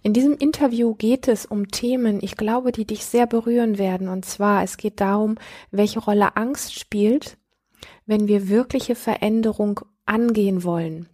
In 0.03 0.13
diesem 0.13 0.33
Interview 0.37 0.93
geht 0.93 1.27
es 1.27 1.45
um 1.45 1.69
Themen, 1.69 2.19
ich 2.21 2.37
glaube, 2.37 2.71
die 2.71 2.85
dich 2.85 3.03
sehr 3.05 3.25
berühren 3.25 3.77
werden. 3.79 4.07
Und 4.07 4.23
zwar, 4.23 4.63
es 4.63 4.77
geht 4.77 5.01
darum, 5.01 5.35
welche 5.71 5.99
Rolle 5.99 6.35
Angst 6.35 6.79
spielt, 6.79 7.37
wenn 8.05 8.27
wir 8.27 8.47
wirkliche 8.47 8.95
Veränderung 8.95 9.81
angehen 10.05 10.63
wollen. 10.63 11.09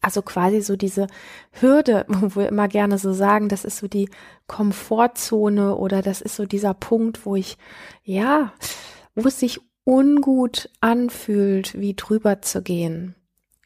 Also 0.00 0.22
quasi 0.22 0.62
so 0.62 0.76
diese 0.76 1.06
Hürde, 1.52 2.04
wo 2.08 2.40
wir 2.40 2.48
immer 2.48 2.66
gerne 2.66 2.98
so 2.98 3.12
sagen, 3.12 3.48
das 3.48 3.64
ist 3.64 3.78
so 3.78 3.86
die 3.86 4.10
Komfortzone 4.48 5.76
oder 5.76 6.02
das 6.02 6.20
ist 6.20 6.34
so 6.34 6.44
dieser 6.44 6.74
Punkt, 6.74 7.24
wo 7.24 7.36
ich, 7.36 7.56
ja, 8.02 8.52
wo 9.14 9.28
es 9.28 9.38
sich 9.38 9.60
ungut 9.84 10.70
anfühlt, 10.80 11.78
wie 11.78 11.94
drüber 11.94 12.42
zu 12.42 12.62
gehen. 12.62 13.14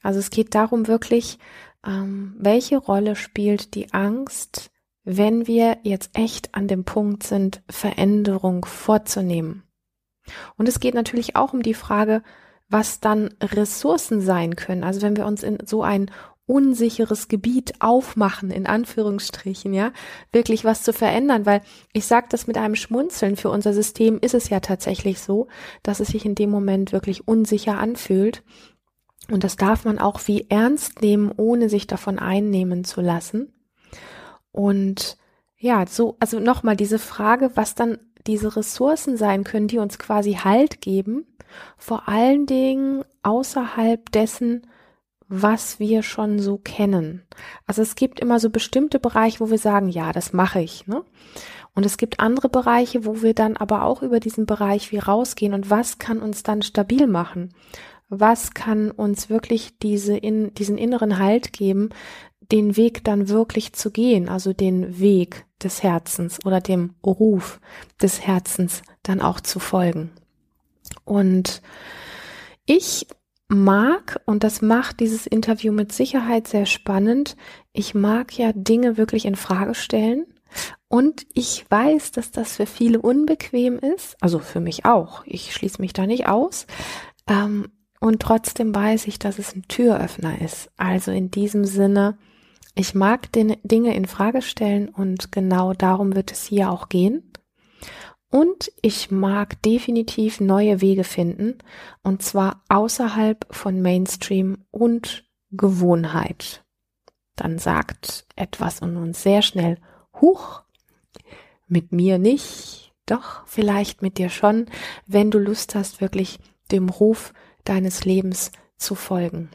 Also 0.02 0.18
es 0.18 0.30
geht 0.30 0.54
darum 0.54 0.86
wirklich, 0.88 1.38
ähm, 1.86 2.34
welche 2.38 2.76
Rolle 2.76 3.16
spielt 3.16 3.74
die 3.74 3.92
Angst, 3.92 4.70
wenn 5.04 5.46
wir 5.46 5.78
jetzt 5.82 6.10
echt 6.14 6.54
an 6.54 6.68
dem 6.68 6.84
Punkt 6.84 7.22
sind, 7.24 7.62
Veränderung 7.68 8.64
vorzunehmen. 8.64 9.64
Und 10.56 10.68
es 10.68 10.78
geht 10.78 10.94
natürlich 10.94 11.34
auch 11.34 11.52
um 11.52 11.62
die 11.62 11.74
Frage, 11.74 12.22
was 12.68 13.00
dann 13.00 13.34
Ressourcen 13.42 14.20
sein 14.20 14.56
können. 14.56 14.84
Also 14.84 15.02
wenn 15.02 15.16
wir 15.16 15.26
uns 15.26 15.42
in 15.42 15.58
so 15.66 15.82
ein 15.82 16.10
unsicheres 16.46 17.28
Gebiet 17.28 17.74
aufmachen, 17.80 18.50
in 18.50 18.66
Anführungsstrichen, 18.66 19.72
ja, 19.72 19.92
wirklich 20.32 20.64
was 20.64 20.82
zu 20.82 20.92
verändern, 20.92 21.46
weil 21.46 21.62
ich 21.92 22.06
sage 22.06 22.26
das 22.30 22.46
mit 22.46 22.58
einem 22.58 22.74
Schmunzeln, 22.74 23.36
für 23.36 23.50
unser 23.50 23.72
System 23.72 24.18
ist 24.20 24.34
es 24.34 24.48
ja 24.48 24.60
tatsächlich 24.60 25.20
so, 25.20 25.48
dass 25.82 26.00
es 26.00 26.08
sich 26.08 26.24
in 26.24 26.34
dem 26.34 26.50
Moment 26.50 26.92
wirklich 26.92 27.28
unsicher 27.28 27.78
anfühlt. 27.78 28.42
Und 29.30 29.44
das 29.44 29.56
darf 29.56 29.84
man 29.84 29.98
auch 29.98 30.20
wie 30.26 30.46
ernst 30.48 31.00
nehmen, 31.00 31.32
ohne 31.36 31.68
sich 31.68 31.86
davon 31.86 32.18
einnehmen 32.18 32.84
zu 32.84 33.00
lassen. 33.00 33.52
Und 34.50 35.16
ja, 35.56 35.86
so, 35.86 36.16
also 36.20 36.40
nochmal 36.40 36.76
diese 36.76 36.98
Frage, 36.98 37.52
was 37.54 37.74
dann 37.74 37.98
diese 38.26 38.56
Ressourcen 38.56 39.16
sein 39.16 39.44
können, 39.44 39.68
die 39.68 39.78
uns 39.78 39.98
quasi 39.98 40.34
Halt 40.34 40.80
geben, 40.80 41.26
vor 41.76 42.08
allen 42.08 42.46
Dingen 42.46 43.04
außerhalb 43.22 44.10
dessen, 44.10 44.66
was 45.28 45.80
wir 45.80 46.02
schon 46.02 46.40
so 46.40 46.58
kennen. 46.58 47.22
Also 47.66 47.80
es 47.80 47.94
gibt 47.94 48.20
immer 48.20 48.38
so 48.38 48.50
bestimmte 48.50 49.00
Bereiche, 49.00 49.40
wo 49.40 49.50
wir 49.50 49.58
sagen, 49.58 49.88
ja, 49.88 50.12
das 50.12 50.32
mache 50.32 50.60
ich. 50.60 50.86
Ne? 50.86 51.04
Und 51.74 51.86
es 51.86 51.96
gibt 51.96 52.20
andere 52.20 52.50
Bereiche, 52.50 53.06
wo 53.06 53.22
wir 53.22 53.32
dann 53.32 53.56
aber 53.56 53.84
auch 53.84 54.02
über 54.02 54.20
diesen 54.20 54.44
Bereich 54.44 54.92
wie 54.92 54.98
rausgehen 54.98 55.54
und 55.54 55.70
was 55.70 55.98
kann 55.98 56.20
uns 56.20 56.42
dann 56.42 56.60
stabil 56.60 57.06
machen? 57.06 57.54
Was 58.14 58.52
kann 58.52 58.90
uns 58.90 59.30
wirklich 59.30 59.78
diese 59.78 60.14
in, 60.14 60.52
diesen 60.52 60.76
inneren 60.76 61.18
Halt 61.18 61.54
geben, 61.54 61.88
den 62.52 62.76
Weg 62.76 63.02
dann 63.04 63.30
wirklich 63.30 63.72
zu 63.72 63.90
gehen, 63.90 64.28
also 64.28 64.52
den 64.52 64.98
Weg 64.98 65.46
des 65.64 65.82
Herzens 65.82 66.44
oder 66.44 66.60
dem 66.60 66.92
Ruf 67.02 67.58
des 68.02 68.20
Herzens 68.20 68.82
dann 69.02 69.22
auch 69.22 69.40
zu 69.40 69.58
folgen. 69.58 70.10
Und 71.04 71.62
ich 72.66 73.06
mag, 73.48 74.20
und 74.26 74.44
das 74.44 74.60
macht 74.60 75.00
dieses 75.00 75.26
Interview 75.26 75.72
mit 75.72 75.92
Sicherheit 75.92 76.46
sehr 76.46 76.66
spannend, 76.66 77.38
ich 77.72 77.94
mag 77.94 78.36
ja 78.36 78.52
Dinge 78.52 78.98
wirklich 78.98 79.24
in 79.24 79.36
Frage 79.36 79.74
stellen. 79.74 80.26
Und 80.88 81.26
ich 81.32 81.64
weiß, 81.70 82.12
dass 82.12 82.30
das 82.30 82.56
für 82.56 82.66
viele 82.66 83.00
unbequem 83.00 83.78
ist, 83.78 84.16
also 84.20 84.38
für 84.38 84.60
mich 84.60 84.84
auch. 84.84 85.22
Ich 85.24 85.54
schließe 85.54 85.80
mich 85.80 85.94
da 85.94 86.06
nicht 86.06 86.28
aus. 86.28 86.66
Ähm, 87.26 87.68
und 88.02 88.20
trotzdem 88.20 88.74
weiß 88.74 89.06
ich, 89.06 89.20
dass 89.20 89.38
es 89.38 89.54
ein 89.54 89.62
Türöffner 89.68 90.42
ist. 90.42 90.72
Also 90.76 91.12
in 91.12 91.30
diesem 91.30 91.64
Sinne, 91.64 92.18
ich 92.74 92.96
mag 92.96 93.30
den, 93.30 93.56
Dinge 93.62 93.94
in 93.94 94.06
Frage 94.06 94.42
stellen 94.42 94.88
und 94.88 95.30
genau 95.30 95.72
darum 95.72 96.16
wird 96.16 96.32
es 96.32 96.44
hier 96.44 96.72
auch 96.72 96.88
gehen. 96.88 97.30
Und 98.28 98.72
ich 98.82 99.12
mag 99.12 99.62
definitiv 99.62 100.40
neue 100.40 100.80
Wege 100.80 101.04
finden, 101.04 101.58
und 102.02 102.22
zwar 102.22 102.64
außerhalb 102.68 103.46
von 103.54 103.80
Mainstream 103.80 104.64
und 104.72 105.24
Gewohnheit. 105.52 106.64
Dann 107.36 107.60
sagt 107.60 108.26
etwas 108.34 108.80
und 108.80 108.94
nun 108.94 109.14
sehr 109.14 109.42
schnell, 109.42 109.78
huch, 110.20 110.62
mit 111.68 111.92
mir 111.92 112.18
nicht, 112.18 112.92
doch 113.06 113.46
vielleicht 113.46 114.02
mit 114.02 114.18
dir 114.18 114.28
schon, 114.28 114.66
wenn 115.06 115.30
du 115.30 115.38
Lust 115.38 115.76
hast, 115.76 116.00
wirklich 116.00 116.40
dem 116.72 116.88
Ruf 116.88 117.32
deines 117.64 118.04
Lebens 118.04 118.52
zu 118.76 118.94
folgen 118.94 119.50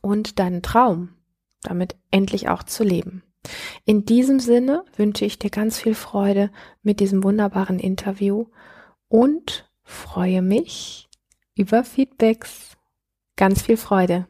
und 0.00 0.38
deinen 0.38 0.62
Traum 0.62 1.10
damit 1.62 1.96
endlich 2.10 2.48
auch 2.48 2.62
zu 2.62 2.84
leben. 2.84 3.22
In 3.84 4.04
diesem 4.04 4.40
Sinne 4.40 4.84
wünsche 4.96 5.24
ich 5.24 5.38
dir 5.38 5.50
ganz 5.50 5.78
viel 5.80 5.94
Freude 5.94 6.50
mit 6.82 7.00
diesem 7.00 7.24
wunderbaren 7.24 7.78
Interview 7.78 8.46
und 9.08 9.70
freue 9.82 10.42
mich 10.42 11.08
über 11.56 11.84
Feedbacks. 11.84 12.76
Ganz 13.36 13.62
viel 13.62 13.76
Freude. 13.76 14.26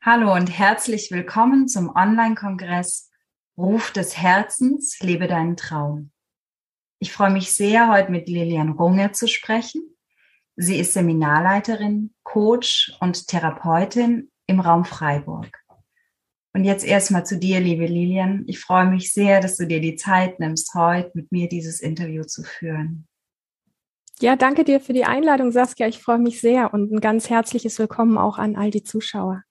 Hallo 0.00 0.32
und 0.32 0.46
herzlich 0.46 1.10
willkommen 1.10 1.66
zum 1.66 1.90
Online-Kongress 1.90 3.10
Ruf 3.58 3.90
des 3.90 4.16
Herzens, 4.16 5.00
lebe 5.00 5.26
deinen 5.26 5.56
Traum. 5.56 6.12
Ich 7.00 7.12
freue 7.12 7.32
mich 7.32 7.52
sehr, 7.52 7.92
heute 7.92 8.12
mit 8.12 8.28
Lilian 8.28 8.70
Runge 8.70 9.10
zu 9.10 9.26
sprechen. 9.26 9.82
Sie 10.54 10.78
ist 10.78 10.92
Seminarleiterin, 10.92 12.14
Coach 12.22 12.96
und 13.00 13.26
Therapeutin 13.26 14.30
im 14.46 14.60
Raum 14.60 14.84
Freiburg. 14.84 15.50
Und 16.54 16.62
jetzt 16.62 16.84
erstmal 16.84 17.26
zu 17.26 17.36
dir, 17.36 17.58
liebe 17.58 17.86
Lilian. 17.86 18.44
Ich 18.46 18.60
freue 18.60 18.86
mich 18.86 19.12
sehr, 19.12 19.40
dass 19.40 19.56
du 19.56 19.66
dir 19.66 19.80
die 19.80 19.96
Zeit 19.96 20.38
nimmst, 20.38 20.74
heute 20.74 21.10
mit 21.14 21.32
mir 21.32 21.48
dieses 21.48 21.80
Interview 21.80 22.22
zu 22.22 22.44
führen. 22.44 23.08
Ja, 24.20 24.36
danke 24.36 24.62
dir 24.62 24.80
für 24.80 24.92
die 24.92 25.04
Einladung, 25.04 25.50
Saskia. 25.50 25.88
Ich 25.88 25.98
freue 25.98 26.18
mich 26.18 26.40
sehr 26.40 26.72
und 26.72 26.92
ein 26.92 27.00
ganz 27.00 27.28
herzliches 27.28 27.80
Willkommen 27.80 28.16
auch 28.16 28.38
an 28.38 28.54
all 28.54 28.70
die 28.70 28.84
Zuschauer. 28.84 29.42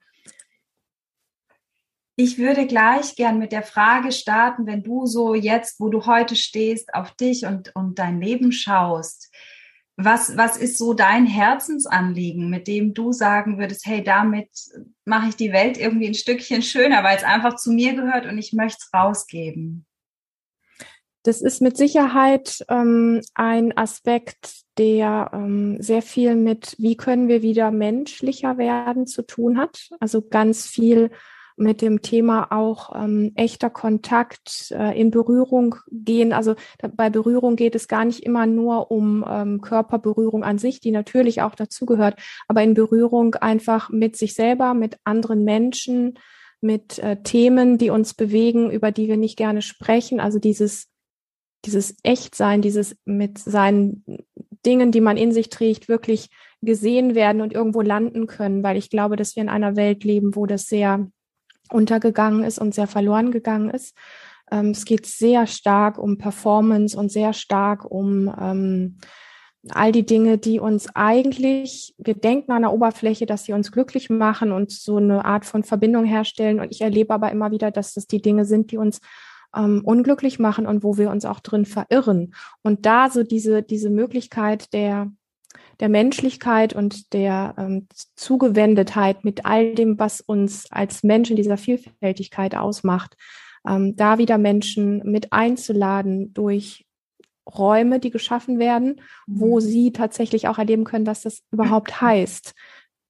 Ich 2.20 2.40
würde 2.40 2.66
gleich 2.66 3.16
gern 3.16 3.38
mit 3.38 3.52
der 3.52 3.62
Frage 3.62 4.12
starten, 4.12 4.66
wenn 4.66 4.82
du 4.82 5.06
so 5.06 5.36
jetzt, 5.36 5.80
wo 5.80 5.90
du 5.90 6.08
heute 6.08 6.36
stehst, 6.36 6.96
auf 6.96 7.12
dich 7.12 7.46
und, 7.46 7.76
und 7.76 8.00
dein 8.00 8.20
Leben 8.20 8.52
schaust. 8.52 9.32
Was, 9.98 10.36
was 10.36 10.58
ist 10.58 10.80
so 10.80 10.96
dein 10.96 11.28
Herzensanliegen, 11.28 12.50
mit 12.50 12.68
dem 12.68 12.96
du 12.96 13.12
sagen 13.12 13.60
würdest, 13.60 13.86
hey, 13.86 14.04
damit 14.04 14.50
mache 15.06 15.30
ich 15.30 15.36
die 15.36 15.54
Welt 15.54 15.78
irgendwie 15.78 16.08
ein 16.08 16.16
Stückchen 16.16 16.64
schöner, 16.64 17.04
weil 17.04 17.18
es 17.18 17.24
einfach 17.24 17.56
zu 17.56 17.72
mir 17.72 17.94
gehört 17.94 18.26
und 18.26 18.40
ich 18.40 18.52
möchte 18.52 18.80
es 18.82 18.92
rausgeben? 18.92 19.86
Das 21.22 21.42
ist 21.42 21.62
mit 21.62 21.78
Sicherheit 21.78 22.66
ähm, 22.68 23.22
ein 23.36 23.78
Aspekt, 23.78 24.62
der 24.80 25.30
ähm, 25.34 25.80
sehr 25.80 26.02
viel 26.02 26.36
mit, 26.36 26.76
wie 26.80 26.98
können 26.98 27.28
wir 27.28 27.44
wieder 27.44 27.70
menschlicher 27.70 28.58
werden, 28.58 29.06
zu 29.06 29.22
tun 29.22 29.60
hat. 29.60 29.90
Also 30.00 30.24
ganz 30.28 30.66
viel 30.66 31.12
mit 31.58 31.82
dem 31.82 32.02
Thema 32.02 32.52
auch 32.52 32.96
ähm, 32.96 33.32
echter 33.36 33.70
Kontakt 33.70 34.72
äh, 34.72 35.00
in 35.00 35.12
Berührung 35.12 35.76
gehen. 35.92 36.32
Also 36.32 36.56
da, 36.78 36.88
bei 36.88 37.10
Berührung 37.10 37.56
geht 37.56 37.76
es 37.76 37.88
gar 37.88 38.06
nicht 38.06 38.22
immer 38.22 38.46
nur 38.46 38.92
um 38.92 39.26
ähm, 39.28 39.62
Körperberührung 39.62 40.44
an 40.44 40.60
sich, 40.60 40.80
die 40.80 40.92
natürlich 40.92 41.42
auch 41.42 41.56
dazugehört, 41.56 42.20
aber 42.48 42.64
in 42.64 42.76
Berührung 42.76 43.36
einfach 43.36 43.90
mit 43.90 44.16
sich 44.16 44.36
selber, 44.36 44.74
mit 44.74 44.98
anderen 45.04 45.44
Menschen, 45.44 46.20
mit 46.62 47.00
äh, 47.00 47.22
Themen, 47.24 47.78
die 47.78 47.90
uns 47.90 48.14
bewegen, 48.14 48.72
über 48.72 48.92
die 48.92 49.08
wir 49.08 49.18
nicht 49.18 49.38
gerne 49.38 49.62
sprechen. 49.62 50.20
Also 50.20 50.40
dieses 50.40 50.88
dieses 51.66 51.96
Echtsein, 52.04 52.62
dieses 52.62 52.96
mit 53.04 53.40
seinen 53.40 54.04
Dingen, 54.66 54.92
die 54.92 55.02
man 55.02 55.18
in 55.18 55.32
sich 55.32 55.50
trägt, 55.50 55.90
wirklich 55.90 56.30
gesehen 56.62 57.16
werden 57.16 57.42
und 57.42 57.54
irgendwo 57.54 57.82
landen 57.82 58.28
können, 58.28 58.64
weil 58.64 58.78
ich 58.78 58.90
glaube, 58.90 59.16
dass 59.16 59.36
wir 59.36 59.44
in 59.44 59.50
einer 59.50 59.76
Welt 59.76 60.04
leben, 60.04 60.36
wo 60.36 60.46
das 60.46 60.66
sehr 60.66 61.10
untergegangen 61.72 62.44
ist 62.44 62.60
und 62.60 62.74
sehr 62.74 62.88
verloren 62.88 63.32
gegangen 63.32 63.70
ist. 63.70 63.96
Ähm, 64.52 64.72
es 64.72 64.86
geht 64.86 65.06
sehr 65.06 65.48
stark 65.48 65.98
um 65.98 66.18
Performance 66.18 66.98
und 66.98 67.12
sehr 67.12 67.34
stark 67.34 67.86
um 67.86 68.34
ähm, 68.40 68.98
all 69.70 69.92
die 69.92 70.06
Dinge, 70.06 70.38
die 70.38 70.60
uns 70.60 70.88
eigentlich, 70.96 71.94
wir 71.98 72.14
denken 72.14 72.52
an 72.52 72.62
der 72.62 72.74
Oberfläche, 72.74 73.26
dass 73.26 73.44
sie 73.44 73.54
uns 73.54 73.72
glücklich 73.72 74.10
machen 74.10 74.52
und 74.52 74.72
so 74.72 74.98
eine 74.98 75.26
Art 75.26 75.46
von 75.46 75.64
Verbindung 75.64 76.06
herstellen. 76.06 76.60
Und 76.60 76.72
ich 76.72 76.82
erlebe 76.82 77.14
aber 77.14 77.32
immer 77.32 77.52
wieder, 77.52 77.72
dass 77.72 77.94
das 77.94 78.08
die 78.08 78.22
Dinge 78.22 78.46
sind, 78.46 78.72
die 78.72 78.78
uns 78.78 79.02
ähm, 79.56 79.82
unglücklich 79.84 80.40
machen 80.40 80.68
und 80.68 80.84
wo 80.84 80.98
wir 80.98 81.10
uns 81.10 81.26
auch 81.26 81.40
drin 81.40 81.66
verirren. 81.66 82.34
Und 82.62 82.86
da 82.86 83.10
so 83.10 83.24
diese, 83.24 83.64
diese 83.64 83.90
Möglichkeit 83.90 84.74
der, 84.74 85.12
der 85.80 85.90
Menschlichkeit 85.90 86.74
und 86.74 87.14
der 87.14 87.56
ähm, 87.58 87.88
Zugewendetheit 88.16 89.24
mit 89.24 89.46
all 89.46 89.76
dem, 89.76 90.00
was 90.00 90.22
uns 90.22 90.72
als 90.72 91.04
Menschen 91.04 91.36
dieser 91.36 91.58
Vielfältigkeit 91.58 92.56
ausmacht, 92.56 93.16
ähm, 93.68 93.96
da 93.96 94.18
wieder 94.18 94.38
Menschen 94.38 95.04
mit 95.04 95.34
einzuladen 95.34 96.34
durch 96.34 96.86
Räume, 97.48 98.00
die 98.00 98.10
geschaffen 98.10 98.60
werden, 98.60 99.02
wo 99.26 99.56
mhm. 99.56 99.62
sie 99.62 99.92
tatsächlich 99.92 100.48
auch 100.48 100.58
erleben 100.58 100.84
können, 100.84 101.08
was 101.08 101.22
das 101.22 101.44
überhaupt 101.52 102.02
heißt, 102.02 102.54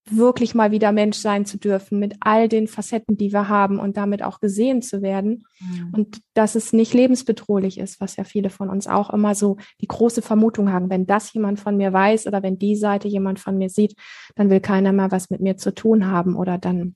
wirklich 0.10 0.56
mal 0.56 0.72
wieder 0.72 0.92
Mensch 0.92 1.18
sein 1.18 1.46
zu 1.46 1.58
dürfen 1.58 2.00
mit 2.00 2.16
all 2.20 2.48
den 2.48 2.68
Facetten, 2.68 3.18
die 3.18 3.32
wir 3.34 3.50
haben 3.50 3.80
und 3.80 3.98
damit 3.98 4.24
auch 4.24 4.40
gesehen 4.40 4.82
zu 4.82 5.02
werden. 5.02 5.46
Mhm. 5.60 5.90
Und 5.94 6.22
dass 6.34 6.56
es 6.56 6.74
nicht 6.74 6.94
lebensbedrohlich 6.94 7.78
ist, 7.78 8.00
was 8.00 8.16
ja 8.16 8.24
viele 8.24 8.50
von 8.50 8.70
uns 8.70 8.88
auch 8.88 9.10
immer 9.10 9.36
so 9.36 9.58
die 9.82 9.88
große 9.88 10.22
Vermutung 10.22 10.72
haben. 10.72 10.90
Wenn 10.90 11.06
das 11.06 11.34
jemand 11.34 11.60
von 11.60 11.78
mir 11.78 11.94
weiß 11.94 12.28
oder 12.28 12.44
wenn 12.44 12.58
die 12.60 12.76
Seite 12.76 13.08
jemand 13.08 13.40
von 13.40 13.58
mir 13.58 13.70
sieht, 13.70 13.96
dann 14.36 14.50
will 14.50 14.60
keiner 14.60 14.94
mehr 14.94 15.12
was 15.12 15.30
mit 15.30 15.42
mir 15.42 15.58
zu 15.58 15.74
tun 15.74 16.08
haben 16.08 16.36
oder 16.36 16.58
dann 16.58 16.96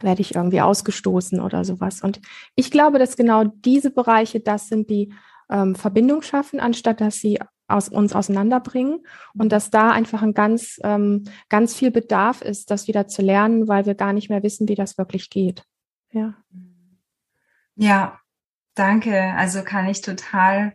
werde 0.00 0.20
ich 0.20 0.34
irgendwie 0.34 0.60
ausgestoßen 0.60 1.40
oder 1.40 1.64
sowas. 1.64 2.02
Und 2.02 2.20
ich 2.54 2.70
glaube, 2.70 2.98
dass 2.98 3.16
genau 3.16 3.44
diese 3.44 3.90
Bereiche 3.90 4.40
das 4.40 4.68
sind, 4.68 4.90
die 4.90 5.12
ähm, 5.50 5.74
Verbindung 5.74 6.22
schaffen, 6.22 6.60
anstatt 6.60 7.00
dass 7.00 7.16
sie 7.16 7.38
aus 7.68 7.88
uns 7.88 8.14
auseinanderbringen 8.14 9.06
und 9.34 9.52
dass 9.52 9.70
da 9.70 9.90
einfach 9.92 10.22
ein 10.22 10.34
ganz, 10.34 10.80
ähm, 10.82 11.24
ganz 11.48 11.74
viel 11.74 11.90
Bedarf 11.90 12.40
ist, 12.40 12.70
das 12.70 12.88
wieder 12.88 13.06
zu 13.06 13.22
lernen, 13.22 13.68
weil 13.68 13.86
wir 13.86 13.94
gar 13.94 14.12
nicht 14.12 14.30
mehr 14.30 14.42
wissen, 14.42 14.68
wie 14.68 14.74
das 14.74 14.98
wirklich 14.98 15.30
geht. 15.30 15.64
Ja. 16.10 16.34
Ja, 17.76 18.18
danke. 18.74 19.34
Also 19.36 19.62
kann 19.62 19.86
ich 19.86 20.00
total, 20.00 20.72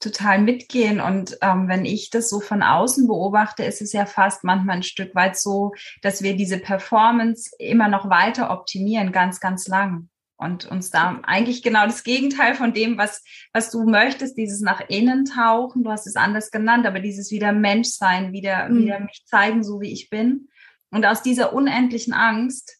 total 0.00 0.40
mitgehen. 0.40 1.00
Und 1.00 1.36
ähm, 1.42 1.68
wenn 1.68 1.84
ich 1.84 2.10
das 2.10 2.30
so 2.30 2.40
von 2.40 2.62
außen 2.62 3.06
beobachte, 3.08 3.64
ist 3.64 3.82
es 3.82 3.92
ja 3.92 4.06
fast 4.06 4.44
manchmal 4.44 4.76
ein 4.76 4.82
Stück 4.84 5.14
weit 5.14 5.36
so, 5.36 5.72
dass 6.00 6.22
wir 6.22 6.36
diese 6.36 6.58
Performance 6.58 7.50
immer 7.58 7.88
noch 7.88 8.08
weiter 8.08 8.50
optimieren, 8.50 9.12
ganz, 9.12 9.40
ganz 9.40 9.66
lang 9.66 10.08
und 10.38 10.66
uns 10.66 10.90
da 10.90 11.20
eigentlich 11.24 11.62
genau 11.62 11.84
das 11.84 12.04
Gegenteil 12.04 12.54
von 12.54 12.72
dem, 12.72 12.96
was, 12.96 13.24
was 13.52 13.70
du 13.70 13.84
möchtest, 13.84 14.38
dieses 14.38 14.60
nach 14.60 14.80
innen 14.88 15.24
tauchen, 15.24 15.82
du 15.82 15.90
hast 15.90 16.06
es 16.06 16.14
anders 16.14 16.50
genannt, 16.52 16.86
aber 16.86 17.00
dieses 17.00 17.32
wieder 17.32 17.52
Mensch 17.52 17.88
sein, 17.88 18.32
wieder, 18.32 18.68
mhm. 18.68 18.78
wieder 18.78 19.00
mich 19.00 19.24
zeigen, 19.26 19.64
so 19.64 19.80
wie 19.80 19.92
ich 19.92 20.10
bin. 20.10 20.48
Und 20.90 21.04
aus 21.04 21.22
dieser 21.22 21.52
unendlichen 21.52 22.14
Angst 22.14 22.78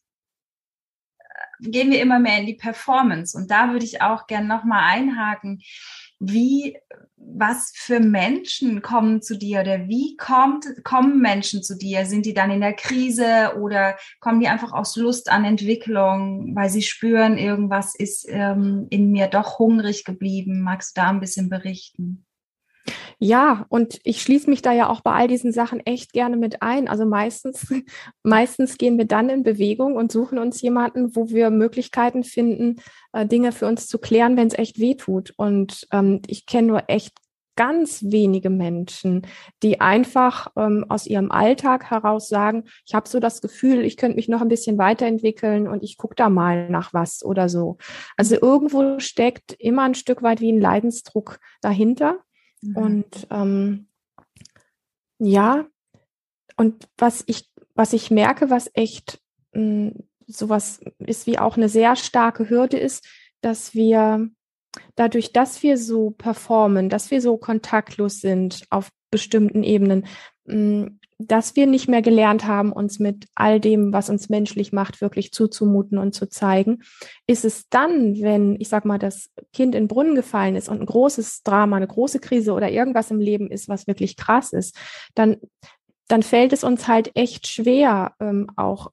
äh, 1.19 1.69
gehen 1.69 1.91
wir 1.91 2.01
immer 2.01 2.21
mehr 2.21 2.39
in 2.39 2.47
die 2.47 2.55
Performance. 2.55 3.37
Und 3.37 3.51
da 3.51 3.73
würde 3.73 3.85
ich 3.85 4.03
auch 4.03 4.29
gerne 4.29 4.47
nochmal 4.47 4.85
einhaken. 4.85 5.61
Wie, 6.21 6.77
was 7.17 7.73
für 7.75 8.01
Menschen 8.01 8.83
kommen 8.83 9.23
zu 9.23 9.37
dir 9.37 9.61
oder 9.61 9.89
wie 9.89 10.17
kommt, 10.17 10.67
kommen 10.85 11.21
Menschen 11.21 11.63
zu 11.63 11.77
dir? 11.77 12.07
Sind 12.07 12.27
die 12.27 12.35
dann 12.35 12.51
in 12.51 12.61
der 12.61 12.75
Krise 12.75 13.57
oder 13.61 13.97
kommen 14.21 14.41
die 14.41 14.49
einfach 14.49 14.73
aus 14.73 14.97
Lust 14.97 15.31
an 15.31 15.45
Entwicklung, 15.45 16.55
weil 16.55 16.71
sie 16.71 16.83
spüren, 16.83 17.39
irgendwas 17.39 17.95
ist 17.95 18.27
ähm, 18.29 18.87
in 18.91 19.11
mir 19.11 19.29
doch 19.29 19.59
hungrig 19.59 20.05
geblieben? 20.05 20.63
Magst 20.63 20.97
du 20.97 21.01
da 21.01 21.11
ein 21.11 21.21
bisschen 21.21 21.49
berichten? 21.49 22.28
Ja, 23.19 23.67
und 23.69 23.99
ich 24.05 24.23
schließe 24.23 24.49
mich 24.49 24.63
da 24.63 24.73
ja 24.73 24.89
auch 24.89 25.01
bei 25.01 25.13
all 25.13 25.29
diesen 25.29 25.53
Sachen 25.53 25.81
echt 25.81 26.13
gerne 26.13 26.37
mit 26.37 26.63
ein. 26.63 26.89
Also 26.89 27.05
meistens, 27.05 27.67
meistens 28.23 28.79
gehen 28.79 28.99
wir 28.99 29.07
dann 29.07 29.29
in 29.29 29.43
Bewegung 29.43 29.97
und 29.97 30.13
suchen 30.13 30.39
uns 30.39 30.61
jemanden, 30.63 31.17
wo 31.17 31.29
wir 31.31 31.51
Möglichkeiten 31.51 32.25
finden, 32.25 32.77
äh, 33.13 33.27
Dinge 33.27 33.53
für 33.53 33.67
uns 33.67 33.87
zu 33.87 33.99
klären, 33.99 34.37
wenn 34.37 34.49
es 34.49 34.59
echt 34.59 34.79
weh 34.79 34.95
tut. 34.95 35.33
Und 35.37 35.87
ähm, 35.93 36.23
ich 36.27 36.47
kenne 36.47 36.69
nur 36.69 36.83
echt 36.89 37.13
ganz 37.59 38.05
wenige 38.05 38.51
Menschen, 38.51 39.27
die 39.65 39.81
einfach 39.81 40.47
ähm, 40.57 40.87
aus 40.89 41.09
ihrem 41.09 41.33
Alltag 41.33 41.91
heraus 41.91 42.29
sagen, 42.29 42.63
ich 42.87 42.95
habe 42.95 43.09
so 43.09 43.19
das 43.19 43.41
Gefühl, 43.43 43.85
ich 43.85 43.97
könnte 43.97 44.15
mich 44.15 44.29
noch 44.29 44.43
ein 44.43 44.49
bisschen 44.49 44.79
weiterentwickeln 44.79 45.67
und 45.67 45.83
ich 45.83 45.97
gucke 45.97 46.15
da 46.15 46.31
mal 46.31 46.71
nach 46.71 46.95
was 46.95 47.25
oder 47.25 47.49
so. 47.49 47.77
Also 48.17 48.37
irgendwo 48.41 49.01
steckt 49.01 49.55
immer 49.59 49.83
ein 49.83 49.97
Stück 49.97 50.23
weit 50.23 50.41
wie 50.41 50.53
ein 50.53 50.61
Leidensdruck 50.61 51.41
dahinter. 51.61 52.21
Mhm. 52.63 52.77
Und 52.77 53.27
ähm, 53.31 53.89
ja, 55.19 55.67
und 56.57 56.89
was 56.97 57.25
ich, 57.27 57.51
was 57.75 57.93
ich 57.93 58.11
merke, 58.11 58.51
was 58.51 58.71
echt 58.75 59.21
mh, 59.53 59.91
hm, 59.91 60.09
sowas 60.27 60.81
ist 60.99 61.27
wie 61.27 61.39
auch 61.39 61.57
eine 61.57 61.69
sehr 61.69 61.97
starke 61.97 62.51
Hürde 62.51 62.79
ist, 62.79 63.07
dass 63.41 63.75
wir 63.75 64.29
dadurch, 64.95 65.33
dass 65.33 65.63
wir 65.63 65.79
so 65.79 66.11
performen, 66.11 66.89
dass 66.89 67.11
wir 67.11 67.23
so 67.23 67.37
kontaktlos 67.39 68.21
sind 68.21 68.65
auf 68.71 68.91
bestimmten 69.11 69.63
Ebenen, 69.63 70.07
mh, 70.45 70.55
hm, 70.55 71.01
dass 71.19 71.57
wir 71.57 71.67
nicht 71.67 71.89
mehr 71.89 72.01
gelernt 72.01 72.47
haben, 72.47 72.73
uns 72.73 73.01
mit 73.01 73.27
all 73.35 73.61
dem, 73.61 73.93
was 73.93 74.09
uns 74.09 74.29
menschlich 74.29 74.73
macht, 74.73 75.01
wirklich 75.01 75.33
zuzumuten 75.33 75.99
und 75.99 76.15
zu 76.15 76.29
zeigen, 76.29 76.83
ist 77.27 77.45
es 77.45 77.69
dann, 77.69 78.21
wenn, 78.21 78.57
ich 78.61 78.69
sag 78.69 78.85
mal, 78.85 78.99
das 78.99 79.31
Kind 79.53 79.75
in 79.75 79.85
den 79.85 79.89
Brunnen 79.89 80.15
gefallen 80.15 80.55
ist 80.55 80.69
und 80.69 80.81
ein 80.81 80.87
großes 80.87 81.43
Drama, 81.43 81.77
eine 81.77 81.89
große 81.89 82.21
Krise 82.21 82.53
oder 82.53 82.71
irgendwas 82.71 83.11
im 83.11 83.19
Leben 83.19 83.51
ist, 83.51 83.69
was 83.69 83.89
wirklich 83.89 84.17
krass 84.17 84.53
ist, 84.53 84.77
dann, 85.15 85.39
dann 86.07 86.23
fällt 86.23 86.53
es 86.53 86.63
uns 86.63 86.87
halt 86.87 87.11
echt 87.17 87.49
schwer, 87.49 88.15
ähm, 88.21 88.49
auch 88.57 88.93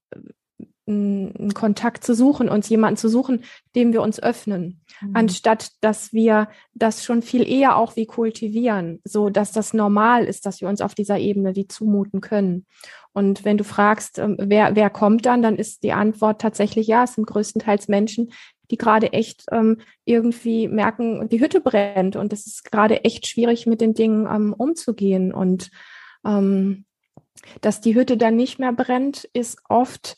einen 0.87 1.53
Kontakt 1.53 2.03
zu 2.03 2.13
suchen, 2.13 2.47
uns 2.47 2.69
jemanden 2.69 2.97
zu 2.97 3.09
suchen, 3.09 3.43
dem 3.75 3.91
wir 3.91 4.01
uns 4.01 4.21
öffnen, 4.21 4.81
mhm. 5.01 5.11
anstatt 5.15 5.71
dass 5.81 6.13
wir 6.13 6.47
das 6.73 7.03
schon 7.03 7.21
viel 7.21 7.47
eher 7.47 7.77
auch 7.77 7.95
wie 7.95 8.05
kultivieren, 8.05 9.01
so 9.03 9.29
dass 9.29 9.51
das 9.51 9.73
normal 9.73 10.25
ist, 10.25 10.45
dass 10.45 10.61
wir 10.61 10.69
uns 10.69 10.81
auf 10.81 10.93
dieser 10.93 11.17
Ebene 11.17 11.55
wie 11.55 11.67
zumuten 11.67 12.21
können. 12.21 12.65
Und 13.13 13.45
wenn 13.45 13.57
du 13.57 13.63
fragst, 13.63 14.19
ähm, 14.19 14.35
wer, 14.39 14.75
wer 14.75 14.89
kommt 14.89 15.25
dann, 15.25 15.41
dann 15.41 15.55
ist 15.55 15.83
die 15.83 15.93
Antwort 15.93 16.41
tatsächlich 16.41 16.85
ja, 16.87 17.05
es 17.05 17.15
sind 17.15 17.25
größtenteils 17.25 17.87
Menschen, 17.87 18.31
die 18.71 18.77
gerade 18.77 19.13
echt 19.13 19.45
ähm, 19.51 19.77
irgendwie 20.05 20.67
merken, 20.67 21.29
die 21.29 21.39
Hütte 21.39 21.61
brennt 21.61 22.15
und 22.15 22.33
es 22.33 22.45
ist 22.45 22.69
gerade 22.71 23.03
echt 23.03 23.27
schwierig, 23.27 23.65
mit 23.65 23.81
den 23.81 23.93
Dingen 23.93 24.27
ähm, 24.27 24.53
umzugehen. 24.53 25.33
Und 25.33 25.71
ähm, 26.25 26.85
dass 27.61 27.81
die 27.81 27.95
Hütte 27.95 28.17
dann 28.17 28.35
nicht 28.35 28.59
mehr 28.59 28.73
brennt, 28.73 29.29
ist 29.33 29.59
oft 29.69 30.17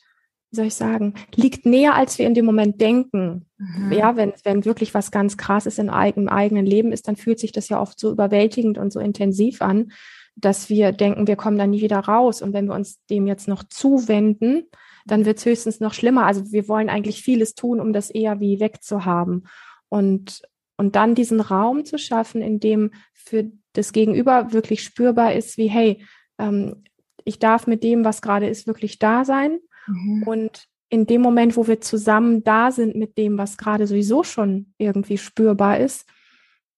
wie 0.52 0.56
soll 0.56 0.68
ich 0.68 0.76
sagen, 0.76 1.14
liegt 1.36 1.66
näher, 1.66 1.96
als 1.96 2.18
wir 2.18 2.26
in 2.26 2.34
dem 2.34 2.46
Moment 2.46 2.80
denken. 2.80 3.46
Mhm. 3.58 3.92
Ja, 3.92 4.16
wenn, 4.16 4.34
wenn 4.44 4.66
wirklich 4.66 4.94
was 4.94 5.12
ganz 5.12 5.36
krasses 5.36 5.78
in 5.78 5.90
eigenem 5.90 6.30
eigenen 6.30 6.66
Leben 6.66 6.92
ist, 6.92 7.08
dann 7.08 7.18
fühlt 7.18 7.40
sich 7.40 7.52
das 7.52 7.70
ja 7.70 7.82
oft 7.82 8.00
so 8.00 8.12
überwältigend 8.12 8.78
und 8.78 8.94
so 8.94 9.00
intensiv 9.00 9.62
an, 9.62 9.92
dass 10.36 10.70
wir 10.70 10.92
denken, 10.92 11.28
wir 11.28 11.36
kommen 11.36 11.58
da 11.58 11.68
nie 11.68 11.82
wieder 11.82 12.00
raus. 12.00 12.42
Und 12.42 12.54
wenn 12.54 12.68
wir 12.68 12.76
uns 12.76 13.04
dem 13.08 13.28
jetzt 13.28 13.48
noch 13.48 13.64
zuwenden, 13.64 14.64
dann 15.06 15.26
wird 15.26 15.40
es 15.40 15.46
höchstens 15.46 15.80
noch 15.80 15.94
schlimmer. 15.94 16.26
Also 16.26 16.52
wir 16.52 16.68
wollen 16.68 16.90
eigentlich 16.90 17.24
vieles 17.24 17.56
tun, 17.56 17.82
um 17.82 17.92
das 17.92 18.10
eher 18.10 18.40
wie 18.40 18.60
wegzuhaben. 18.60 19.48
Und, 19.90 20.44
und 20.78 20.96
dann 20.96 21.16
diesen 21.16 21.42
Raum 21.42 21.86
zu 21.86 21.98
schaffen, 21.98 22.42
in 22.42 22.60
dem 22.60 22.92
für 23.14 23.52
das 23.74 23.92
Gegenüber 23.92 24.54
wirklich 24.54 24.84
spürbar 24.84 25.34
ist, 25.34 25.58
wie, 25.58 25.68
hey, 25.68 26.06
ähm, 26.38 26.84
ich 27.26 27.40
darf 27.40 27.68
mit 27.68 27.84
dem, 27.84 28.06
was 28.06 28.22
gerade 28.22 28.48
ist, 28.48 28.68
wirklich 28.68 29.00
da 29.00 29.26
sein. 29.26 29.60
Mhm. 29.88 30.24
Und 30.24 30.68
in 30.90 31.06
dem 31.06 31.22
Moment, 31.22 31.58
wo 31.58 31.68
wir 31.68 31.82
zusammen 31.82 32.44
da 32.44 32.72
sind 32.72 32.96
mit 32.96 33.18
dem, 33.18 33.38
was 33.38 33.58
gerade 33.58 33.88
sowieso 33.88 34.24
schon 34.24 34.74
irgendwie 34.78 35.18
spürbar 35.18 35.80
ist, 35.80 36.08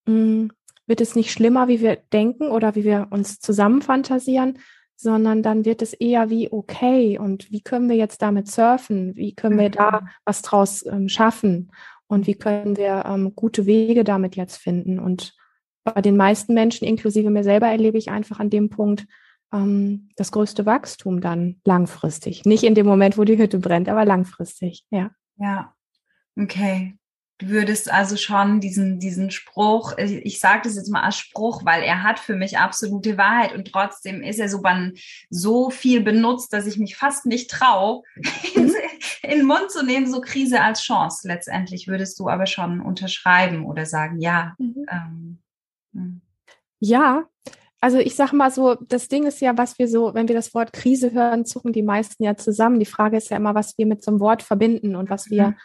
mm, 0.05 0.47
wird 0.87 1.01
es 1.01 1.15
nicht 1.15 1.31
schlimmer, 1.31 1.67
wie 1.67 1.81
wir 1.81 1.97
denken 2.11 2.49
oder 2.49 2.75
wie 2.75 2.83
wir 2.83 3.07
uns 3.11 3.39
zusammen 3.39 3.81
fantasieren, 3.81 4.57
sondern 4.95 5.43
dann 5.43 5.63
wird 5.63 5.81
es 5.81 5.93
eher 5.93 6.29
wie 6.29 6.51
okay 6.51 7.17
und 7.19 7.51
wie 7.51 7.61
können 7.61 7.87
wir 7.87 7.95
jetzt 7.95 8.21
damit 8.21 8.49
surfen? 8.49 9.15
Wie 9.15 9.33
können 9.33 9.57
wir 9.57 9.69
da 9.69 10.01
mhm. 10.01 10.07
was 10.25 10.41
draus 10.41 10.85
ähm, 10.85 11.07
schaffen? 11.07 11.71
Und 12.07 12.25
wie 12.25 12.35
können 12.35 12.75
wir 12.75 13.05
ähm, 13.05 13.33
gute 13.35 13.67
Wege 13.67 14.03
damit 14.03 14.35
jetzt 14.35 14.57
finden? 14.57 14.99
Und 14.99 15.35
bei 15.83 16.01
den 16.01 16.17
meisten 16.17 16.53
Menschen, 16.55 16.87
inklusive 16.87 17.29
mir 17.29 17.43
selber, 17.43 17.67
erlebe 17.67 17.99
ich 17.99 18.09
einfach 18.09 18.39
an 18.39 18.49
dem 18.49 18.69
Punkt, 18.69 19.05
ähm, 19.53 20.09
das 20.15 20.31
größte 20.31 20.65
Wachstum 20.65 21.21
dann 21.21 21.61
langfristig. 21.65 22.45
Nicht 22.45 22.63
in 22.63 22.75
dem 22.75 22.85
Moment, 22.85 23.17
wo 23.17 23.23
die 23.23 23.37
Hütte 23.37 23.59
brennt, 23.59 23.89
aber 23.89 24.05
langfristig, 24.05 24.85
ja. 24.89 25.11
Ja, 25.37 25.73
okay. 26.37 26.99
Du 27.39 27.47
würdest 27.47 27.89
also 27.89 28.17
schon 28.17 28.59
diesen, 28.59 28.99
diesen 28.99 29.31
Spruch, 29.31 29.97
ich 29.97 30.41
sage 30.41 30.63
das 30.65 30.75
jetzt 30.75 30.89
mal 30.89 31.03
als 31.03 31.15
Spruch, 31.15 31.63
weil 31.63 31.83
er 31.83 32.03
hat 32.03 32.19
für 32.19 32.35
mich 32.35 32.57
absolute 32.57 33.17
Wahrheit 33.17 33.53
und 33.53 33.71
trotzdem 33.71 34.21
ist 34.21 34.39
er 34.39 34.49
so, 34.49 34.61
so 35.29 35.69
viel 35.69 36.01
benutzt, 36.01 36.51
dass 36.51 36.67
ich 36.67 36.77
mich 36.77 36.97
fast 36.97 37.25
nicht 37.25 37.49
traue, 37.49 38.01
in, 38.55 38.73
in 39.23 39.29
den 39.29 39.45
Mund 39.45 39.71
zu 39.71 39.85
nehmen, 39.85 40.11
so 40.11 40.19
Krise 40.19 40.61
als 40.61 40.81
Chance. 40.81 41.29
Letztendlich 41.29 41.87
würdest 41.87 42.19
du 42.19 42.27
aber 42.27 42.45
schon 42.45 42.81
unterschreiben 42.81 43.65
oder 43.65 43.85
sagen, 43.85 44.19
ja. 44.19 44.55
Mhm. 44.57 44.85
Ähm, 44.91 45.39
hm. 45.93 46.21
ja, 46.79 47.23
also 47.81 47.97
ich 47.97 48.15
sage 48.15 48.35
mal 48.35 48.51
so, 48.51 48.75
das 48.75 49.07
Ding 49.07 49.25
ist 49.25 49.39
ja, 49.41 49.57
was 49.57 49.79
wir 49.79 49.87
so, 49.87 50.13
wenn 50.13 50.27
wir 50.27 50.35
das 50.35 50.53
Wort 50.53 50.73
Krise 50.73 51.11
hören, 51.11 51.45
zucken 51.45 51.73
die 51.73 51.83
meisten 51.83 52.23
ja 52.23 52.35
zusammen. 52.35 52.79
Die 52.79 52.85
Frage 52.85 53.17
ist 53.17 53.29
ja 53.29 53.37
immer, 53.37 53.55
was 53.55 53.77
wir 53.77 53.85
mit 53.85 54.03
so 54.03 54.11
einem 54.11 54.19
Wort 54.19 54.43
verbinden 54.43 54.95
und 54.95 55.09
was 55.09 55.29
wir 55.29 55.49
mhm 55.49 55.55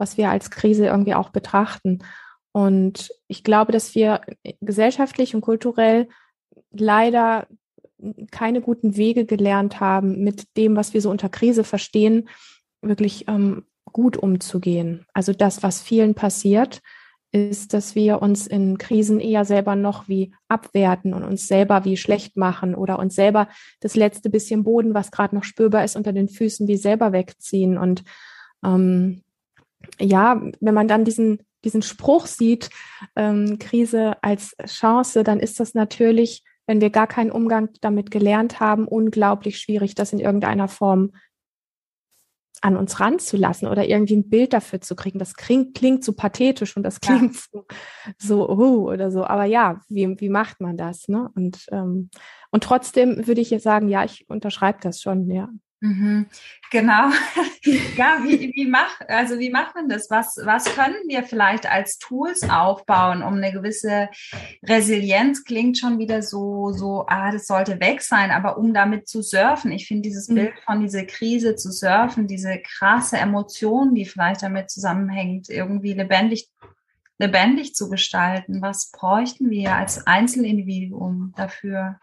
was 0.00 0.16
wir 0.16 0.30
als 0.30 0.50
Krise 0.50 0.86
irgendwie 0.86 1.14
auch 1.14 1.28
betrachten. 1.28 2.00
Und 2.52 3.10
ich 3.28 3.44
glaube, 3.44 3.70
dass 3.70 3.94
wir 3.94 4.22
gesellschaftlich 4.60 5.34
und 5.34 5.42
kulturell 5.42 6.08
leider 6.72 7.46
keine 8.32 8.62
guten 8.62 8.96
Wege 8.96 9.26
gelernt 9.26 9.78
haben, 9.78 10.24
mit 10.24 10.56
dem, 10.56 10.74
was 10.74 10.94
wir 10.94 11.02
so 11.02 11.10
unter 11.10 11.28
Krise 11.28 11.64
verstehen, 11.64 12.28
wirklich 12.80 13.28
ähm, 13.28 13.66
gut 13.84 14.16
umzugehen. 14.16 15.04
Also 15.12 15.34
das, 15.34 15.62
was 15.62 15.82
vielen 15.82 16.14
passiert, 16.14 16.80
ist, 17.32 17.74
dass 17.74 17.94
wir 17.94 18.22
uns 18.22 18.46
in 18.46 18.78
Krisen 18.78 19.20
eher 19.20 19.44
selber 19.44 19.76
noch 19.76 20.08
wie 20.08 20.32
abwerten 20.48 21.14
und 21.14 21.22
uns 21.22 21.46
selber 21.46 21.84
wie 21.84 21.96
schlecht 21.96 22.36
machen 22.36 22.74
oder 22.74 22.98
uns 22.98 23.14
selber 23.14 23.48
das 23.80 23.94
letzte 23.94 24.30
bisschen 24.30 24.64
Boden, 24.64 24.94
was 24.94 25.10
gerade 25.10 25.34
noch 25.34 25.44
spürbar 25.44 25.84
ist, 25.84 25.96
unter 25.96 26.12
den 26.12 26.28
Füßen 26.28 26.66
wie 26.66 26.76
selber 26.76 27.12
wegziehen. 27.12 27.78
Und 27.78 28.02
ähm, 28.64 29.22
ja, 29.98 30.42
wenn 30.60 30.74
man 30.74 30.88
dann 30.88 31.04
diesen, 31.04 31.38
diesen 31.64 31.82
Spruch 31.82 32.26
sieht, 32.26 32.70
ähm, 33.14 33.58
Krise 33.58 34.22
als 34.22 34.56
Chance, 34.66 35.22
dann 35.22 35.38
ist 35.38 35.60
das 35.60 35.74
natürlich, 35.74 36.42
wenn 36.66 36.80
wir 36.80 36.90
gar 36.90 37.06
keinen 37.06 37.30
Umgang 37.30 37.68
damit 37.80 38.10
gelernt 38.10 38.60
haben, 38.60 38.88
unglaublich 38.88 39.58
schwierig, 39.58 39.94
das 39.94 40.12
in 40.12 40.18
irgendeiner 40.18 40.68
Form 40.68 41.12
an 42.60 42.76
uns 42.76 43.00
ranzulassen 43.00 43.68
oder 43.68 43.86
irgendwie 43.86 44.16
ein 44.16 44.28
Bild 44.28 44.52
dafür 44.52 44.80
zu 44.80 44.94
kriegen. 44.94 45.18
Das 45.18 45.34
klingt, 45.34 45.74
klingt 45.74 46.04
so 46.04 46.12
pathetisch 46.12 46.76
und 46.76 46.82
das 46.82 47.00
klingt 47.00 47.36
ja. 47.52 47.60
so, 48.18 48.48
uh, 48.50 48.90
oder 48.90 49.10
so. 49.10 49.24
Aber 49.24 49.44
ja, 49.44 49.80
wie, 49.88 50.20
wie 50.20 50.28
macht 50.28 50.60
man 50.60 50.76
das? 50.76 51.08
Ne? 51.08 51.30
Und, 51.34 51.66
ähm, 51.72 52.10
und 52.50 52.62
trotzdem 52.62 53.26
würde 53.26 53.40
ich 53.40 53.50
jetzt 53.50 53.64
sagen, 53.64 53.88
ja, 53.88 54.04
ich 54.04 54.28
unterschreibe 54.28 54.78
das 54.82 55.00
schon, 55.00 55.30
ja. 55.30 55.48
Mhm, 55.82 56.26
genau. 56.70 57.08
ja, 57.96 58.18
wie, 58.22 58.52
wie 58.54 58.66
macht, 58.66 59.08
also 59.08 59.38
wie 59.38 59.48
macht 59.48 59.74
man 59.74 59.88
das? 59.88 60.10
Was, 60.10 60.38
was 60.44 60.66
können 60.74 61.08
wir 61.08 61.22
vielleicht 61.22 61.70
als 61.70 61.98
Tools 61.98 62.42
aufbauen, 62.48 63.22
um 63.22 63.34
eine 63.34 63.50
gewisse 63.50 64.10
Resilienz 64.62 65.44
klingt 65.44 65.78
schon 65.78 65.98
wieder 65.98 66.20
so, 66.22 66.72
so, 66.72 67.06
ah, 67.08 67.32
das 67.32 67.46
sollte 67.46 67.80
weg 67.80 68.02
sein, 68.02 68.30
aber 68.30 68.58
um 68.58 68.74
damit 68.74 69.08
zu 69.08 69.22
surfen, 69.22 69.72
ich 69.72 69.86
finde 69.86 70.02
dieses 70.02 70.28
mhm. 70.28 70.34
Bild 70.34 70.52
von 70.66 70.80
dieser 70.80 71.04
Krise 71.04 71.56
zu 71.56 71.72
surfen, 71.72 72.26
diese 72.26 72.60
krasse 72.60 73.16
Emotion, 73.16 73.94
die 73.94 74.04
vielleicht 74.04 74.42
damit 74.42 74.70
zusammenhängt, 74.70 75.48
irgendwie 75.48 75.94
lebendig, 75.94 76.50
lebendig 77.18 77.74
zu 77.74 77.88
gestalten. 77.88 78.60
Was 78.60 78.90
bräuchten 78.90 79.48
wir 79.48 79.76
als 79.76 80.06
Einzelindividuum 80.06 81.32
dafür? 81.38 81.98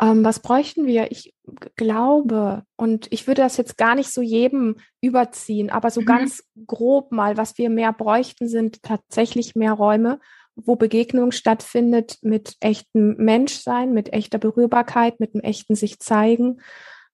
Ähm, 0.00 0.24
was 0.24 0.40
bräuchten 0.40 0.86
wir? 0.86 1.10
Ich 1.12 1.34
glaube, 1.76 2.64
und 2.76 3.06
ich 3.10 3.26
würde 3.26 3.42
das 3.42 3.56
jetzt 3.56 3.76
gar 3.76 3.94
nicht 3.94 4.12
so 4.12 4.22
jedem 4.22 4.76
überziehen, 5.00 5.70
aber 5.70 5.90
so 5.90 6.00
mhm. 6.00 6.06
ganz 6.06 6.44
grob 6.66 7.12
mal, 7.12 7.36
was 7.36 7.58
wir 7.58 7.70
mehr 7.70 7.92
bräuchten, 7.92 8.48
sind 8.48 8.82
tatsächlich 8.82 9.54
mehr 9.54 9.72
Räume, 9.72 10.20
wo 10.56 10.76
Begegnung 10.76 11.32
stattfindet 11.32 12.18
mit 12.22 12.56
echtem 12.60 13.16
Menschsein, 13.16 13.92
mit 13.92 14.12
echter 14.12 14.38
Berührbarkeit, 14.38 15.20
mit 15.20 15.34
einem 15.34 15.42
echten 15.42 15.74
sich 15.74 15.98
zeigen. 15.98 16.60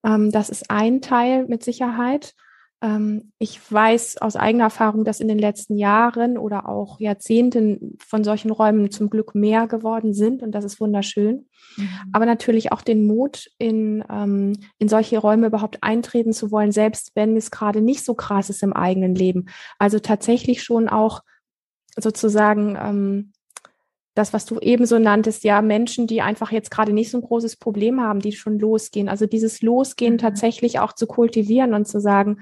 Ähm, 0.05 0.31
das 0.31 0.51
ist 0.51 0.71
ein 0.71 1.01
Teil 1.01 1.47
mit 1.47 1.63
Sicherheit. 1.65 2.35
Ähm, 2.83 3.33
ich 3.39 3.61
weiß 3.71 4.19
aus 4.19 4.37
eigener 4.37 4.65
Erfahrung, 4.65 5.05
dass 5.05 5.21
in 5.21 5.29
den 5.29 5.39
letzten 5.39 5.77
Jahren 5.77 6.39
oder 6.39 6.69
auch 6.69 6.99
Jahrzehnten 6.99 7.99
von 8.07 8.25
solchen 8.25 8.51
Räumen 8.51 8.91
zum 8.91 9.11
Glück 9.11 9.35
mehr 9.35 9.67
geworden 9.67 10.15
sind 10.15 10.43
und 10.43 10.53
das 10.53 10.65
ist 10.65 10.81
wunderschön. 10.81 11.47
Mhm. 11.77 11.89
Aber 12.13 12.27
natürlich 12.27 12.73
auch 12.73 12.81
den 12.81 13.07
Mut, 13.07 13.51
in, 13.59 14.03
ähm, 14.11 14.55
in 14.79 14.89
solche 14.89 15.19
Räume 15.19 15.49
überhaupt 15.49 15.83
eintreten 15.83 16.33
zu 16.33 16.51
wollen, 16.51 16.73
selbst 16.73 17.13
wenn 17.15 17.37
es 17.37 17.51
gerade 17.51 17.83
nicht 17.83 18.05
so 18.05 18.15
krass 18.15 18.49
ist 18.49 18.63
im 18.63 18.73
eigenen 18.73 19.15
Leben. 19.15 19.47
Also 19.79 19.99
tatsächlich 19.99 20.63
schon 20.63 20.89
auch 20.89 21.21
sozusagen 21.97 22.79
ähm, 22.81 23.33
das, 24.15 24.33
was 24.33 24.45
du 24.45 24.59
eben 24.59 24.87
so 24.87 24.99
nanntest, 24.99 25.45
ja, 25.45 25.63
Menschen, 25.63 26.07
die 26.07 26.21
einfach 26.21 26.51
jetzt 26.51 26.71
gerade 26.71 26.93
nicht 26.93 27.11
so 27.11 27.19
ein 27.19 27.23
großes 27.23 27.57
Problem 27.57 28.01
haben, 28.01 28.21
die 28.21 28.33
schon 28.33 28.59
losgehen. 28.59 29.09
Also 29.09 29.27
dieses 29.27 29.63
Losgehen 29.63 30.15
mhm. 30.15 30.19
tatsächlich 30.19 30.79
auch 30.79 30.93
zu 30.95 31.07
kultivieren 31.07 31.75
und 31.75 31.87
zu 31.87 32.01
sagen, 32.01 32.39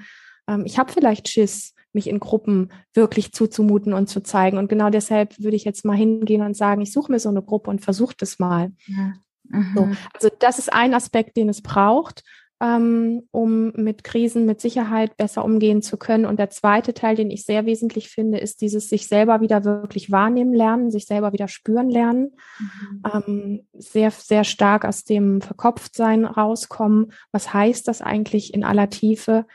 ähm, 0.49 0.63
ich 0.65 0.79
habe 0.79 0.91
vielleicht 0.91 1.29
Schiss, 1.29 1.73
mich 1.93 2.07
in 2.07 2.19
Gruppen 2.19 2.71
wirklich 2.93 3.31
zuzumuten 3.33 3.93
und 3.93 4.07
zu 4.07 4.21
zeigen. 4.21 4.57
Und 4.57 4.69
genau 4.69 4.89
deshalb 4.89 5.39
würde 5.39 5.55
ich 5.55 5.63
jetzt 5.63 5.85
mal 5.85 5.97
hingehen 5.97 6.41
und 6.41 6.55
sagen, 6.55 6.81
ich 6.81 6.91
suche 6.91 7.11
mir 7.11 7.19
so 7.19 7.29
eine 7.29 7.41
Gruppe 7.41 7.69
und 7.69 7.81
versuche 7.81 8.15
das 8.17 8.39
mal. 8.39 8.71
Ja. 8.85 9.13
Mhm. 9.49 9.73
So. 9.75 9.89
Also 10.13 10.29
das 10.39 10.59
ist 10.59 10.71
ein 10.71 10.93
Aspekt, 10.93 11.35
den 11.35 11.49
es 11.49 11.61
braucht, 11.61 12.23
ähm, 12.61 13.23
um 13.31 13.71
mit 13.71 14.03
Krisen 14.03 14.45
mit 14.45 14.59
Sicherheit 14.61 15.17
besser 15.17 15.45
umgehen 15.45 15.81
zu 15.81 15.97
können. 15.97 16.25
Und 16.25 16.37
der 16.39 16.49
zweite 16.49 16.93
Teil, 16.93 17.15
den 17.15 17.31
ich 17.31 17.45
sehr 17.45 17.65
wesentlich 17.65 18.09
finde, 18.09 18.37
ist 18.37 18.61
dieses 18.61 18.89
sich 18.89 19.07
selber 19.07 19.41
wieder 19.41 19.63
wirklich 19.63 20.11
wahrnehmen 20.11 20.53
lernen, 20.53 20.91
sich 20.91 21.05
selber 21.05 21.33
wieder 21.33 21.47
spüren 21.47 21.89
lernen, 21.89 22.35
mhm. 22.59 23.03
ähm, 23.13 23.67
sehr, 23.73 24.11
sehr 24.11 24.43
stark 24.43 24.85
aus 24.85 25.05
dem 25.05 25.41
Verkopftsein 25.41 26.25
rauskommen. 26.25 27.13
Was 27.31 27.53
heißt 27.53 27.87
das 27.87 28.01
eigentlich 28.01 28.53
in 28.53 28.63
aller 28.63 28.89
Tiefe? 28.89 29.45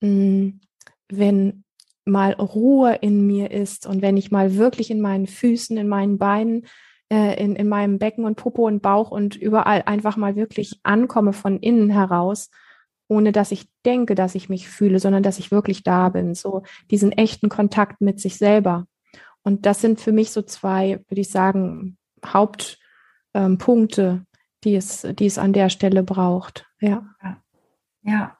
Mm, 0.00 0.60
wenn 1.08 1.64
mal 2.04 2.32
Ruhe 2.32 2.96
in 2.96 3.26
mir 3.26 3.50
ist 3.50 3.86
und 3.86 4.02
wenn 4.02 4.16
ich 4.16 4.30
mal 4.30 4.56
wirklich 4.56 4.90
in 4.90 5.00
meinen 5.00 5.26
Füßen, 5.26 5.76
in 5.76 5.88
meinen 5.88 6.18
Beinen, 6.18 6.66
äh, 7.10 7.42
in, 7.42 7.56
in 7.56 7.68
meinem 7.68 7.98
Becken 7.98 8.24
und 8.24 8.36
Popo 8.36 8.66
und 8.66 8.82
Bauch 8.82 9.10
und 9.10 9.36
überall 9.36 9.82
einfach 9.86 10.16
mal 10.16 10.36
wirklich 10.36 10.80
ankomme 10.82 11.32
von 11.32 11.58
innen 11.58 11.90
heraus, 11.90 12.50
ohne 13.08 13.32
dass 13.32 13.50
ich 13.50 13.68
denke, 13.84 14.14
dass 14.14 14.34
ich 14.34 14.48
mich 14.48 14.68
fühle, 14.68 15.00
sondern 15.00 15.22
dass 15.22 15.38
ich 15.38 15.50
wirklich 15.50 15.82
da 15.82 16.08
bin. 16.08 16.34
So 16.34 16.62
diesen 16.90 17.12
echten 17.12 17.48
Kontakt 17.48 18.00
mit 18.00 18.20
sich 18.20 18.36
selber. 18.36 18.86
Und 19.42 19.66
das 19.66 19.80
sind 19.80 20.00
für 20.00 20.12
mich 20.12 20.30
so 20.30 20.42
zwei, 20.42 21.00
würde 21.08 21.20
ich 21.20 21.30
sagen, 21.30 21.98
Hauptpunkte, 22.24 24.02
ähm, 24.02 24.26
die 24.64 24.76
es, 24.76 25.06
die 25.18 25.26
es 25.26 25.38
an 25.38 25.52
der 25.52 25.70
Stelle 25.70 26.02
braucht. 26.02 26.66
Ja. 26.80 27.04
ja. 28.02 28.36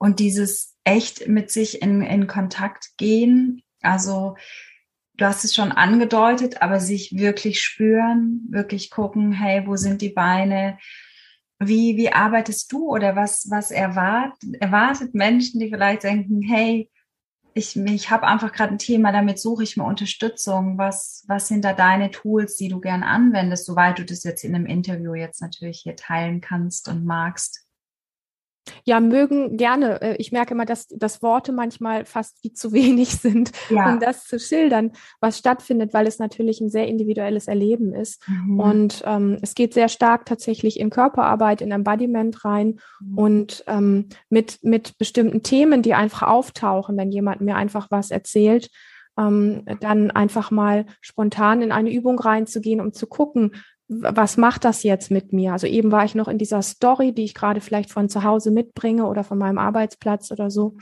Und 0.00 0.18
dieses 0.18 0.78
echt 0.84 1.28
mit 1.28 1.50
sich 1.50 1.82
in, 1.82 2.00
in 2.00 2.26
Kontakt 2.26 2.96
gehen. 2.96 3.62
Also 3.82 4.36
du 5.18 5.26
hast 5.26 5.44
es 5.44 5.54
schon 5.54 5.72
angedeutet, 5.72 6.62
aber 6.62 6.80
sich 6.80 7.12
wirklich 7.16 7.60
spüren, 7.60 8.46
wirklich 8.48 8.90
gucken, 8.90 9.32
hey, 9.32 9.66
wo 9.66 9.76
sind 9.76 10.00
die 10.00 10.08
Beine? 10.08 10.78
Wie, 11.58 11.98
wie 11.98 12.10
arbeitest 12.10 12.72
du 12.72 12.88
oder 12.88 13.14
was, 13.14 13.48
was 13.50 13.70
erwartet, 13.70 14.54
erwartet 14.60 15.14
Menschen, 15.14 15.60
die 15.60 15.68
vielleicht 15.68 16.04
denken, 16.04 16.40
hey, 16.40 16.90
ich, 17.52 17.76
ich 17.76 18.10
habe 18.10 18.26
einfach 18.26 18.52
gerade 18.52 18.72
ein 18.72 18.78
Thema, 18.78 19.12
damit 19.12 19.38
suche 19.38 19.64
ich 19.64 19.76
mir 19.76 19.84
Unterstützung. 19.84 20.78
Was, 20.78 21.24
was 21.26 21.48
sind 21.48 21.62
da 21.62 21.74
deine 21.74 22.10
Tools, 22.10 22.56
die 22.56 22.68
du 22.68 22.80
gern 22.80 23.02
anwendest, 23.02 23.66
soweit 23.66 23.98
du 23.98 24.06
das 24.06 24.24
jetzt 24.24 24.44
in 24.44 24.54
einem 24.54 24.64
Interview 24.64 25.12
jetzt 25.12 25.42
natürlich 25.42 25.80
hier 25.82 25.96
teilen 25.96 26.40
kannst 26.40 26.88
und 26.88 27.04
magst? 27.04 27.66
Ja, 28.84 29.00
mögen 29.00 29.56
gerne. 29.56 30.00
Äh, 30.02 30.16
ich 30.16 30.32
merke 30.32 30.54
immer, 30.54 30.64
dass, 30.64 30.88
dass 30.88 31.22
Worte 31.22 31.52
manchmal 31.52 32.04
fast 32.04 32.38
wie 32.42 32.52
zu 32.52 32.72
wenig 32.72 33.10
sind, 33.20 33.52
ja. 33.68 33.92
um 33.92 34.00
das 34.00 34.24
zu 34.24 34.38
schildern, 34.38 34.92
was 35.20 35.38
stattfindet, 35.38 35.92
weil 35.94 36.06
es 36.06 36.18
natürlich 36.18 36.60
ein 36.60 36.70
sehr 36.70 36.86
individuelles 36.86 37.48
Erleben 37.48 37.94
ist. 37.94 38.22
Mhm. 38.28 38.60
Und 38.60 39.02
ähm, 39.06 39.38
es 39.42 39.54
geht 39.54 39.74
sehr 39.74 39.88
stark 39.88 40.26
tatsächlich 40.26 40.78
in 40.78 40.90
Körperarbeit, 40.90 41.60
in 41.60 41.72
Embodiment 41.72 42.44
rein 42.44 42.80
mhm. 43.00 43.18
und 43.18 43.64
ähm, 43.66 44.08
mit, 44.28 44.58
mit 44.62 44.98
bestimmten 44.98 45.42
Themen, 45.42 45.82
die 45.82 45.94
einfach 45.94 46.22
auftauchen, 46.22 46.96
wenn 46.96 47.10
jemand 47.10 47.40
mir 47.40 47.56
einfach 47.56 47.88
was 47.90 48.10
erzählt, 48.10 48.70
ähm, 49.18 49.64
dann 49.80 50.10
einfach 50.10 50.50
mal 50.50 50.86
spontan 51.00 51.62
in 51.62 51.72
eine 51.72 51.92
Übung 51.92 52.18
reinzugehen, 52.18 52.80
um 52.80 52.92
zu 52.92 53.06
gucken, 53.06 53.52
was 53.90 54.36
macht 54.36 54.64
das 54.64 54.84
jetzt 54.84 55.10
mit 55.10 55.32
mir? 55.32 55.52
Also 55.52 55.66
eben 55.66 55.90
war 55.90 56.04
ich 56.04 56.14
noch 56.14 56.28
in 56.28 56.38
dieser 56.38 56.62
Story, 56.62 57.12
die 57.12 57.24
ich 57.24 57.34
gerade 57.34 57.60
vielleicht 57.60 57.90
von 57.90 58.08
zu 58.08 58.22
Hause 58.22 58.52
mitbringe 58.52 59.04
oder 59.06 59.24
von 59.24 59.36
meinem 59.36 59.58
Arbeitsplatz 59.58 60.30
oder 60.30 60.48
so. 60.48 60.76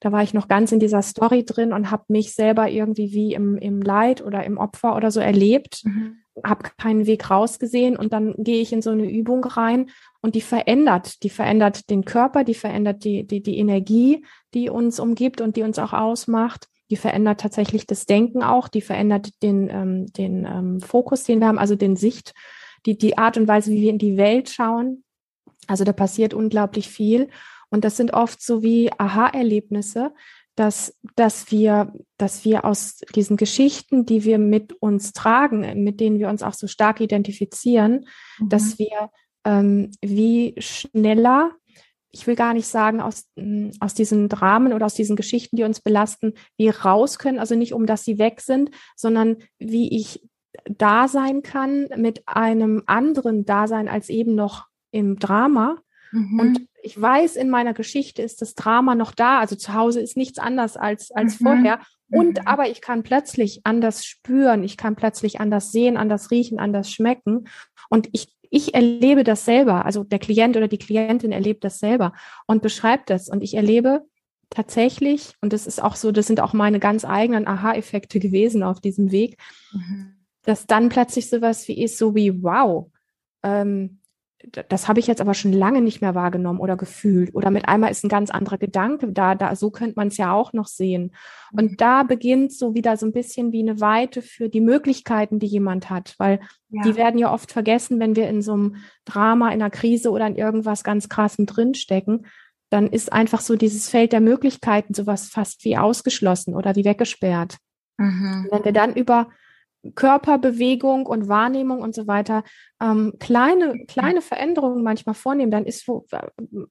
Da 0.00 0.12
war 0.12 0.22
ich 0.22 0.34
noch 0.34 0.46
ganz 0.46 0.70
in 0.70 0.78
dieser 0.78 1.00
Story 1.00 1.46
drin 1.46 1.72
und 1.72 1.90
habe 1.90 2.04
mich 2.08 2.34
selber 2.34 2.68
irgendwie 2.68 3.12
wie 3.12 3.32
im, 3.32 3.56
im 3.56 3.80
Leid 3.80 4.22
oder 4.22 4.44
im 4.44 4.58
Opfer 4.58 4.94
oder 4.94 5.10
so 5.10 5.20
erlebt. 5.20 5.80
Mhm. 5.84 6.18
habe 6.44 6.68
keinen 6.76 7.06
Weg 7.06 7.30
rausgesehen 7.30 7.96
und 7.96 8.12
dann 8.12 8.34
gehe 8.36 8.60
ich 8.60 8.74
in 8.74 8.82
so 8.82 8.90
eine 8.90 9.10
Übung 9.10 9.42
rein 9.44 9.88
und 10.20 10.34
die 10.34 10.42
verändert, 10.42 11.22
die 11.22 11.30
verändert 11.30 11.88
den 11.88 12.04
Körper, 12.04 12.44
die 12.44 12.54
verändert 12.54 13.04
die, 13.04 13.26
die, 13.26 13.42
die 13.42 13.56
Energie, 13.56 14.22
die 14.52 14.68
uns 14.68 15.00
umgibt 15.00 15.40
und 15.40 15.56
die 15.56 15.62
uns 15.62 15.78
auch 15.78 15.94
ausmacht. 15.94 16.68
Die 16.90 16.96
verändert 16.96 17.40
tatsächlich 17.40 17.86
das 17.86 18.06
Denken 18.06 18.42
auch, 18.42 18.68
die 18.68 18.82
verändert 18.82 19.42
den, 19.42 19.68
ähm, 19.70 20.06
den 20.12 20.44
ähm, 20.44 20.80
Fokus, 20.80 21.24
den 21.24 21.40
wir 21.40 21.46
haben, 21.46 21.58
also 21.58 21.76
den 21.76 21.96
Sicht, 21.96 22.34
die, 22.86 22.98
die 22.98 23.16
Art 23.16 23.36
und 23.36 23.48
Weise, 23.48 23.70
wie 23.70 23.82
wir 23.82 23.90
in 23.90 23.98
die 23.98 24.16
Welt 24.16 24.50
schauen. 24.50 25.04
Also 25.66 25.84
da 25.84 25.92
passiert 25.92 26.34
unglaublich 26.34 26.88
viel. 26.88 27.28
Und 27.70 27.84
das 27.84 27.96
sind 27.96 28.12
oft 28.12 28.42
so 28.42 28.62
wie 28.62 28.90
Aha-Erlebnisse, 28.98 30.12
dass, 30.54 30.96
dass 31.16 31.50
wir, 31.50 31.92
dass 32.16 32.44
wir 32.44 32.64
aus 32.64 33.00
diesen 33.14 33.36
Geschichten, 33.36 34.06
die 34.06 34.24
wir 34.24 34.38
mit 34.38 34.74
uns 34.74 35.12
tragen, 35.12 35.82
mit 35.82 36.00
denen 36.00 36.18
wir 36.18 36.28
uns 36.28 36.42
auch 36.42 36.54
so 36.54 36.66
stark 36.66 37.00
identifizieren, 37.00 38.06
mhm. 38.38 38.48
dass 38.48 38.78
wir 38.78 39.10
ähm, 39.44 39.90
wie 40.00 40.54
schneller, 40.58 41.52
ich 42.14 42.28
will 42.28 42.36
gar 42.36 42.54
nicht 42.54 42.68
sagen, 42.68 43.00
aus, 43.00 43.26
mm, 43.36 43.70
aus 43.80 43.92
diesen 43.92 44.28
Dramen 44.28 44.72
oder 44.72 44.86
aus 44.86 44.94
diesen 44.94 45.16
Geschichten, 45.16 45.56
die 45.56 45.64
uns 45.64 45.80
belasten, 45.80 46.34
wie 46.56 46.68
raus 46.68 47.18
können. 47.18 47.40
Also 47.40 47.56
nicht 47.56 47.74
um, 47.74 47.86
dass 47.86 48.04
sie 48.04 48.18
weg 48.18 48.40
sind, 48.40 48.70
sondern 48.94 49.38
wie 49.58 49.94
ich 49.98 50.26
da 50.64 51.08
sein 51.08 51.42
kann 51.42 51.88
mit 51.96 52.22
einem 52.26 52.84
anderen 52.86 53.44
Dasein 53.44 53.88
als 53.88 54.08
eben 54.08 54.36
noch 54.36 54.66
im 54.92 55.18
Drama. 55.18 55.78
Mhm. 56.12 56.38
Und 56.38 56.68
ich 56.84 57.00
weiß, 57.00 57.34
in 57.34 57.50
meiner 57.50 57.74
Geschichte 57.74 58.22
ist 58.22 58.40
das 58.40 58.54
Drama 58.54 58.94
noch 58.94 59.10
da. 59.10 59.40
Also 59.40 59.56
zu 59.56 59.74
Hause 59.74 60.00
ist 60.00 60.16
nichts 60.16 60.38
anders 60.38 60.76
als, 60.76 61.10
als 61.10 61.40
mhm. 61.40 61.44
vorher. 61.44 61.80
Und 62.10 62.38
mhm. 62.38 62.46
aber 62.46 62.68
ich 62.68 62.80
kann 62.80 63.02
plötzlich 63.02 63.62
anders 63.64 64.04
spüren, 64.04 64.62
ich 64.62 64.76
kann 64.76 64.94
plötzlich 64.94 65.40
anders 65.40 65.72
sehen, 65.72 65.96
anders 65.96 66.30
riechen, 66.30 66.60
anders 66.60 66.92
schmecken. 66.92 67.48
Und 67.90 68.08
ich, 68.12 68.28
ich 68.54 68.72
erlebe 68.72 69.24
das 69.24 69.44
selber. 69.44 69.84
Also 69.84 70.04
der 70.04 70.20
Klient 70.20 70.56
oder 70.56 70.68
die 70.68 70.78
Klientin 70.78 71.32
erlebt 71.32 71.64
das 71.64 71.80
selber 71.80 72.12
und 72.46 72.62
beschreibt 72.62 73.10
das. 73.10 73.28
Und 73.28 73.42
ich 73.42 73.54
erlebe 73.54 74.04
tatsächlich, 74.48 75.32
und 75.40 75.52
das 75.52 75.66
ist 75.66 75.82
auch 75.82 75.96
so, 75.96 76.12
das 76.12 76.28
sind 76.28 76.38
auch 76.38 76.52
meine 76.52 76.78
ganz 76.78 77.04
eigenen 77.04 77.48
Aha-Effekte 77.48 78.20
gewesen 78.20 78.62
auf 78.62 78.80
diesem 78.80 79.10
Weg, 79.10 79.38
mhm. 79.72 80.14
dass 80.42 80.68
dann 80.68 80.88
plötzlich 80.88 81.28
sowas 81.28 81.66
wie 81.66 81.82
ist, 81.82 81.98
so 81.98 82.14
wie, 82.14 82.44
wow, 82.44 82.92
ähm, 83.42 83.98
das 84.68 84.88
habe 84.88 85.00
ich 85.00 85.06
jetzt 85.06 85.20
aber 85.20 85.34
schon 85.34 85.52
lange 85.52 85.80
nicht 85.80 86.00
mehr 86.00 86.14
wahrgenommen 86.14 86.60
oder 86.60 86.76
gefühlt. 86.76 87.34
Oder 87.34 87.50
mit 87.50 87.68
einmal 87.68 87.90
ist 87.90 88.04
ein 88.04 88.08
ganz 88.08 88.30
anderer 88.30 88.58
Gedanke 88.58 89.10
da, 89.12 89.34
da 89.34 89.54
so 89.56 89.70
könnte 89.70 89.94
man 89.96 90.08
es 90.08 90.16
ja 90.16 90.32
auch 90.32 90.52
noch 90.52 90.66
sehen. 90.66 91.14
Und 91.52 91.72
mhm. 91.72 91.76
da 91.76 92.02
beginnt 92.02 92.52
so 92.52 92.74
wieder 92.74 92.96
so 92.96 93.06
ein 93.06 93.12
bisschen 93.12 93.52
wie 93.52 93.62
eine 93.62 93.80
Weite 93.80 94.22
für 94.22 94.48
die 94.48 94.60
Möglichkeiten, 94.60 95.38
die 95.38 95.46
jemand 95.46 95.90
hat, 95.90 96.14
weil 96.18 96.40
ja. 96.68 96.82
die 96.82 96.96
werden 96.96 97.18
ja 97.18 97.32
oft 97.32 97.52
vergessen, 97.52 98.00
wenn 98.00 98.16
wir 98.16 98.28
in 98.28 98.42
so 98.42 98.52
einem 98.52 98.76
Drama, 99.04 99.48
in 99.48 99.62
einer 99.62 99.70
Krise 99.70 100.10
oder 100.10 100.26
in 100.26 100.36
irgendwas 100.36 100.84
ganz 100.84 101.08
krassen 101.08 101.46
drinstecken. 101.46 102.26
Dann 102.70 102.88
ist 102.88 103.12
einfach 103.12 103.40
so 103.40 103.56
dieses 103.56 103.88
Feld 103.88 104.12
der 104.12 104.20
Möglichkeiten 104.20 104.94
sowas 104.94 105.28
fast 105.28 105.64
wie 105.64 105.76
ausgeschlossen 105.76 106.54
oder 106.54 106.76
wie 106.76 106.84
weggesperrt. 106.84 107.58
Mhm. 107.98 108.48
Wenn 108.50 108.64
wir 108.64 108.72
dann 108.72 108.94
über 108.94 109.28
Körperbewegung 109.94 111.06
und 111.06 111.28
Wahrnehmung 111.28 111.80
und 111.80 111.94
so 111.94 112.06
weiter 112.06 112.44
ähm, 112.80 113.14
kleine, 113.20 113.84
kleine 113.86 114.22
Veränderungen 114.22 114.82
manchmal 114.82 115.14
vornehmen, 115.14 115.50
dann 115.50 115.64
ist, 115.64 115.86
wo, 115.88 116.06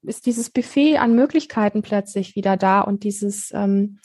ist 0.02 0.26
dieses 0.26 0.50
Buffet 0.50 0.98
an 0.98 1.14
Möglichkeiten 1.14 1.82
plötzlich 1.82 2.36
wieder 2.36 2.56
da 2.56 2.80
und 2.80 3.04
dieses 3.04 3.52
ähm, 3.54 3.98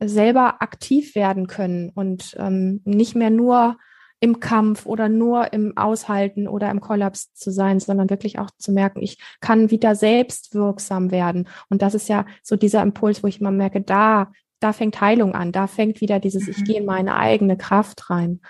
selber 0.00 0.62
aktiv 0.62 1.14
werden 1.14 1.46
können 1.46 1.90
und 1.94 2.36
ähm, 2.38 2.80
nicht 2.84 3.14
mehr 3.14 3.30
nur 3.30 3.76
im 4.20 4.40
Kampf 4.40 4.86
oder 4.86 5.08
nur 5.08 5.52
im 5.52 5.76
Aushalten 5.76 6.48
oder 6.48 6.70
im 6.70 6.80
Kollaps 6.80 7.32
zu 7.34 7.50
sein, 7.50 7.78
sondern 7.78 8.10
wirklich 8.10 8.38
auch 8.38 8.50
zu 8.58 8.72
merken, 8.72 9.00
ich 9.00 9.18
kann 9.40 9.70
wieder 9.70 9.94
selbst 9.94 10.54
wirksam 10.54 11.10
werden. 11.10 11.48
Und 11.68 11.82
das 11.82 11.94
ist 11.94 12.08
ja 12.08 12.26
so 12.42 12.56
dieser 12.56 12.82
Impuls, 12.82 13.22
wo 13.22 13.28
ich 13.28 13.40
immer 13.40 13.52
merke, 13.52 13.80
da 13.80 14.32
da 14.60 14.72
fängt 14.72 15.00
Heilung 15.00 15.34
an, 15.34 15.52
da 15.52 15.66
fängt 15.66 16.00
wieder 16.00 16.20
dieses, 16.20 16.46
mhm. 16.46 16.50
ich 16.56 16.64
gehe 16.64 16.78
in 16.78 16.84
meine 16.84 17.16
eigene 17.16 17.56
Kraft 17.56 18.10
rein. 18.10 18.40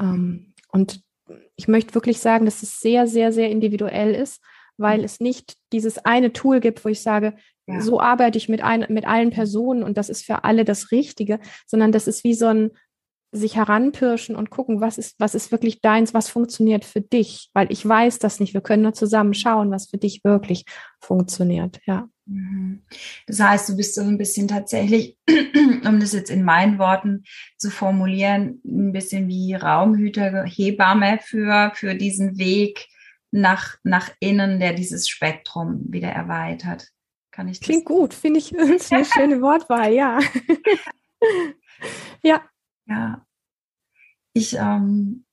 Ähm, 0.00 0.54
und 0.70 1.00
ich 1.56 1.68
möchte 1.68 1.94
wirklich 1.94 2.20
sagen, 2.20 2.44
dass 2.44 2.62
es 2.62 2.80
sehr, 2.80 3.06
sehr, 3.06 3.32
sehr 3.32 3.50
individuell 3.50 4.14
ist, 4.14 4.42
weil 4.76 5.04
es 5.04 5.20
nicht 5.20 5.56
dieses 5.72 5.98
eine 6.04 6.32
Tool 6.32 6.60
gibt, 6.60 6.84
wo 6.84 6.88
ich 6.88 7.02
sage, 7.02 7.34
ja. 7.66 7.80
so 7.80 8.00
arbeite 8.00 8.38
ich 8.38 8.48
mit, 8.48 8.62
ein, 8.62 8.86
mit 8.88 9.06
allen 9.06 9.30
Personen 9.30 9.82
und 9.82 9.96
das 9.96 10.08
ist 10.08 10.24
für 10.24 10.44
alle 10.44 10.64
das 10.64 10.92
Richtige, 10.92 11.40
sondern 11.66 11.92
das 11.92 12.06
ist 12.06 12.24
wie 12.24 12.34
so 12.34 12.46
ein 12.46 12.70
sich 13.32 13.56
heranpirschen 13.56 14.36
und 14.36 14.50
gucken, 14.50 14.80
was 14.80 14.98
ist, 14.98 15.16
was 15.18 15.34
ist 15.34 15.50
wirklich 15.50 15.80
deins, 15.80 16.14
was 16.14 16.28
funktioniert 16.28 16.84
für 16.84 17.00
dich, 17.00 17.50
weil 17.54 17.70
ich 17.70 17.86
weiß 17.86 18.18
das 18.18 18.40
nicht. 18.40 18.54
Wir 18.54 18.60
können 18.60 18.82
nur 18.82 18.94
zusammen 18.94 19.34
schauen, 19.34 19.70
was 19.70 19.90
für 19.90 19.98
dich 19.98 20.22
wirklich 20.24 20.64
funktioniert, 21.00 21.80
ja. 21.86 22.08
Mhm. 22.26 22.82
Das 23.26 23.40
heißt, 23.40 23.68
du 23.68 23.76
bist 23.76 23.94
so 23.94 24.02
ein 24.02 24.18
bisschen 24.18 24.48
tatsächlich, 24.48 25.16
um 25.84 26.00
das 26.00 26.12
jetzt 26.12 26.30
in 26.30 26.42
meinen 26.42 26.78
Worten 26.78 27.24
zu 27.56 27.70
formulieren, 27.70 28.60
ein 28.64 28.92
bisschen 28.92 29.28
wie 29.28 29.54
Raumhüter, 29.54 30.44
Hebamme 30.44 31.20
für, 31.22 31.72
für 31.74 31.94
diesen 31.94 32.36
Weg 32.38 32.88
nach, 33.30 33.76
nach 33.84 34.10
innen, 34.20 34.60
der 34.60 34.72
dieses 34.72 35.08
Spektrum 35.08 35.84
wieder 35.88 36.08
erweitert. 36.08 36.88
Kann 37.30 37.48
ich 37.48 37.60
das? 37.60 37.66
Klingt 37.66 37.84
gut, 37.84 38.12
finde 38.12 38.40
ich, 38.40 38.50
das 38.56 38.68
ist 38.68 38.92
eine 38.92 39.04
schöne 39.16 39.40
Wortwahl, 39.40 39.92
ja. 39.92 40.18
ja. 42.22 42.42
Ja. 42.86 43.26
Ich, 44.32 44.54
ähm, 44.54 45.24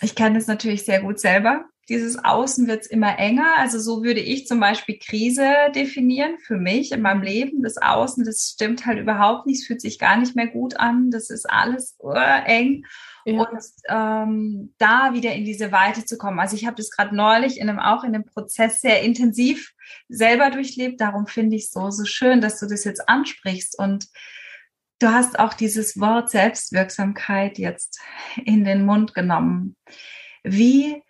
ich 0.00 0.14
kenne 0.14 0.38
es 0.38 0.46
natürlich 0.46 0.84
sehr 0.84 1.02
gut 1.02 1.18
selber 1.18 1.68
dieses 1.88 2.22
Außen 2.22 2.66
wird 2.66 2.86
immer 2.86 3.18
enger. 3.18 3.56
Also 3.58 3.78
so 3.78 4.02
würde 4.02 4.20
ich 4.20 4.46
zum 4.46 4.60
Beispiel 4.60 4.98
Krise 4.98 5.52
definieren 5.74 6.38
für 6.38 6.56
mich 6.56 6.92
in 6.92 7.02
meinem 7.02 7.22
Leben. 7.22 7.62
Das 7.62 7.76
Außen, 7.76 8.24
das 8.24 8.52
stimmt 8.54 8.86
halt 8.86 8.98
überhaupt 8.98 9.46
nicht, 9.46 9.60
es 9.60 9.66
fühlt 9.66 9.80
sich 9.80 9.98
gar 9.98 10.16
nicht 10.16 10.34
mehr 10.34 10.46
gut 10.46 10.76
an. 10.76 11.10
Das 11.10 11.30
ist 11.30 11.48
alles 11.48 11.96
uh, 12.02 12.12
eng. 12.46 12.84
Ja. 13.26 13.40
Und 13.40 13.60
ähm, 13.88 14.74
da 14.78 15.14
wieder 15.14 15.32
in 15.32 15.44
diese 15.44 15.72
Weite 15.72 16.04
zu 16.04 16.18
kommen. 16.18 16.40
Also 16.40 16.56
ich 16.56 16.66
habe 16.66 16.76
das 16.76 16.90
gerade 16.90 17.14
neulich 17.14 17.58
in 17.58 17.68
einem, 17.68 17.78
auch 17.78 18.04
in 18.04 18.14
einem 18.14 18.24
Prozess 18.24 18.80
sehr 18.80 19.02
intensiv 19.02 19.72
selber 20.08 20.50
durchlebt. 20.50 21.00
Darum 21.00 21.26
finde 21.26 21.56
ich 21.56 21.64
es 21.64 21.70
so, 21.70 21.90
so 21.90 22.04
schön, 22.04 22.40
dass 22.40 22.60
du 22.60 22.66
das 22.66 22.84
jetzt 22.84 23.08
ansprichst. 23.08 23.78
Und 23.78 24.08
du 25.00 25.08
hast 25.08 25.38
auch 25.38 25.54
dieses 25.54 26.00
Wort 26.00 26.30
Selbstwirksamkeit 26.30 27.58
jetzt 27.58 28.00
in 28.44 28.64
den 28.64 28.84
Mund 28.86 29.14
genommen. 29.14 29.76
Wie 30.42 31.02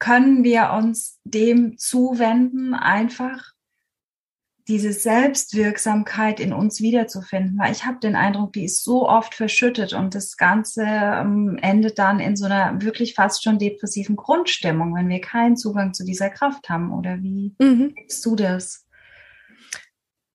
können 0.00 0.42
wir 0.42 0.72
uns 0.72 1.20
dem 1.24 1.78
zuwenden, 1.78 2.74
einfach 2.74 3.52
diese 4.66 4.92
Selbstwirksamkeit 4.92 6.38
in 6.38 6.52
uns 6.52 6.80
wiederzufinden, 6.80 7.58
weil 7.58 7.72
ich 7.72 7.84
habe 7.84 7.98
den 7.98 8.14
Eindruck, 8.14 8.52
die 8.52 8.64
ist 8.64 8.84
so 8.84 9.08
oft 9.08 9.34
verschüttet 9.34 9.92
und 9.92 10.14
das 10.14 10.36
Ganze 10.36 10.84
ähm, 10.84 11.58
endet 11.60 11.98
dann 11.98 12.20
in 12.20 12.36
so 12.36 12.44
einer 12.44 12.80
wirklich 12.80 13.14
fast 13.14 13.42
schon 13.42 13.58
depressiven 13.58 14.16
Grundstimmung, 14.16 14.94
wenn 14.94 15.08
wir 15.08 15.20
keinen 15.20 15.56
Zugang 15.56 15.92
zu 15.92 16.04
dieser 16.04 16.30
Kraft 16.30 16.68
haben. 16.68 16.92
Oder 16.92 17.20
wie 17.20 17.54
mhm. 17.58 17.94
du 18.22 18.36
das? 18.36 18.86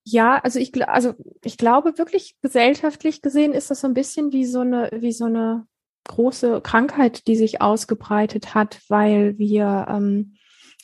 Ja, 0.04 0.38
also 0.38 0.60
ich, 0.60 0.88
also 0.88 1.14
ich 1.44 1.58
glaube 1.58 1.98
wirklich 1.98 2.36
gesellschaftlich 2.42 3.22
gesehen 3.22 3.54
ist 3.54 3.72
das 3.72 3.82
so 3.82 3.88
ein 3.88 3.94
bisschen 3.94 4.34
wie 4.34 4.46
so 4.46 4.60
eine, 4.60 4.90
wie 4.94 5.14
so 5.14 5.26
eine 5.26 5.66
große 6.08 6.62
Krankheit, 6.62 7.28
die 7.28 7.36
sich 7.36 7.62
ausgebreitet 7.62 8.54
hat, 8.56 8.80
weil 8.88 9.38
wir 9.38 9.88
ähm, 9.90 10.36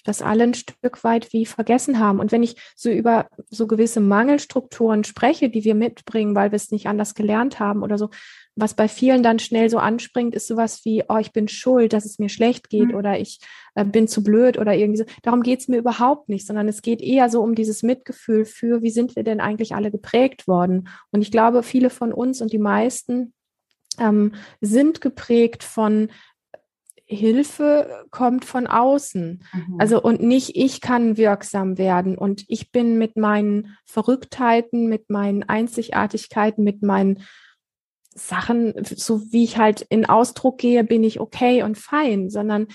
das 0.04 0.22
alle 0.22 0.44
ein 0.44 0.54
Stück 0.54 1.04
weit 1.04 1.32
wie 1.32 1.46
vergessen 1.46 2.00
haben. 2.00 2.20
Und 2.20 2.32
wenn 2.32 2.44
ich 2.44 2.56
so 2.76 2.90
über 2.90 3.28
so 3.50 3.68
gewisse 3.68 4.00
Mangelstrukturen 4.00 5.04
spreche, 5.04 5.50
die 5.50 5.64
wir 5.64 5.76
mitbringen, 5.76 6.36
weil 6.36 6.52
wir 6.52 6.56
es 6.56 6.72
nicht 6.72 6.88
anders 6.88 7.14
gelernt 7.14 7.60
haben 7.60 7.84
oder 7.84 7.98
so, 7.98 8.10
was 8.56 8.74
bei 8.74 8.88
vielen 8.88 9.24
dann 9.24 9.40
schnell 9.40 9.70
so 9.70 9.78
anspringt, 9.78 10.36
ist 10.36 10.48
sowas 10.48 10.82
wie, 10.84 11.04
oh, 11.08 11.18
ich 11.18 11.32
bin 11.32 11.48
schuld, 11.48 11.94
dass 11.94 12.06
es 12.06 12.20
mir 12.20 12.30
schlecht 12.30 12.70
geht 12.70 12.90
mhm. 12.90 12.96
oder 12.96 13.20
ich 13.20 13.40
äh, 13.76 13.86
bin 13.86 14.08
zu 14.08 14.24
blöd 14.24 14.58
oder 14.58 14.74
irgendwie 14.74 14.98
so. 14.98 15.06
Darum 15.22 15.42
geht 15.42 15.62
es 15.62 15.68
mir 15.68 15.78
überhaupt 15.78 16.30
nicht, 16.30 16.46
sondern 16.46 16.68
es 16.68 16.82
geht 16.82 17.02
eher 17.02 17.30
so 17.30 17.42
um 17.42 17.56
dieses 17.56 17.84
Mitgefühl 17.84 18.46
für, 18.46 18.82
wie 18.82 18.90
sind 18.90 19.16
wir 19.16 19.24
denn 19.24 19.40
eigentlich 19.40 19.76
alle 19.76 19.92
geprägt 19.92 20.48
worden? 20.48 20.90
Und 21.12 21.22
ich 21.22 21.32
glaube, 21.32 21.64
viele 21.64 21.90
von 21.90 22.12
uns 22.12 22.42
und 22.42 22.52
die 22.52 22.60
meisten 22.60 23.34
ähm, 24.00 24.34
sind 24.62 25.02
geprägt 25.02 25.64
von 25.64 26.10
Hilfe 27.06 28.06
kommt 28.10 28.46
von 28.46 28.68
außen. 28.68 29.44
Mhm. 29.54 29.76
Also 29.80 30.02
und 30.02 30.22
nicht 30.22 30.56
ich 30.56 30.80
kann 30.80 31.18
wirksam 31.18 31.78
werden 31.78 32.18
und 32.18 32.46
ich 32.48 32.72
bin 32.72 32.98
mit 32.98 33.18
meinen 33.18 33.76
Verrücktheiten, 33.86 34.88
mit 34.88 35.10
meinen 35.10 35.44
Einzigartigkeiten, 35.44 36.64
mit 36.64 36.84
meinen 36.84 37.24
Sachen, 38.14 38.74
so 38.84 39.22
wie 39.32 39.44
ich 39.46 39.58
halt 39.58 39.82
in 39.84 40.06
Ausdruck 40.06 40.58
gehe, 40.58 40.84
bin 40.84 41.04
ich 41.04 41.20
okay 41.20 41.64
und 41.64 41.78
fein, 41.78 42.30
sondern 42.30 42.68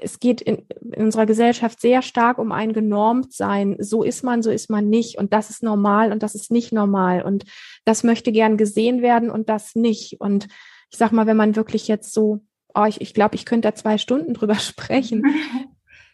es 0.00 0.18
geht 0.18 0.40
in, 0.40 0.66
in 0.92 1.04
unserer 1.04 1.26
Gesellschaft 1.26 1.80
sehr 1.80 2.02
stark 2.02 2.38
um 2.38 2.50
ein 2.52 2.72
genormt 2.72 3.32
sein. 3.32 3.76
So 3.78 4.02
ist 4.02 4.24
man, 4.24 4.42
so 4.42 4.50
ist 4.50 4.70
man 4.70 4.88
nicht. 4.90 5.18
Und 5.18 5.32
das 5.32 5.50
ist 5.50 5.62
normal 5.62 6.12
und 6.12 6.22
das 6.22 6.34
ist 6.34 6.50
nicht 6.50 6.72
normal. 6.72 7.22
Und 7.22 7.44
das 7.84 8.02
möchte 8.02 8.32
gern 8.32 8.56
gesehen 8.56 9.02
werden 9.02 9.30
und 9.30 9.48
das 9.48 9.74
nicht. 9.76 10.20
Und 10.20 10.48
ich 10.90 10.98
sag 10.98 11.12
mal, 11.12 11.26
wenn 11.26 11.36
man 11.36 11.56
wirklich 11.56 11.88
jetzt 11.88 12.12
so 12.12 12.40
oh, 12.74 12.84
ich, 12.84 13.00
ich 13.00 13.14
glaube, 13.14 13.34
ich 13.34 13.44
könnte 13.44 13.68
da 13.68 13.74
zwei 13.74 13.98
Stunden 13.98 14.34
drüber 14.34 14.54
sprechen. 14.58 15.24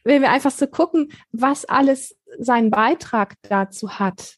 Wenn 0.04 0.22
wir 0.22 0.30
einfach 0.30 0.50
so 0.50 0.66
gucken, 0.66 1.12
was 1.32 1.64
alles 1.64 2.16
seinen 2.38 2.70
Beitrag 2.70 3.34
dazu 3.42 3.98
hat, 3.98 4.36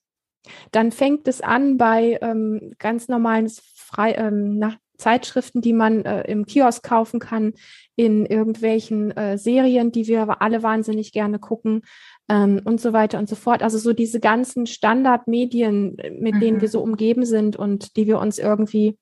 dann 0.73 0.91
fängt 0.91 1.29
es 1.29 1.43
an 1.43 1.77
bei 1.77 2.19
ähm, 2.23 2.73
ganz 2.79 3.09
normalen 3.09 3.49
Frei, 3.91 4.13
ähm, 4.13 4.59
nach 4.59 4.77
Zeitschriften, 4.99 5.61
die 5.63 5.73
man 5.73 6.05
äh, 6.05 6.23
im 6.31 6.47
Kiosk 6.47 6.83
kaufen 6.83 7.19
kann, 7.19 7.55
in 7.97 8.27
irgendwelchen 8.27 9.11
äh, 9.17 9.39
Serien, 9.39 9.91
die 9.91 10.07
wir 10.07 10.41
alle 10.41 10.63
wahnsinnig 10.63 11.13
gerne 11.13 11.39
gucken 11.39 11.83
ähm, 12.29 12.61
und 12.65 12.81
so 12.81 12.93
weiter 12.93 13.19
und 13.19 13.29
so 13.29 13.35
fort. 13.35 13.63
Also 13.63 13.79
so 13.79 13.93
diese 13.93 14.21
ganzen 14.21 14.67
Standardmedien, 14.67 15.97
mit 16.19 16.37
mhm. 16.37 16.41
denen 16.41 16.61
wir 16.61 16.69
so 16.69 16.81
umgeben 16.81 17.25
sind 17.25 17.57
und 17.57 17.97
die 17.97 18.07
wir 18.07 18.19
uns 18.19 18.39
irgendwie 18.39 18.97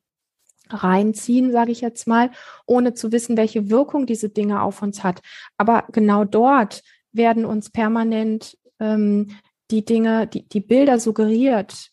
reinziehen, 0.71 1.51
sage 1.53 1.73
ich 1.73 1.81
jetzt 1.81 2.07
mal, 2.07 2.31
ohne 2.67 2.95
zu 2.95 3.13
wissen, 3.13 3.37
welche 3.37 3.71
Wirkung 3.71 4.07
diese 4.07 4.29
Dinge 4.29 4.63
auf 4.63 4.83
uns 4.83 5.03
hat. 5.03 5.21
Aber 5.57 5.85
genau 5.93 6.25
dort 6.25 6.83
werden 7.13 7.45
uns 7.45 7.71
permanent 7.71 8.57
ähm, 8.79 9.29
die 9.71 9.85
Dinge, 9.85 10.27
die, 10.27 10.49
die 10.49 10.61
Bilder 10.61 10.99
suggeriert, 10.99 11.91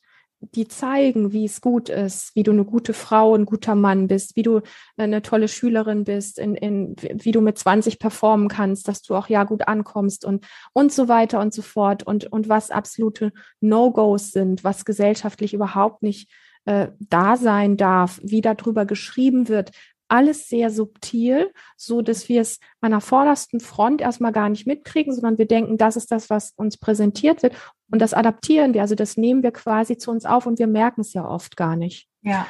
die 0.53 0.67
zeigen, 0.67 1.31
wie 1.31 1.45
es 1.45 1.62
gut 1.62 1.89
ist, 1.89 2.36
wie 2.36 2.43
du 2.43 2.51
eine 2.51 2.65
gute 2.65 2.93
Frau, 2.93 3.36
ein 3.36 3.45
guter 3.45 3.75
Mann 3.75 4.08
bist, 4.08 4.36
wie 4.36 4.43
du 4.43 4.62
eine 4.97 5.21
tolle 5.21 5.47
Schülerin 5.47 6.03
bist, 6.03 6.39
in, 6.39 6.55
in, 6.55 6.95
wie 6.99 7.31
du 7.31 7.41
mit 7.41 7.58
20 7.58 7.99
performen 7.99 8.47
kannst, 8.47 8.88
dass 8.88 9.01
du 9.01 9.15
auch 9.15 9.27
ja 9.27 9.43
gut 9.43 9.67
ankommst 9.67 10.25
und, 10.25 10.45
und 10.73 10.91
so 10.91 11.08
weiter 11.08 11.39
und 11.39 11.53
so 11.53 11.62
fort 11.62 12.03
und, 12.03 12.31
und 12.31 12.49
was 12.49 12.71
absolute 12.71 13.31
No-Gos 13.62 14.31
sind, 14.31 14.63
was 14.63 14.86
gesellschaftlich 14.86 15.53
überhaupt 15.53 16.03
nicht 16.03 16.29
äh, 16.65 16.88
da 16.99 17.38
sein 17.38 17.77
darf, 17.77 18.19
wie 18.23 18.41
darüber 18.41 18.86
geschrieben 18.86 19.47
wird, 19.47 19.71
alles 20.07 20.47
sehr 20.47 20.69
subtil, 20.69 21.51
so 21.77 22.01
dass 22.01 22.29
wir 22.29 22.41
es 22.41 22.59
an 22.81 22.91
der 22.91 23.01
vordersten 23.01 23.59
Front 23.59 24.01
erstmal 24.01 24.31
gar 24.31 24.49
nicht 24.49 24.67
mitkriegen, 24.67 25.13
sondern 25.13 25.37
wir 25.37 25.47
denken, 25.47 25.77
das 25.77 25.95
ist 25.95 26.11
das, 26.11 26.29
was 26.29 26.53
uns 26.55 26.77
präsentiert 26.77 27.43
wird. 27.43 27.55
Und 27.91 28.01
das 28.01 28.13
adaptieren 28.13 28.73
wir, 28.73 28.81
also 28.81 28.95
das 28.95 29.17
nehmen 29.17 29.43
wir 29.43 29.51
quasi 29.51 29.97
zu 29.97 30.11
uns 30.11 30.25
auf 30.25 30.45
und 30.45 30.59
wir 30.59 30.67
merken 30.67 31.01
es 31.01 31.13
ja 31.13 31.27
oft 31.27 31.55
gar 31.57 31.75
nicht. 31.75 32.07
Ja. 32.21 32.45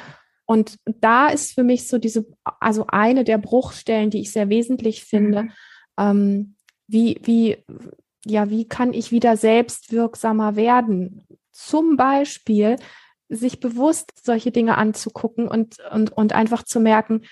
Und 0.46 0.76
da 0.84 1.28
ist 1.28 1.54
für 1.54 1.64
mich 1.64 1.88
so 1.88 1.98
diese, 1.98 2.26
also 2.60 2.86
eine 2.88 3.24
der 3.24 3.38
Bruchstellen, 3.38 4.10
die 4.10 4.20
ich 4.20 4.32
sehr 4.32 4.48
wesentlich 4.48 5.04
finde, 5.04 5.44
mhm. 5.44 5.52
ähm, 5.98 6.54
wie, 6.86 7.20
wie, 7.22 7.56
ja, 8.24 8.48
wie 8.48 8.66
kann 8.66 8.92
ich 8.92 9.10
wieder 9.10 9.36
selbstwirksamer 9.36 10.56
werden? 10.56 11.26
Zum 11.52 11.96
Beispiel 11.96 12.76
sich 13.28 13.58
bewusst 13.58 14.12
solche 14.24 14.52
Dinge 14.52 14.78
anzugucken 14.78 15.48
und, 15.48 15.78
und, 15.90 16.12
und 16.12 16.32
einfach 16.32 16.62
zu 16.62 16.78
merken, 16.80 17.22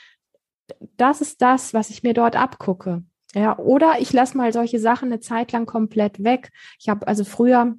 das 0.96 1.20
ist 1.20 1.42
das, 1.42 1.74
was 1.74 1.90
ich 1.90 2.02
mir 2.02 2.14
dort 2.14 2.36
abgucke. 2.36 3.02
Ja, 3.34 3.58
oder 3.58 3.96
ich 3.98 4.12
lasse 4.12 4.36
mal 4.36 4.52
solche 4.52 4.78
Sachen 4.78 5.06
eine 5.10 5.20
Zeit 5.20 5.52
lang 5.52 5.66
komplett 5.66 6.22
weg. 6.22 6.50
Ich 6.78 6.88
habe 6.88 7.06
also 7.06 7.24
früher 7.24 7.74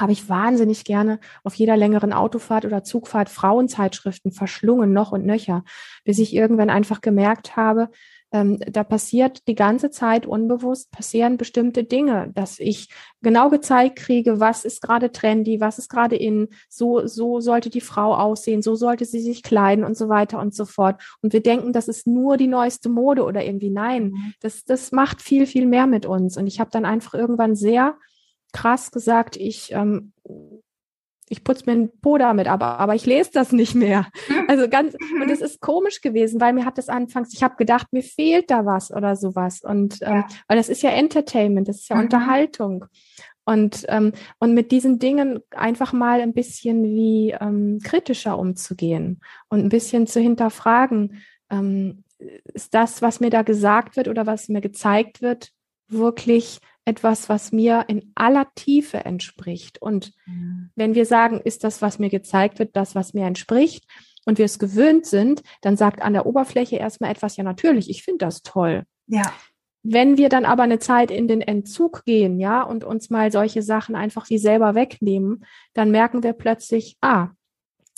habe 0.00 0.12
ich 0.12 0.28
wahnsinnig 0.28 0.84
gerne 0.84 1.20
auf 1.44 1.54
jeder 1.54 1.76
längeren 1.76 2.12
Autofahrt 2.12 2.64
oder 2.64 2.82
Zugfahrt 2.82 3.28
Frauenzeitschriften 3.28 4.32
verschlungen, 4.32 4.92
noch 4.92 5.12
und 5.12 5.26
nöcher, 5.26 5.64
bis 6.04 6.18
ich 6.18 6.34
irgendwann 6.34 6.70
einfach 6.70 7.00
gemerkt 7.00 7.56
habe, 7.56 7.90
ähm, 8.32 8.58
da 8.58 8.82
passiert 8.82 9.46
die 9.46 9.54
ganze 9.54 9.90
Zeit 9.90 10.26
unbewusst, 10.26 10.90
passieren 10.90 11.36
bestimmte 11.36 11.84
Dinge, 11.84 12.30
dass 12.34 12.58
ich 12.58 12.88
genau 13.20 13.50
gezeigt 13.50 13.96
kriege, 13.96 14.40
was 14.40 14.64
ist 14.64 14.80
gerade 14.80 15.12
trendy, 15.12 15.60
was 15.60 15.78
ist 15.78 15.88
gerade 15.88 16.16
in, 16.16 16.48
so, 16.68 17.06
so 17.06 17.40
sollte 17.40 17.68
die 17.68 17.82
Frau 17.82 18.14
aussehen, 18.14 18.62
so 18.62 18.74
sollte 18.74 19.04
sie 19.04 19.20
sich 19.20 19.42
kleiden 19.42 19.84
und 19.84 19.96
so 19.96 20.08
weiter 20.08 20.40
und 20.40 20.54
so 20.54 20.64
fort. 20.64 21.02
Und 21.20 21.32
wir 21.32 21.42
denken, 21.42 21.72
das 21.72 21.88
ist 21.88 22.06
nur 22.06 22.38
die 22.38 22.48
neueste 22.48 22.88
Mode 22.88 23.24
oder 23.24 23.44
irgendwie 23.44 23.70
nein, 23.70 24.04
mhm. 24.04 24.34
das, 24.40 24.64
das 24.64 24.92
macht 24.92 25.20
viel, 25.20 25.46
viel 25.46 25.66
mehr 25.66 25.86
mit 25.86 26.06
uns. 26.06 26.36
Und 26.38 26.46
ich 26.46 26.58
habe 26.58 26.70
dann 26.70 26.86
einfach 26.86 27.14
irgendwann 27.14 27.54
sehr 27.54 27.96
krass 28.52 28.90
gesagt, 28.90 29.36
ich 29.36 29.72
ähm, 29.72 30.12
ich 31.32 31.44
putze 31.44 31.64
mir 31.66 31.74
den 31.74 32.00
Po 32.02 32.18
damit, 32.18 32.46
aber, 32.46 32.78
aber 32.78 32.94
ich 32.94 33.06
lese 33.06 33.30
das 33.32 33.52
nicht 33.52 33.74
mehr. 33.74 34.06
Also 34.48 34.68
ganz, 34.68 34.94
und 35.14 35.30
es 35.30 35.40
ist 35.40 35.62
komisch 35.62 36.02
gewesen, 36.02 36.42
weil 36.42 36.52
mir 36.52 36.66
hat 36.66 36.76
das 36.76 36.90
anfangs, 36.90 37.32
ich 37.32 37.42
habe 37.42 37.56
gedacht, 37.56 37.86
mir 37.90 38.02
fehlt 38.02 38.50
da 38.50 38.66
was 38.66 38.92
oder 38.92 39.16
sowas. 39.16 39.62
Und 39.62 40.02
ähm, 40.02 40.16
ja. 40.16 40.28
weil 40.46 40.58
das 40.58 40.68
ist 40.68 40.82
ja 40.82 40.90
Entertainment, 40.90 41.68
das 41.68 41.80
ist 41.80 41.88
ja 41.88 41.96
mhm. 41.96 42.02
Unterhaltung. 42.02 42.84
Und, 43.44 43.86
ähm, 43.88 44.12
und 44.40 44.52
mit 44.52 44.72
diesen 44.72 44.98
Dingen 44.98 45.40
einfach 45.52 45.94
mal 45.94 46.20
ein 46.20 46.34
bisschen 46.34 46.84
wie 46.84 47.30
ähm, 47.40 47.80
kritischer 47.82 48.38
umzugehen 48.38 49.20
und 49.48 49.60
ein 49.60 49.70
bisschen 49.70 50.06
zu 50.06 50.20
hinterfragen, 50.20 51.22
ähm, 51.50 52.04
ist 52.52 52.74
das, 52.74 53.00
was 53.00 53.20
mir 53.20 53.30
da 53.30 53.40
gesagt 53.40 53.96
wird 53.96 54.08
oder 54.08 54.26
was 54.26 54.50
mir 54.50 54.60
gezeigt 54.60 55.22
wird, 55.22 55.50
wirklich 55.88 56.60
etwas, 56.84 57.28
was 57.28 57.52
mir 57.52 57.84
in 57.88 58.12
aller 58.14 58.46
Tiefe 58.54 59.04
entspricht. 59.04 59.80
Und 59.80 60.12
mhm. 60.26 60.70
wenn 60.74 60.94
wir 60.94 61.06
sagen, 61.06 61.40
ist 61.40 61.64
das, 61.64 61.82
was 61.82 61.98
mir 61.98 62.10
gezeigt 62.10 62.58
wird, 62.58 62.76
das, 62.76 62.94
was 62.94 63.14
mir 63.14 63.26
entspricht, 63.26 63.86
und 64.24 64.38
wir 64.38 64.44
es 64.44 64.58
gewöhnt 64.58 65.06
sind, 65.06 65.42
dann 65.60 65.76
sagt 65.76 66.02
an 66.02 66.12
der 66.12 66.26
Oberfläche 66.26 66.76
erstmal 66.76 67.10
etwas, 67.10 67.36
ja 67.36 67.44
natürlich, 67.44 67.90
ich 67.90 68.02
finde 68.02 68.24
das 68.24 68.42
toll. 68.42 68.84
Ja. 69.06 69.32
Wenn 69.82 70.16
wir 70.16 70.28
dann 70.28 70.44
aber 70.44 70.62
eine 70.62 70.78
Zeit 70.78 71.10
in 71.10 71.26
den 71.26 71.40
Entzug 71.40 72.04
gehen, 72.04 72.38
ja, 72.38 72.62
und 72.62 72.84
uns 72.84 73.10
mal 73.10 73.32
solche 73.32 73.62
Sachen 73.62 73.96
einfach 73.96 74.30
wie 74.30 74.38
selber 74.38 74.76
wegnehmen, 74.76 75.44
dann 75.74 75.90
merken 75.90 76.22
wir 76.22 76.34
plötzlich, 76.34 76.96
ah, 77.00 77.30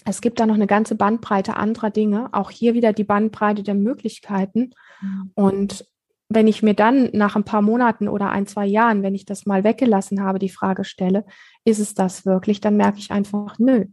es 0.07 0.21
gibt 0.21 0.41
da 0.41 0.47
noch 0.47 0.55
eine 0.55 0.67
ganze 0.67 0.97
Bandbreite 0.97 1.57
anderer 1.57 1.91
Dinge, 1.91 2.29
auch 2.33 2.51
hier 2.51 2.75
wieder 2.75 2.93
die 2.93 3.05
Bandbreite 3.05 3.63
der 3.63 3.75
Möglichkeiten. 3.75 4.71
Mhm. 5.01 5.31
Und 5.35 5.87
wenn 6.29 6.49
ich 6.49 6.63
mir 6.63 6.75
dann 6.75 7.11
nach 7.13 7.37
ein 7.37 7.45
paar 7.45 7.63
Monaten 7.63 8.09
oder 8.09 8.31
ein, 8.31 8.47
zwei 8.47 8.67
Jahren, 8.67 9.03
wenn 9.03 9.15
ich 9.15 9.25
das 9.25 9.47
mal 9.47 9.65
weggelassen 9.65 10.23
habe, 10.23 10.39
die 10.39 10.49
Frage 10.49 10.85
stelle, 10.85 11.25
ist 11.65 11.79
es 11.79 11.95
das 11.95 12.25
wirklich, 12.25 12.61
dann 12.61 12.77
merke 12.77 12.99
ich 12.99 13.11
einfach, 13.11 13.59
nö. 13.59 13.87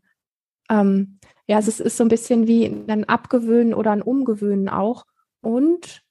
Ähm, 0.70 1.20
ja, 1.48 1.60
es 1.60 1.68
ist 1.80 1.98
so 1.98 2.04
ein 2.04 2.10
bisschen 2.10 2.48
wie 2.48 2.66
ein 2.66 3.04
Abgewöhnen 3.10 3.74
oder 3.74 3.92
ein 3.92 4.02
Umgewöhnen 4.02 4.70
auch. 4.70 5.06
Und 5.42 6.02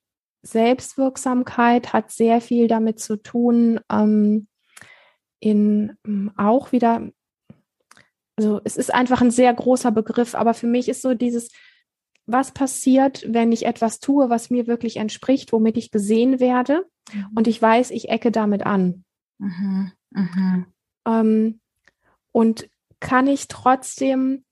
Selbstwirksamkeit 0.42 1.92
hat 1.92 2.11
sehr 2.11 2.40
viel 2.40 2.68
damit 2.68 3.00
zu 3.00 3.16
tun, 3.16 3.80
ähm, 3.90 4.48
in 5.40 5.96
ähm, 6.06 6.33
auch 6.37 6.72
wieder, 6.72 7.09
also 8.37 8.61
es 8.64 8.76
ist 8.76 8.92
einfach 8.92 9.22
ein 9.22 9.30
sehr 9.30 9.52
großer 9.52 9.90
Begriff, 9.90 10.35
aber 10.35 10.54
für 10.54 10.66
mich 10.66 10.88
ist 10.88 11.02
so 11.02 11.14
dieses 11.14 11.50
was 12.32 12.52
passiert, 12.52 13.24
wenn 13.28 13.52
ich 13.52 13.66
etwas 13.66 14.00
tue, 14.00 14.30
was 14.30 14.50
mir 14.50 14.66
wirklich 14.66 14.96
entspricht, 14.96 15.52
womit 15.52 15.76
ich 15.76 15.90
gesehen 15.90 16.40
werde 16.40 16.86
mhm. 17.12 17.26
und 17.34 17.48
ich 17.48 17.60
weiß, 17.60 17.90
ich 17.90 18.08
ecke 18.08 18.30
damit 18.30 18.64
an. 18.64 19.04
Mhm. 19.38 19.92
Mhm. 20.10 20.66
Ähm, 21.06 21.60
und 22.32 22.68
kann 23.00 23.26
ich 23.26 23.48
trotzdem, 23.48 24.44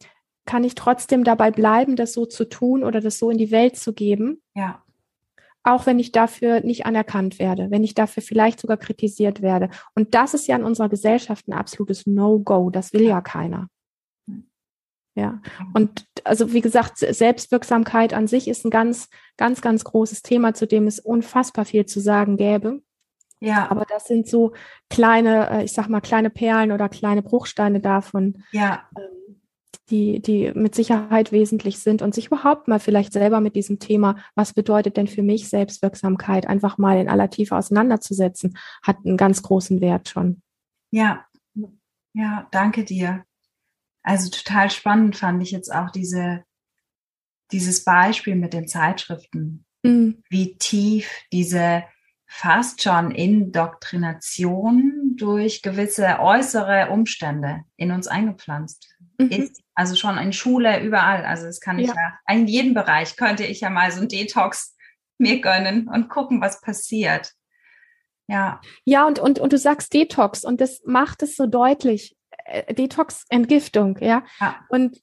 kann 0.46 0.64
ich 0.64 0.74
trotzdem 0.74 1.24
dabei 1.24 1.50
bleiben, 1.50 1.96
das 1.96 2.12
so 2.12 2.26
zu 2.26 2.48
tun 2.48 2.82
oder 2.82 3.00
das 3.00 3.18
so 3.18 3.30
in 3.30 3.38
die 3.38 3.50
Welt 3.50 3.76
zu 3.76 3.92
geben? 3.92 4.42
Ja. 4.54 4.82
Auch 5.62 5.84
wenn 5.84 5.98
ich 5.98 6.12
dafür 6.12 6.60
nicht 6.60 6.86
anerkannt 6.86 7.38
werde, 7.38 7.70
wenn 7.70 7.84
ich 7.84 7.94
dafür 7.94 8.22
vielleicht 8.22 8.60
sogar 8.60 8.78
kritisiert 8.78 9.42
werde. 9.42 9.68
Und 9.94 10.14
das 10.14 10.32
ist 10.32 10.46
ja 10.46 10.56
in 10.56 10.64
unserer 10.64 10.88
Gesellschaft 10.88 11.46
ein 11.46 11.52
absolutes 11.52 12.06
No-Go. 12.06 12.70
Das 12.70 12.92
will 12.92 13.02
ja 13.02 13.20
keiner. 13.20 13.68
Ja, 15.18 15.40
und 15.74 16.06
also 16.22 16.52
wie 16.52 16.60
gesagt, 16.60 16.98
Selbstwirksamkeit 16.98 18.14
an 18.14 18.28
sich 18.28 18.46
ist 18.46 18.64
ein 18.64 18.70
ganz, 18.70 19.08
ganz, 19.36 19.60
ganz 19.60 19.82
großes 19.82 20.22
Thema, 20.22 20.54
zu 20.54 20.68
dem 20.68 20.86
es 20.86 21.00
unfassbar 21.00 21.64
viel 21.64 21.86
zu 21.86 21.98
sagen 21.98 22.36
gäbe. 22.36 22.82
Ja. 23.40 23.68
Aber 23.68 23.84
das 23.88 24.04
sind 24.04 24.28
so 24.28 24.52
kleine, 24.90 25.50
äh, 25.50 25.64
ich 25.64 25.72
sag 25.72 25.88
mal, 25.88 26.00
kleine 26.00 26.30
Perlen 26.30 26.70
oder 26.70 26.88
kleine 26.88 27.22
Bruchsteine 27.22 27.80
davon, 27.80 28.44
ja. 28.52 28.88
Ähm, 28.96 29.40
die, 29.90 30.20
die 30.20 30.52
mit 30.54 30.74
Sicherheit 30.74 31.32
wesentlich 31.32 31.78
sind 31.78 32.02
und 32.02 32.14
sich 32.14 32.26
überhaupt 32.26 32.68
mal 32.68 32.78
vielleicht 32.78 33.12
selber 33.12 33.40
mit 33.40 33.56
diesem 33.56 33.78
Thema, 33.78 34.16
was 34.34 34.52
bedeutet 34.52 34.96
denn 34.96 35.08
für 35.08 35.22
mich 35.22 35.48
Selbstwirksamkeit, 35.48 36.46
einfach 36.46 36.78
mal 36.78 36.98
in 36.98 37.08
aller 37.08 37.30
Tiefe 37.30 37.56
auseinanderzusetzen, 37.56 38.56
hat 38.82 38.98
einen 39.04 39.16
ganz 39.16 39.42
großen 39.42 39.80
Wert 39.80 40.08
schon. 40.08 40.42
Ja. 40.90 41.24
Ja, 42.12 42.46
danke 42.50 42.84
dir. 42.84 43.24
Also 44.08 44.30
total 44.30 44.70
spannend 44.70 45.16
fand 45.16 45.42
ich 45.42 45.50
jetzt 45.50 45.70
auch 45.70 45.90
diese, 45.90 46.42
dieses 47.52 47.84
Beispiel 47.84 48.36
mit 48.36 48.54
den 48.54 48.66
Zeitschriften, 48.66 49.66
mhm. 49.82 50.22
wie 50.30 50.56
tief 50.56 51.10
diese 51.30 51.84
fast 52.26 52.82
schon 52.82 53.10
Indoktrination 53.10 55.14
durch 55.18 55.60
gewisse 55.60 56.20
äußere 56.20 56.88
Umstände 56.88 57.64
in 57.76 57.92
uns 57.92 58.06
eingepflanzt 58.06 58.88
mhm. 59.18 59.28
ist. 59.28 59.60
Also 59.74 59.94
schon 59.94 60.16
in 60.16 60.32
Schule, 60.32 60.82
überall. 60.82 61.26
Also 61.26 61.44
das 61.44 61.60
kann 61.60 61.78
ich 61.78 61.88
ja. 61.88 61.94
ja, 61.94 62.34
in 62.34 62.46
jedem 62.46 62.72
Bereich 62.72 63.14
könnte 63.14 63.44
ich 63.44 63.60
ja 63.60 63.68
mal 63.68 63.92
so 63.92 64.00
ein 64.00 64.08
Detox 64.08 64.74
mir 65.18 65.42
gönnen 65.42 65.86
und 65.86 66.08
gucken, 66.08 66.40
was 66.40 66.62
passiert. 66.62 67.34
Ja. 68.26 68.62
Ja, 68.86 69.06
und, 69.06 69.18
und, 69.18 69.38
und 69.38 69.52
du 69.52 69.58
sagst 69.58 69.92
Detox 69.92 70.46
und 70.46 70.62
das 70.62 70.80
macht 70.86 71.22
es 71.22 71.36
so 71.36 71.46
deutlich. 71.46 72.16
Detox-Entgiftung, 72.70 73.98
ja? 74.00 74.24
ja. 74.40 74.56
Und 74.68 75.00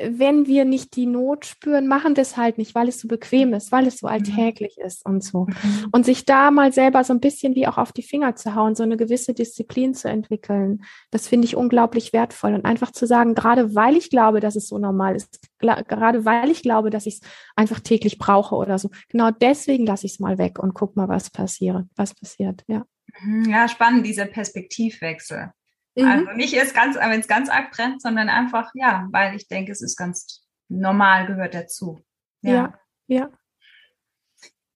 wenn 0.00 0.46
wir 0.46 0.64
nicht 0.64 0.96
die 0.96 1.06
Not 1.06 1.44
spüren, 1.46 1.86
machen 1.88 2.14
das 2.14 2.36
halt 2.36 2.58
nicht, 2.58 2.74
weil 2.74 2.88
es 2.88 3.00
so 3.00 3.08
bequem 3.08 3.52
ist, 3.52 3.72
weil 3.72 3.86
es 3.86 3.98
so 3.98 4.06
mhm. 4.06 4.12
alltäglich 4.12 4.78
ist 4.78 5.04
und 5.04 5.24
so. 5.24 5.46
Mhm. 5.46 5.88
Und 5.92 6.04
sich 6.04 6.24
da 6.24 6.50
mal 6.50 6.72
selber 6.72 7.02
so 7.04 7.12
ein 7.12 7.20
bisschen 7.20 7.54
wie 7.54 7.66
auch 7.66 7.78
auf 7.78 7.92
die 7.92 8.02
Finger 8.02 8.36
zu 8.36 8.54
hauen, 8.54 8.74
so 8.74 8.82
eine 8.82 8.96
gewisse 8.96 9.34
Disziplin 9.34 9.94
zu 9.94 10.08
entwickeln, 10.08 10.84
das 11.10 11.26
finde 11.26 11.46
ich 11.46 11.56
unglaublich 11.56 12.12
wertvoll. 12.12 12.54
Und 12.54 12.64
einfach 12.64 12.92
zu 12.92 13.06
sagen, 13.06 13.34
gerade 13.34 13.74
weil 13.74 13.96
ich 13.96 14.10
glaube, 14.10 14.40
dass 14.40 14.56
es 14.56 14.68
so 14.68 14.78
normal 14.78 15.16
ist, 15.16 15.40
gerade 15.58 16.24
weil 16.24 16.50
ich 16.50 16.62
glaube, 16.62 16.90
dass 16.90 17.06
ich 17.06 17.14
es 17.14 17.20
einfach 17.56 17.80
täglich 17.80 18.18
brauche 18.18 18.54
oder 18.54 18.78
so, 18.78 18.90
genau 19.08 19.30
deswegen 19.30 19.86
lasse 19.86 20.06
ich 20.06 20.12
es 20.12 20.20
mal 20.20 20.38
weg 20.38 20.58
und 20.58 20.74
guck 20.74 20.96
mal, 20.96 21.08
was 21.08 21.30
passiert, 21.30 21.86
was 21.96 22.14
passiert, 22.14 22.62
ja. 22.68 22.84
Mhm. 23.20 23.50
Ja, 23.50 23.68
spannend, 23.68 24.06
dieser 24.06 24.26
Perspektivwechsel. 24.26 25.50
Mhm. 25.98 26.06
Also 26.06 26.32
nicht 26.32 26.54
erst 26.54 26.74
ganz, 26.74 26.96
wenn 26.96 27.20
es 27.20 27.28
ganz 27.28 27.48
arg 27.48 27.72
brennt, 27.72 28.00
sondern 28.00 28.28
einfach, 28.28 28.70
ja, 28.74 29.08
weil 29.10 29.34
ich 29.34 29.48
denke, 29.48 29.72
es 29.72 29.82
ist 29.82 29.96
ganz 29.96 30.46
normal, 30.68 31.26
gehört 31.26 31.54
dazu. 31.54 32.00
Ja, 32.42 32.52
ja. 32.52 32.74
Ja, 33.06 33.30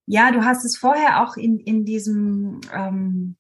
ja 0.07 0.33
du 0.33 0.45
hast 0.45 0.65
es 0.65 0.77
vorher 0.77 1.23
auch 1.23 1.37
in, 1.37 1.61
in 1.61 1.85
diesem 1.85 2.61
ähm, 2.73 3.37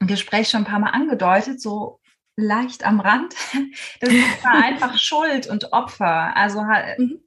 Gespräch 0.00 0.48
schon 0.48 0.62
ein 0.62 0.66
paar 0.66 0.78
Mal 0.78 0.90
angedeutet, 0.90 1.60
so 1.60 2.00
leicht 2.36 2.84
am 2.86 3.00
Rand. 3.00 3.34
Das 4.00 4.10
war 4.42 4.52
einfach 4.64 4.98
Schuld 4.98 5.48
und 5.48 5.72
Opfer. 5.72 6.36
Also 6.36 6.62
mhm. 6.62 7.20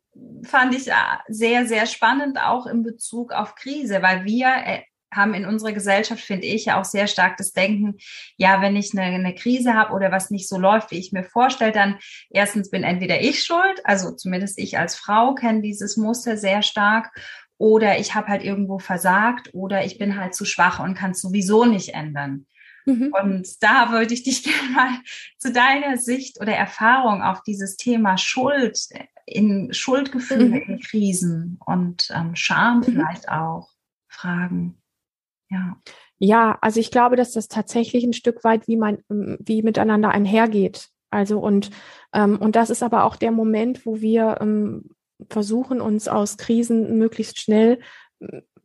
fand 0.44 0.74
ich 0.74 0.90
sehr, 1.28 1.66
sehr 1.66 1.86
spannend 1.86 2.40
auch 2.40 2.66
in 2.66 2.84
Bezug 2.84 3.34
auf 3.34 3.56
Krise, 3.56 4.02
weil 4.02 4.24
wir 4.24 4.48
äh, 4.48 4.84
haben 5.14 5.34
in 5.34 5.46
unserer 5.46 5.72
Gesellschaft, 5.72 6.22
finde 6.22 6.48
ich, 6.48 6.66
ja 6.66 6.80
auch 6.80 6.86
sehr 6.86 7.08
stark 7.08 7.38
das 7.38 7.54
Denken, 7.54 7.96
ja, 8.36 8.62
wenn 8.62 8.76
ich 8.76 8.92
eine, 8.94 9.04
eine 9.04 9.36
Krise 9.36 9.74
habe 9.74 9.94
oder 9.94 10.12
was 10.12 10.32
nicht 10.32 10.50
so 10.50 10.58
läuft, 10.58 10.92
wie 10.92 11.00
ich 11.00 11.12
mir 11.12 11.24
vorstelle, 11.24 11.72
dann 11.72 11.98
erstens 12.30 12.70
bin 12.70 12.84
entweder 12.84 13.22
ich 13.22 13.44
schuld, 13.44 13.82
also 13.84 14.12
zumindest 14.12 14.60
ich 14.60 14.78
als 14.78 14.96
Frau 14.96 15.34
kenne 15.34 15.62
dieses 15.62 15.98
Muster 15.98 16.38
sehr 16.38 16.62
stark, 16.62 17.12
oder 17.58 18.00
ich 18.00 18.14
habe 18.14 18.28
halt 18.28 18.44
irgendwo 18.44 18.80
versagt 18.80 19.50
oder 19.54 19.84
ich 19.84 19.98
bin 19.98 20.20
halt 20.20 20.36
zu 20.36 20.46
schwach 20.46 20.80
und 20.80 20.94
kann 20.94 21.12
es 21.12 21.22
sowieso 21.22 21.66
nicht 21.66 21.94
ändern. 21.94 22.46
Mhm. 22.86 23.14
Und 23.20 23.64
da 23.64 23.92
würde 23.92 24.14
ich 24.14 24.24
dich 24.24 24.44
gerne 24.44 24.70
mal 24.74 24.90
zu 25.38 25.52
deiner 25.52 25.98
Sicht 25.98 26.40
oder 26.40 26.54
Erfahrung 26.54 27.22
auf 27.22 27.42
dieses 27.44 27.76
Thema 27.76 28.18
Schuld, 28.18 28.80
in 29.26 29.74
Schuldgefühle 29.74 30.46
mhm. 30.46 30.54
in 30.56 30.80
Krisen 30.80 31.60
und 31.66 32.10
ähm, 32.16 32.36
Scham 32.36 32.80
mhm. 32.80 32.84
vielleicht 32.84 33.30
auch 33.30 33.70
fragen. 34.08 34.82
Ja. 35.50 35.78
Ja, 36.20 36.58
also 36.62 36.80
ich 36.80 36.90
glaube, 36.90 37.16
dass 37.16 37.32
das 37.32 37.48
tatsächlich 37.48 38.04
ein 38.04 38.14
Stück 38.14 38.44
weit 38.44 38.68
wie 38.68 38.76
mein, 38.78 39.04
wie 39.08 39.62
miteinander 39.62 40.10
einhergeht. 40.10 40.90
Also 41.12 41.40
und 41.40 41.70
ähm, 42.14 42.38
und 42.38 42.56
das 42.56 42.70
ist 42.70 42.84
aber 42.84 43.04
auch 43.04 43.16
der 43.16 43.32
Moment, 43.32 43.86
wo 43.86 44.02
wir 44.02 44.38
ähm, 44.42 44.90
versuchen, 45.30 45.80
uns 45.80 46.08
aus 46.08 46.38
Krisen 46.38 46.98
möglichst 46.98 47.40
schnell 47.40 47.80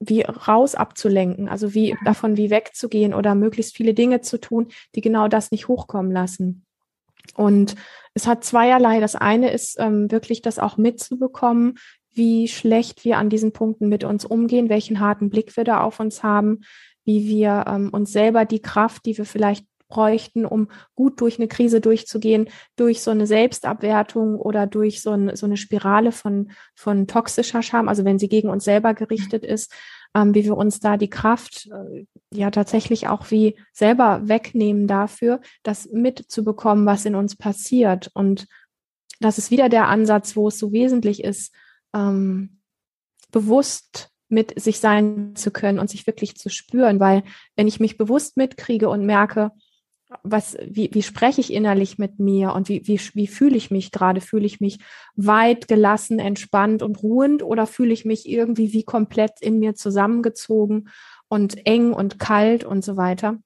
wie 0.00 0.22
raus 0.22 0.74
abzulenken, 0.74 1.48
also 1.48 1.74
wie 1.74 1.96
davon 2.04 2.36
wie 2.36 2.50
wegzugehen 2.50 3.14
oder 3.14 3.34
möglichst 3.34 3.76
viele 3.76 3.94
Dinge 3.94 4.20
zu 4.20 4.38
tun, 4.38 4.68
die 4.94 5.00
genau 5.00 5.28
das 5.28 5.50
nicht 5.50 5.68
hochkommen 5.68 6.10
lassen. 6.10 6.64
Und 7.34 7.76
es 8.14 8.26
hat 8.26 8.44
zweierlei. 8.44 9.00
Das 9.00 9.14
eine 9.14 9.52
ist 9.52 9.76
ähm, 9.78 10.10
wirklich 10.10 10.42
das 10.42 10.58
auch 10.58 10.76
mitzubekommen, 10.76 11.78
wie 12.14 12.48
schlecht 12.48 13.04
wir 13.04 13.18
an 13.18 13.30
diesen 13.30 13.52
Punkten 13.52 13.88
mit 13.88 14.04
uns 14.04 14.24
umgehen, 14.24 14.68
welchen 14.68 15.00
harten 15.00 15.30
Blick 15.30 15.56
wir 15.56 15.64
da 15.64 15.80
auf 15.80 16.00
uns 16.00 16.22
haben, 16.22 16.60
wie 17.04 17.26
wir 17.26 17.64
ähm, 17.66 17.90
uns 17.90 18.12
selber 18.12 18.44
die 18.44 18.60
Kraft, 18.60 19.06
die 19.06 19.16
wir 19.18 19.24
vielleicht 19.24 19.66
bräuchten, 19.88 20.46
um 20.46 20.68
gut 20.94 21.20
durch 21.20 21.38
eine 21.38 21.48
Krise 21.48 21.80
durchzugehen, 21.80 22.48
durch 22.76 23.02
so 23.02 23.10
eine 23.10 23.26
Selbstabwertung 23.26 24.36
oder 24.36 24.66
durch 24.66 25.02
so, 25.02 25.10
ein, 25.10 25.36
so 25.36 25.44
eine 25.44 25.58
Spirale 25.58 26.12
von, 26.12 26.50
von 26.74 27.06
toxischer 27.06 27.62
Scham, 27.62 27.88
also 27.88 28.04
wenn 28.04 28.18
sie 28.18 28.28
gegen 28.28 28.48
uns 28.48 28.64
selber 28.64 28.94
gerichtet 28.94 29.44
ist, 29.44 29.70
ähm, 30.14 30.34
wie 30.34 30.44
wir 30.44 30.56
uns 30.56 30.80
da 30.80 30.96
die 30.96 31.10
Kraft 31.10 31.68
äh, 31.70 32.06
ja 32.32 32.50
tatsächlich 32.50 33.08
auch 33.08 33.30
wie 33.30 33.56
selber 33.72 34.22
wegnehmen 34.24 34.86
dafür, 34.86 35.40
das 35.62 35.90
mitzubekommen, 35.90 36.86
was 36.86 37.04
in 37.04 37.14
uns 37.14 37.36
passiert. 37.36 38.10
Und 38.14 38.46
das 39.20 39.36
ist 39.36 39.50
wieder 39.50 39.68
der 39.68 39.88
Ansatz, 39.88 40.36
wo 40.36 40.48
es 40.48 40.58
so 40.58 40.72
wesentlich 40.72 41.22
ist, 41.22 41.54
ähm, 41.94 42.60
bewusst 43.30 44.10
mit 44.28 44.58
sich 44.60 44.80
sein 44.80 45.36
zu 45.36 45.50
können 45.50 45.78
und 45.78 45.90
sich 45.90 46.06
wirklich 46.06 46.36
zu 46.36 46.48
spüren, 46.48 47.00
weil 47.00 47.22
wenn 47.54 47.68
ich 47.68 47.80
mich 47.80 47.98
bewusst 47.98 48.36
mitkriege 48.36 48.88
und 48.88 49.04
merke, 49.04 49.52
was, 50.22 50.56
wie, 50.66 50.90
wie 50.92 51.02
spreche 51.02 51.40
ich 51.40 51.52
innerlich 51.52 51.98
mit 51.98 52.18
mir 52.18 52.52
und 52.52 52.68
wie, 52.68 52.86
wie, 52.86 53.00
wie 53.14 53.26
fühle 53.26 53.56
ich 53.56 53.70
mich 53.70 53.92
gerade? 53.92 54.20
Fühle 54.20 54.46
ich 54.46 54.60
mich 54.60 54.78
weit, 55.16 55.68
gelassen, 55.68 56.18
entspannt 56.18 56.82
und 56.82 57.02
ruhend 57.02 57.42
oder 57.42 57.66
fühle 57.66 57.92
ich 57.92 58.04
mich 58.04 58.28
irgendwie 58.28 58.72
wie 58.72 58.84
komplett 58.84 59.40
in 59.40 59.58
mir 59.58 59.74
zusammengezogen 59.74 60.88
und 61.28 61.66
eng 61.66 61.92
und 61.92 62.18
kalt 62.18 62.64
und 62.64 62.84
so 62.84 62.96
weiter? 62.96 63.38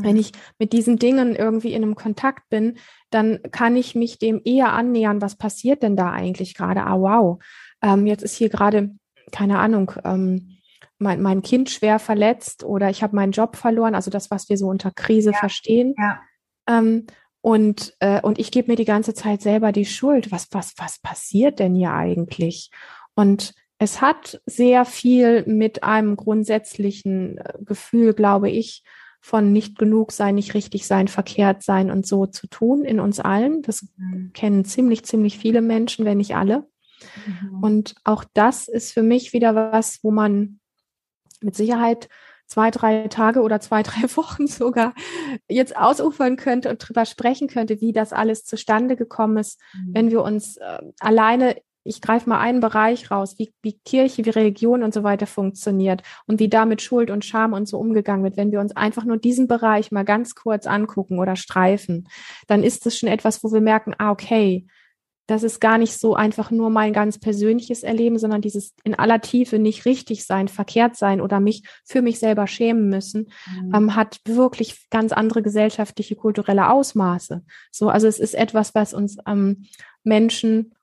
Wenn 0.00 0.16
ich 0.16 0.32
mit 0.58 0.72
diesen 0.72 0.98
Dingen 0.98 1.34
irgendwie 1.34 1.72
in 1.72 1.82
einem 1.82 1.94
Kontakt 1.94 2.48
bin, 2.50 2.78
dann 3.10 3.40
kann 3.50 3.74
ich 3.74 3.94
mich 3.94 4.18
dem 4.18 4.40
eher 4.44 4.72
annähern, 4.72 5.20
was 5.20 5.36
passiert 5.36 5.82
denn 5.82 5.96
da 5.96 6.12
eigentlich 6.12 6.54
gerade? 6.54 6.84
Ah, 6.84 7.00
wow, 7.00 7.42
ähm, 7.82 8.06
jetzt 8.06 8.22
ist 8.22 8.36
hier 8.36 8.48
gerade, 8.48 8.90
keine 9.32 9.58
Ahnung, 9.58 9.92
ähm, 10.04 10.58
mein, 10.98 11.22
mein 11.22 11.42
Kind 11.42 11.70
schwer 11.70 11.98
verletzt 11.98 12.64
oder 12.64 12.90
ich 12.90 13.02
habe 13.02 13.14
meinen 13.14 13.32
Job 13.32 13.56
verloren, 13.56 13.94
also 13.94 14.10
das, 14.10 14.30
was 14.30 14.48
wir 14.48 14.56
so 14.56 14.68
unter 14.68 14.90
Krise 14.90 15.30
ja, 15.30 15.38
verstehen. 15.38 15.94
Ja. 15.96 16.20
Ähm, 16.68 17.06
und, 17.40 17.94
äh, 18.00 18.20
und 18.20 18.38
ich 18.38 18.50
gebe 18.50 18.70
mir 18.70 18.76
die 18.76 18.84
ganze 18.84 19.14
Zeit 19.14 19.42
selber 19.42 19.72
die 19.72 19.86
Schuld. 19.86 20.32
Was, 20.32 20.48
was, 20.50 20.74
was 20.76 20.98
passiert 20.98 21.60
denn 21.60 21.74
hier 21.74 21.92
eigentlich? 21.92 22.70
Und 23.14 23.54
es 23.78 24.00
hat 24.00 24.40
sehr 24.44 24.84
viel 24.84 25.44
mit 25.46 25.84
einem 25.84 26.16
grundsätzlichen 26.16 27.38
äh, 27.38 27.52
Gefühl, 27.64 28.12
glaube 28.12 28.50
ich, 28.50 28.82
von 29.20 29.52
nicht 29.52 29.78
genug 29.78 30.12
sein, 30.12 30.34
nicht 30.34 30.54
richtig 30.54 30.86
sein, 30.86 31.08
verkehrt 31.08 31.62
sein 31.62 31.90
und 31.90 32.06
so 32.06 32.26
zu 32.26 32.46
tun 32.48 32.84
in 32.84 33.00
uns 33.00 33.20
allen. 33.20 33.62
Das 33.62 33.86
mhm. 33.96 34.32
kennen 34.32 34.64
ziemlich, 34.64 35.04
ziemlich 35.04 35.38
viele 35.38 35.60
Menschen, 35.60 36.04
wenn 36.04 36.18
nicht 36.18 36.36
alle. 36.36 36.68
Mhm. 37.26 37.62
Und 37.62 37.94
auch 38.04 38.24
das 38.34 38.68
ist 38.68 38.92
für 38.92 39.02
mich 39.02 39.32
wieder 39.32 39.54
was, 39.54 40.02
wo 40.02 40.10
man 40.10 40.60
mit 41.40 41.54
Sicherheit 41.54 42.08
zwei, 42.46 42.70
drei 42.70 43.08
Tage 43.08 43.42
oder 43.42 43.60
zwei, 43.60 43.82
drei 43.84 44.04
Wochen 44.16 44.46
sogar 44.46 44.94
jetzt 45.48 45.76
ausufern 45.76 46.36
könnte 46.36 46.70
und 46.70 46.78
drüber 46.78 47.04
sprechen 47.04 47.48
könnte, 47.48 47.80
wie 47.80 47.92
das 47.92 48.12
alles 48.12 48.44
zustande 48.44 48.96
gekommen 48.96 49.36
ist, 49.36 49.60
mhm. 49.74 49.94
wenn 49.94 50.10
wir 50.10 50.22
uns 50.22 50.56
äh, 50.56 50.78
alleine 51.00 51.56
ich 51.88 52.02
greife 52.02 52.28
mal 52.28 52.38
einen 52.38 52.60
Bereich 52.60 53.10
raus, 53.10 53.38
wie, 53.38 53.52
wie 53.62 53.78
Kirche, 53.84 54.24
wie 54.24 54.30
Religion 54.30 54.82
und 54.82 54.92
so 54.92 55.04
weiter 55.04 55.26
funktioniert 55.26 56.02
und 56.26 56.38
wie 56.38 56.48
damit 56.48 56.82
Schuld 56.82 57.10
und 57.10 57.24
Scham 57.24 57.54
und 57.54 57.66
so 57.66 57.78
umgegangen 57.78 58.24
wird. 58.24 58.36
Wenn 58.36 58.52
wir 58.52 58.60
uns 58.60 58.76
einfach 58.76 59.04
nur 59.04 59.16
diesen 59.16 59.48
Bereich 59.48 59.90
mal 59.90 60.04
ganz 60.04 60.34
kurz 60.34 60.66
angucken 60.66 61.18
oder 61.18 61.34
streifen, 61.34 62.08
dann 62.46 62.62
ist 62.62 62.86
es 62.86 62.98
schon 62.98 63.08
etwas, 63.08 63.42
wo 63.42 63.52
wir 63.52 63.62
merken, 63.62 63.94
ah, 63.96 64.10
okay, 64.10 64.66
das 65.28 65.42
ist 65.42 65.60
gar 65.60 65.76
nicht 65.76 65.92
so 65.92 66.14
einfach 66.14 66.50
nur 66.50 66.70
mein 66.70 66.94
ganz 66.94 67.18
persönliches 67.18 67.82
Erleben, 67.82 68.18
sondern 68.18 68.40
dieses 68.40 68.74
in 68.82 68.94
aller 68.94 69.20
Tiefe 69.20 69.58
nicht 69.58 69.84
richtig 69.84 70.24
sein, 70.24 70.48
verkehrt 70.48 70.96
sein 70.96 71.20
oder 71.20 71.38
mich 71.38 71.64
für 71.84 72.00
mich 72.00 72.18
selber 72.18 72.46
schämen 72.46 72.88
müssen, 72.88 73.28
mhm. 73.46 73.74
ähm, 73.74 73.94
hat 73.94 74.20
wirklich 74.24 74.88
ganz 74.88 75.12
andere 75.12 75.42
gesellschaftliche, 75.42 76.16
kulturelle 76.16 76.70
Ausmaße. 76.70 77.44
So, 77.70 77.90
also 77.90 78.06
es 78.06 78.18
ist 78.18 78.34
etwas, 78.34 78.74
was 78.74 78.94
uns 78.94 79.18
ähm, 79.26 79.66
Menschen 80.02 80.74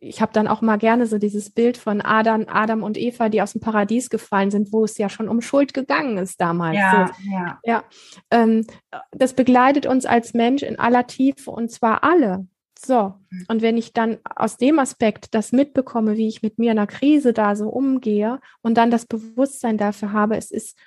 ich 0.00 0.20
habe 0.20 0.32
dann 0.32 0.48
auch 0.48 0.62
mal 0.62 0.78
gerne 0.78 1.06
so 1.06 1.16
dieses 1.16 1.50
Bild 1.50 1.78
von 1.78 2.00
Adam, 2.00 2.46
Adam 2.48 2.82
und 2.82 2.98
Eva, 2.98 3.28
die 3.28 3.40
aus 3.40 3.52
dem 3.52 3.60
Paradies 3.60 4.10
gefallen 4.10 4.50
sind, 4.50 4.72
wo 4.72 4.84
es 4.84 4.98
ja 4.98 5.08
schon 5.08 5.28
um 5.28 5.40
Schuld 5.40 5.74
gegangen 5.74 6.18
ist 6.18 6.40
damals. 6.40 6.76
Ja, 6.76 7.06
so, 7.06 7.30
ja. 7.30 7.58
ja 7.64 7.84
ähm, 8.32 8.66
das 9.12 9.34
begleitet 9.34 9.86
uns 9.86 10.04
als 10.04 10.34
Mensch 10.34 10.64
in 10.64 10.78
aller 10.78 11.06
Tiefe 11.06 11.50
und 11.52 11.70
zwar 11.70 12.02
alle. 12.02 12.46
So, 12.86 13.14
und 13.48 13.62
wenn 13.62 13.76
ich 13.76 13.92
dann 13.92 14.18
aus 14.24 14.58
dem 14.58 14.78
Aspekt 14.78 15.34
das 15.34 15.50
mitbekomme, 15.50 16.16
wie 16.16 16.28
ich 16.28 16.42
mit 16.42 16.58
mir 16.58 16.70
in 16.70 16.78
einer 16.78 16.86
Krise 16.86 17.32
da 17.32 17.56
so 17.56 17.68
umgehe 17.68 18.40
und 18.62 18.76
dann 18.76 18.92
das 18.92 19.06
Bewusstsein 19.06 19.76
dafür 19.76 20.12
habe, 20.12 20.36
es 20.36 20.52
ist 20.52 20.78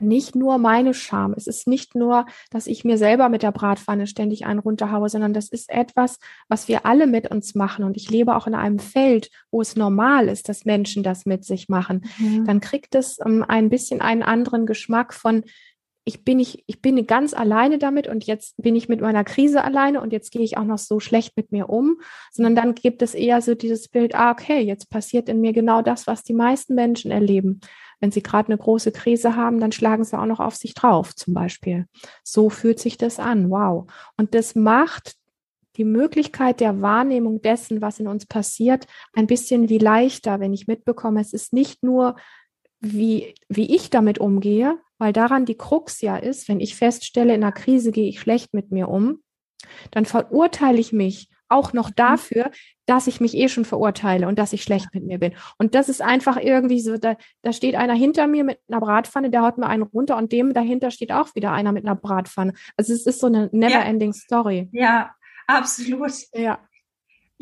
nicht 0.00 0.34
nur 0.34 0.58
meine 0.58 0.94
Scham, 0.94 1.34
es 1.36 1.46
ist 1.46 1.68
nicht 1.68 1.94
nur, 1.94 2.26
dass 2.50 2.66
ich 2.66 2.84
mir 2.84 2.98
selber 2.98 3.28
mit 3.28 3.42
der 3.42 3.52
Bratpfanne 3.52 4.06
ständig 4.06 4.46
einen 4.46 4.58
runterhaue, 4.58 5.08
sondern 5.08 5.32
das 5.32 5.48
ist 5.48 5.70
etwas, 5.70 6.18
was 6.48 6.66
wir 6.66 6.86
alle 6.86 7.06
mit 7.06 7.30
uns 7.30 7.54
machen. 7.54 7.84
Und 7.84 7.96
ich 7.96 8.10
lebe 8.10 8.34
auch 8.34 8.46
in 8.46 8.54
einem 8.54 8.80
Feld, 8.80 9.30
wo 9.50 9.60
es 9.60 9.76
normal 9.76 10.28
ist, 10.28 10.48
dass 10.48 10.64
Menschen 10.64 11.02
das 11.02 11.26
mit 11.26 11.44
sich 11.44 11.68
machen. 11.68 12.04
Mhm. 12.18 12.46
Dann 12.46 12.60
kriegt 12.60 12.94
es 12.94 13.18
um, 13.18 13.32
ähm, 13.32 13.44
ein 13.46 13.70
bisschen 13.70 14.00
einen 14.00 14.22
anderen 14.22 14.66
Geschmack 14.66 15.14
von, 15.14 15.44
ich 16.04 16.24
bin 16.24 16.38
nicht, 16.38 16.64
ich 16.66 16.82
bin 16.82 17.06
ganz 17.06 17.32
alleine 17.32 17.78
damit 17.78 18.08
und 18.08 18.24
jetzt 18.24 18.60
bin 18.60 18.74
ich 18.74 18.88
mit 18.88 19.00
meiner 19.00 19.24
Krise 19.24 19.62
alleine 19.62 20.00
und 20.00 20.12
jetzt 20.12 20.32
gehe 20.32 20.42
ich 20.42 20.56
auch 20.56 20.64
noch 20.64 20.78
so 20.78 20.98
schlecht 20.98 21.36
mit 21.36 21.52
mir 21.52 21.68
um, 21.68 22.00
sondern 22.32 22.56
dann 22.56 22.74
gibt 22.74 23.02
es 23.02 23.14
eher 23.14 23.40
so 23.40 23.54
dieses 23.54 23.88
Bild, 23.88 24.14
ah, 24.14 24.32
okay, 24.32 24.60
jetzt 24.60 24.90
passiert 24.90 25.28
in 25.28 25.40
mir 25.40 25.52
genau 25.52 25.80
das, 25.80 26.06
was 26.06 26.24
die 26.24 26.34
meisten 26.34 26.74
Menschen 26.74 27.10
erleben. 27.10 27.60
Wenn 28.00 28.10
sie 28.10 28.22
gerade 28.22 28.48
eine 28.48 28.58
große 28.58 28.90
Krise 28.90 29.36
haben, 29.36 29.60
dann 29.60 29.70
schlagen 29.70 30.02
sie 30.02 30.18
auch 30.18 30.26
noch 30.26 30.40
auf 30.40 30.56
sich 30.56 30.74
drauf, 30.74 31.14
zum 31.14 31.34
Beispiel. 31.34 31.86
So 32.24 32.50
fühlt 32.50 32.80
sich 32.80 32.98
das 32.98 33.20
an. 33.20 33.48
Wow. 33.48 33.86
Und 34.16 34.34
das 34.34 34.56
macht 34.56 35.14
die 35.76 35.84
Möglichkeit 35.84 36.60
der 36.60 36.82
Wahrnehmung 36.82 37.40
dessen, 37.42 37.80
was 37.80 38.00
in 38.00 38.08
uns 38.08 38.26
passiert, 38.26 38.86
ein 39.14 39.28
bisschen 39.28 39.68
wie 39.68 39.78
leichter, 39.78 40.40
wenn 40.40 40.52
ich 40.52 40.66
mitbekomme, 40.66 41.20
es 41.20 41.32
ist 41.32 41.52
nicht 41.52 41.82
nur, 41.82 42.16
wie, 42.80 43.34
wie 43.48 43.74
ich 43.74 43.88
damit 43.90 44.18
umgehe, 44.18 44.78
weil 45.02 45.12
daran 45.12 45.44
die 45.44 45.56
Krux 45.56 46.00
ja 46.00 46.16
ist, 46.16 46.48
wenn 46.48 46.60
ich 46.60 46.76
feststelle, 46.76 47.34
in 47.34 47.42
einer 47.42 47.50
Krise 47.50 47.90
gehe 47.90 48.08
ich 48.08 48.20
schlecht 48.20 48.54
mit 48.54 48.70
mir 48.70 48.88
um, 48.88 49.20
dann 49.90 50.06
verurteile 50.06 50.78
ich 50.78 50.92
mich 50.92 51.28
auch 51.48 51.72
noch 51.72 51.88
mhm. 51.90 51.94
dafür, 51.96 52.52
dass 52.86 53.08
ich 53.08 53.20
mich 53.20 53.36
eh 53.36 53.48
schon 53.48 53.64
verurteile 53.64 54.28
und 54.28 54.38
dass 54.38 54.52
ich 54.52 54.62
schlecht 54.62 54.94
mit 54.94 55.04
mir 55.04 55.18
bin. 55.18 55.32
Und 55.58 55.74
das 55.74 55.88
ist 55.88 56.02
einfach 56.02 56.36
irgendwie 56.36 56.78
so, 56.78 56.98
da, 56.98 57.16
da 57.42 57.52
steht 57.52 57.74
einer 57.74 57.94
hinter 57.94 58.28
mir 58.28 58.44
mit 58.44 58.60
einer 58.68 58.78
Bratpfanne, 58.78 59.28
der 59.28 59.42
haut 59.42 59.58
mir 59.58 59.66
einen 59.66 59.82
runter 59.82 60.16
und 60.16 60.30
dem 60.30 60.54
dahinter 60.54 60.92
steht 60.92 61.10
auch 61.10 61.34
wieder 61.34 61.50
einer 61.50 61.72
mit 61.72 61.84
einer 61.84 61.96
Bratpfanne. 61.96 62.52
Also 62.76 62.92
es 62.92 63.04
ist 63.04 63.18
so 63.18 63.26
eine 63.26 63.50
never-ending 63.50 64.12
ja. 64.12 64.16
Story. 64.16 64.68
Ja, 64.70 65.10
absolut. 65.48 66.12
Ja. 66.32 66.60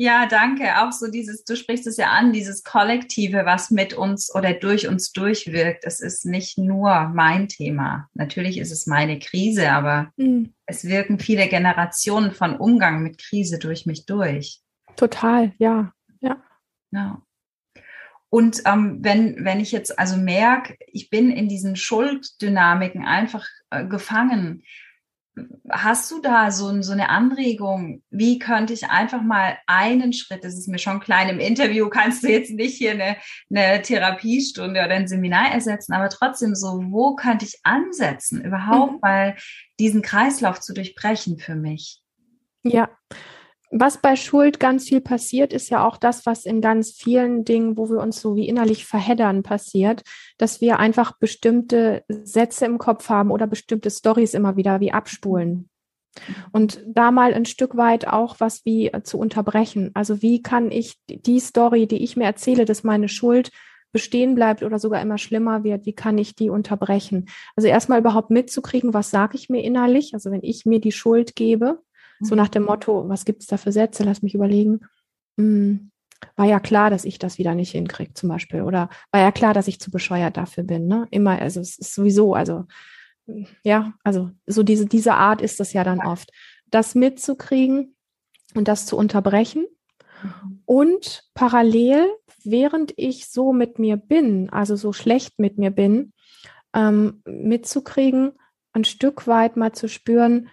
Ja, 0.01 0.25
danke. 0.25 0.79
Auch 0.81 0.91
so 0.91 1.11
dieses, 1.11 1.43
du 1.43 1.55
sprichst 1.55 1.85
es 1.85 1.97
ja 1.97 2.07
an, 2.07 2.33
dieses 2.33 2.63
Kollektive, 2.63 3.45
was 3.45 3.69
mit 3.69 3.93
uns 3.93 4.33
oder 4.33 4.51
durch 4.51 4.87
uns 4.87 5.11
durchwirkt. 5.11 5.83
Es 5.85 5.99
ist 5.99 6.25
nicht 6.25 6.57
nur 6.57 7.11
mein 7.13 7.47
Thema. 7.47 8.09
Natürlich 8.15 8.57
ist 8.57 8.71
es 8.71 8.87
meine 8.87 9.19
Krise, 9.19 9.71
aber 9.71 10.11
mhm. 10.17 10.55
es 10.65 10.85
wirken 10.85 11.19
viele 11.19 11.47
Generationen 11.47 12.31
von 12.31 12.55
Umgang 12.55 13.03
mit 13.03 13.19
Krise 13.19 13.59
durch 13.59 13.85
mich 13.85 14.07
durch. 14.07 14.61
Total, 14.95 15.53
ja, 15.59 15.93
ja. 16.19 16.41
Ja. 16.89 17.21
Und 18.31 18.63
ähm, 18.65 18.97
wenn, 19.01 19.45
wenn 19.45 19.59
ich 19.59 19.71
jetzt 19.71 19.99
also 19.99 20.17
merke, 20.17 20.77
ich 20.87 21.11
bin 21.11 21.29
in 21.29 21.47
diesen 21.47 21.75
Schulddynamiken 21.75 23.05
einfach 23.05 23.45
äh, 23.69 23.85
gefangen, 23.85 24.63
Hast 25.69 26.11
du 26.11 26.19
da 26.21 26.51
so, 26.51 26.81
so 26.81 26.91
eine 26.91 27.09
Anregung? 27.09 28.03
Wie 28.09 28.37
könnte 28.37 28.73
ich 28.73 28.89
einfach 28.89 29.21
mal 29.21 29.57
einen 29.65 30.11
Schritt, 30.11 30.43
das 30.43 30.55
ist 30.55 30.67
mir 30.67 30.77
schon 30.77 30.99
klein 30.99 31.29
im 31.29 31.39
Interview, 31.39 31.89
kannst 31.89 32.23
du 32.23 32.29
jetzt 32.29 32.51
nicht 32.51 32.77
hier 32.77 32.91
eine, 32.91 33.15
eine 33.49 33.81
Therapiestunde 33.81 34.83
oder 34.83 34.95
ein 34.95 35.07
Seminar 35.07 35.51
ersetzen, 35.51 35.93
aber 35.93 36.09
trotzdem 36.09 36.53
so, 36.55 36.81
wo 36.89 37.15
könnte 37.15 37.45
ich 37.45 37.59
ansetzen, 37.63 38.43
überhaupt 38.43 38.93
mhm. 38.93 38.99
mal 39.01 39.35
diesen 39.79 40.01
Kreislauf 40.01 40.59
zu 40.59 40.73
durchbrechen 40.73 41.37
für 41.37 41.55
mich? 41.55 42.01
Ja, 42.63 42.89
was 43.71 44.01
bei 44.01 44.17
Schuld 44.17 44.59
ganz 44.59 44.89
viel 44.89 44.99
passiert, 44.99 45.53
ist 45.53 45.69
ja 45.69 45.87
auch 45.87 45.95
das, 45.95 46.25
was 46.25 46.45
in 46.45 46.59
ganz 46.59 46.91
vielen 46.91 47.45
Dingen, 47.45 47.77
wo 47.77 47.89
wir 47.89 47.99
uns 47.99 48.19
so 48.19 48.35
wie 48.35 48.47
innerlich 48.47 48.85
verheddern, 48.85 49.43
passiert, 49.43 50.03
dass 50.37 50.59
wir 50.59 50.77
einfach 50.77 51.17
bestimmte 51.17 52.03
Sätze 52.09 52.65
im 52.65 52.77
Kopf 52.77 53.09
haben 53.09 53.31
oder 53.31 53.47
bestimmte 53.47 53.89
Stories 53.89 54.33
immer 54.33 54.57
wieder 54.57 54.81
wie 54.81 54.91
abspulen. 54.91 55.69
Und 56.51 56.83
da 56.85 57.11
mal 57.11 57.33
ein 57.33 57.45
Stück 57.45 57.77
weit 57.77 58.05
auch 58.07 58.39
was 58.39 58.65
wie 58.65 58.91
zu 59.03 59.17
unterbrechen. 59.17 59.91
Also 59.93 60.21
wie 60.21 60.41
kann 60.41 60.69
ich 60.69 60.97
die 61.07 61.39
Story, 61.39 61.87
die 61.87 62.03
ich 62.03 62.17
mir 62.17 62.25
erzähle, 62.25 62.65
dass 62.65 62.83
meine 62.83 63.07
Schuld 63.07 63.51
bestehen 63.93 64.35
bleibt 64.35 64.63
oder 64.63 64.79
sogar 64.79 65.01
immer 65.01 65.17
schlimmer 65.17 65.63
wird, 65.63 65.85
wie 65.85 65.93
kann 65.93 66.17
ich 66.17 66.35
die 66.35 66.49
unterbrechen? 66.49 67.27
Also 67.55 67.67
erstmal 67.67 67.99
überhaupt 67.99 68.29
mitzukriegen, 68.29 68.93
was 68.93 69.11
sage 69.11 69.35
ich 69.35 69.49
mir 69.49 69.63
innerlich? 69.63 70.13
Also 70.13 70.31
wenn 70.31 70.43
ich 70.43 70.65
mir 70.65 70.79
die 70.79 70.91
Schuld 70.91 71.35
gebe, 71.35 71.79
so 72.21 72.35
nach 72.35 72.49
dem 72.49 72.63
Motto, 72.63 73.07
was 73.09 73.25
gibt 73.25 73.41
es 73.41 73.47
da 73.47 73.57
für 73.57 73.71
Sätze? 73.71 74.03
Lass 74.03 74.21
mich 74.21 74.35
überlegen. 74.35 74.81
Hm, 75.37 75.91
war 76.35 76.45
ja 76.45 76.59
klar, 76.59 76.89
dass 76.89 77.05
ich 77.05 77.19
das 77.19 77.37
wieder 77.37 77.55
nicht 77.55 77.71
hinkriege, 77.71 78.13
zum 78.13 78.29
Beispiel. 78.29 78.61
Oder 78.61 78.89
war 79.11 79.21
ja 79.21 79.31
klar, 79.31 79.53
dass 79.53 79.67
ich 79.67 79.79
zu 79.79 79.91
bescheuert 79.91 80.37
dafür 80.37 80.63
bin. 80.63 80.87
Ne? 80.87 81.07
Immer, 81.11 81.41
also 81.41 81.59
es 81.59 81.77
ist 81.77 81.93
sowieso, 81.93 82.33
also 82.35 82.65
ja, 83.63 83.93
also 84.03 84.31
so 84.45 84.63
diese, 84.63 84.85
diese 84.85 85.13
Art 85.13 85.41
ist 85.41 85.59
das 85.59 85.73
ja 85.73 85.83
dann 85.83 85.99
oft. 85.99 86.31
Das 86.69 86.95
mitzukriegen 86.95 87.95
und 88.55 88.67
das 88.67 88.85
zu 88.85 88.97
unterbrechen. 88.97 89.65
Mhm. 90.23 90.61
Und 90.65 91.23
parallel, 91.33 92.07
während 92.43 92.93
ich 92.97 93.29
so 93.29 93.53
mit 93.53 93.79
mir 93.79 93.97
bin, 93.97 94.49
also 94.49 94.75
so 94.75 94.93
schlecht 94.93 95.39
mit 95.39 95.57
mir 95.57 95.71
bin, 95.71 96.13
ähm, 96.73 97.21
mitzukriegen, 97.25 98.33
ein 98.73 98.85
Stück 98.85 99.27
weit 99.27 99.57
mal 99.57 99.73
zu 99.73 99.89
spüren, 99.89 100.49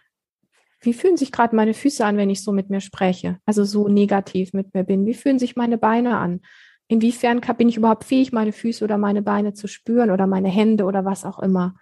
wie 0.81 0.93
fühlen 0.93 1.17
sich 1.17 1.33
gerade 1.33 1.57
meine 1.57 1.75
Füße 1.75 2.05
an, 2.05 2.17
wenn 2.17 2.31
ich 2.31 2.43
so 2.43 2.53
mit 2.53 2.71
mir 2.71 2.81
spreche, 2.81 3.39
also 3.47 3.65
so 3.65 3.89
negativ 3.89 4.53
mit 4.53 4.75
mir 4.75 4.85
bin? 4.85 5.07
Wie 5.07 5.15
fühlen 5.15 5.39
sich 5.39 5.57
meine 5.57 5.79
Beine 5.79 6.19
an? 6.19 6.41
Inwiefern 6.89 7.41
bin 7.41 7.69
ich 7.69 7.77
überhaupt 7.77 8.05
fähig, 8.05 8.33
meine 8.33 8.53
Füße 8.53 8.83
oder 8.83 8.97
meine 8.97 9.23
Beine 9.23 9.53
zu 9.53 9.67
spüren 9.67 10.11
oder 10.11 10.27
meine 10.27 10.49
Hände 10.49 10.85
oder 10.85 11.05
was 11.05 11.25
auch 11.25 11.39
immer? 11.39 11.75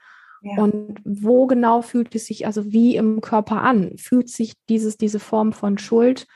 Ja. 0.43 0.63
Und 0.63 1.01
wo 1.05 1.47
genau 1.47 1.83
fühlt 1.83 2.15
es 2.15 2.27
sich, 2.27 2.47
also 2.47 2.73
wie 2.73 2.97
im 2.97 3.21
Körper 3.21 3.63
an? 3.63 3.97
Fühlt 3.99 4.29
sich 4.29 4.55
dieses, 4.69 4.97
diese 4.97 5.21
Form 5.21 5.53
von 5.53 5.79
Schuld 5.79 6.27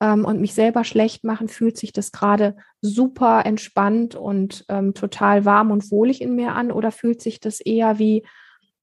ähm, 0.00 0.24
und 0.24 0.40
mich 0.40 0.54
selber 0.54 0.84
schlecht 0.84 1.24
machen, 1.24 1.48
fühlt 1.48 1.76
sich 1.76 1.92
das 1.92 2.12
gerade 2.12 2.56
super 2.80 3.46
entspannt 3.46 4.14
und 4.14 4.64
ähm, 4.68 4.94
total 4.94 5.44
warm 5.44 5.70
und 5.70 5.90
wohlig 5.90 6.20
in 6.20 6.34
mir 6.34 6.54
an? 6.54 6.72
Oder 6.72 6.90
fühlt 6.90 7.20
sich 7.20 7.40
das 7.40 7.60
eher 7.60 7.98
wie, 7.98 8.24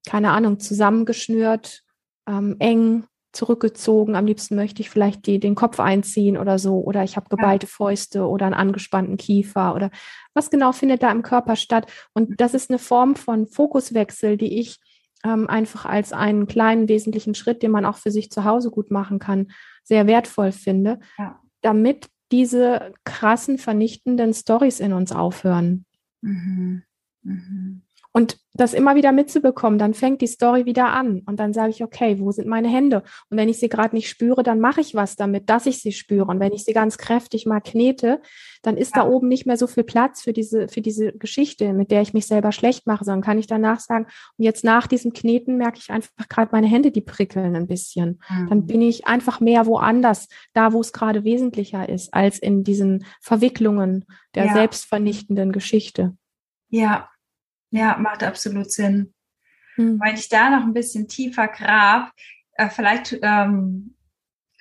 keine 0.08 0.32
Ahnung, 0.32 0.60
zusammengeschnürt, 0.60 1.84
ähm, 2.28 2.56
eng, 2.60 3.06
zurückgezogen. 3.34 4.16
Am 4.16 4.26
liebsten 4.26 4.56
möchte 4.56 4.82
ich 4.82 4.90
vielleicht 4.90 5.26
die, 5.28 5.40
den 5.40 5.56
Kopf 5.56 5.80
einziehen 5.80 6.38
oder 6.38 6.60
so. 6.60 6.80
Oder 6.80 7.04
ich 7.04 7.18
habe 7.18 7.30
geballte 7.30 7.68
Fäuste 7.68 8.28
oder 8.28 8.46
einen 8.46 8.56
angespannten 8.56 9.18
Kiefer 9.18 9.76
oder 9.76 9.90
was 10.34 10.50
genau 10.50 10.72
findet 10.72 11.04
da 11.04 11.12
im 11.12 11.24
Körper 11.24 11.56
statt. 11.56 11.92
Und 12.14 12.40
das 12.40 12.54
ist 12.54 12.70
eine 12.70 12.80
Form 12.80 13.16
von 13.16 13.48
Fokuswechsel, 13.48 14.38
die 14.38 14.60
ich 14.60 14.78
ähm, 15.26 15.50
einfach 15.50 15.86
als 15.86 16.14
einen 16.14 16.48
kleinen 16.48 16.88
wesentlichen 16.88 17.36
Schritt, 17.36 17.64
den 17.64 17.72
man 17.72 17.86
auch 17.86 17.98
für 17.98 18.12
sich 18.12 18.30
zu 18.30 18.44
Hause 18.44 18.70
gut 18.72 18.92
machen 18.92 19.20
kann, 19.20 19.52
sehr 19.84 20.08
wertvoll 20.08 20.52
finde, 20.52 21.00
ja. 21.18 21.40
damit 21.62 22.10
diese 22.32 22.94
krassen, 23.04 23.58
vernichtenden 23.58 24.34
Stories 24.34 24.80
in 24.80 24.94
uns 24.94 25.12
aufhören. 25.12 25.86
Mhm. 26.22 26.84
Mhm. 27.22 27.83
Und 28.16 28.38
das 28.54 28.76
immer 28.76 28.96
wieder 28.96 29.12
mitzubekommen, 29.12 29.80
dann 29.80 29.96
fängt 29.96 30.22
die 30.22 30.28
Story 30.28 30.68
wieder 30.68 30.94
an 30.94 31.24
und 31.26 31.40
dann 31.40 31.52
sage 31.52 31.72
ich, 31.72 31.84
okay, 31.84 32.20
wo 32.20 32.32
sind 32.32 32.48
meine 32.48 32.68
Hände? 32.68 33.02
Und 33.32 33.38
wenn 33.38 33.50
ich 33.50 33.58
sie 33.58 33.70
gerade 33.70 33.96
nicht 33.96 34.08
spüre, 34.08 34.44
dann 34.44 34.60
mache 34.60 34.82
ich 34.82 34.94
was 34.94 35.16
damit, 35.16 35.50
dass 35.50 35.66
ich 35.66 35.82
sie 35.82 35.92
spüre. 35.92 36.26
Und 36.26 36.40
wenn 36.40 36.54
ich 36.54 36.64
sie 36.64 36.74
ganz 36.74 37.00
kräftig 37.00 37.48
mal 37.48 37.60
knete, 37.60 38.22
dann 38.62 38.78
ist 38.78 38.96
ja. 38.96 39.02
da 39.02 39.10
oben 39.10 39.28
nicht 39.28 39.48
mehr 39.48 39.58
so 39.58 39.66
viel 39.66 39.84
Platz 39.84 40.22
für 40.22 40.32
diese, 40.32 40.68
für 40.68 40.82
diese 40.82 41.12
Geschichte, 41.14 41.74
mit 41.74 41.90
der 41.90 42.04
ich 42.04 42.14
mich 42.14 42.28
selber 42.28 42.52
schlecht 42.52 42.86
mache, 42.86 43.04
sondern 43.04 43.24
kann 43.24 43.40
ich 43.40 43.48
danach 43.48 43.80
sagen, 43.80 44.06
und 44.38 44.46
jetzt 44.46 44.64
nach 44.64 44.86
diesem 44.86 45.14
Kneten 45.14 45.58
merke 45.58 45.80
ich 45.80 45.90
einfach 45.90 46.12
gerade 46.30 46.50
meine 46.52 46.68
Hände, 46.68 46.92
die 46.92 47.02
prickeln 47.02 47.56
ein 47.56 47.66
bisschen. 47.66 48.22
Mhm. 48.30 48.50
Dann 48.50 48.68
bin 48.68 48.84
ich 48.84 49.08
einfach 49.08 49.40
mehr 49.40 49.66
woanders, 49.66 50.28
da 50.54 50.72
wo 50.72 50.82
es 50.82 50.94
gerade 50.94 51.24
wesentlicher 51.24 51.90
ist, 51.90 52.14
als 52.14 52.38
in 52.38 52.64
diesen 52.64 53.06
Verwicklungen 53.22 54.06
der 54.36 54.46
ja. 54.46 54.54
selbstvernichtenden 54.54 55.52
Geschichte. 55.52 56.16
Ja, 56.70 57.10
ja, 57.74 57.98
macht 57.98 58.24
absolut 58.24 58.72
Sinn. 58.72 59.14
Hm. 59.76 60.00
Wenn 60.00 60.16
ich 60.16 60.30
da 60.30 60.50
noch 60.52 60.64
ein 60.64 60.74
bisschen 60.74 61.08
tiefer 61.08 61.48
grab, 61.48 62.12
äh, 62.54 62.70
vielleicht 62.70 63.18
ähm, 63.24 63.96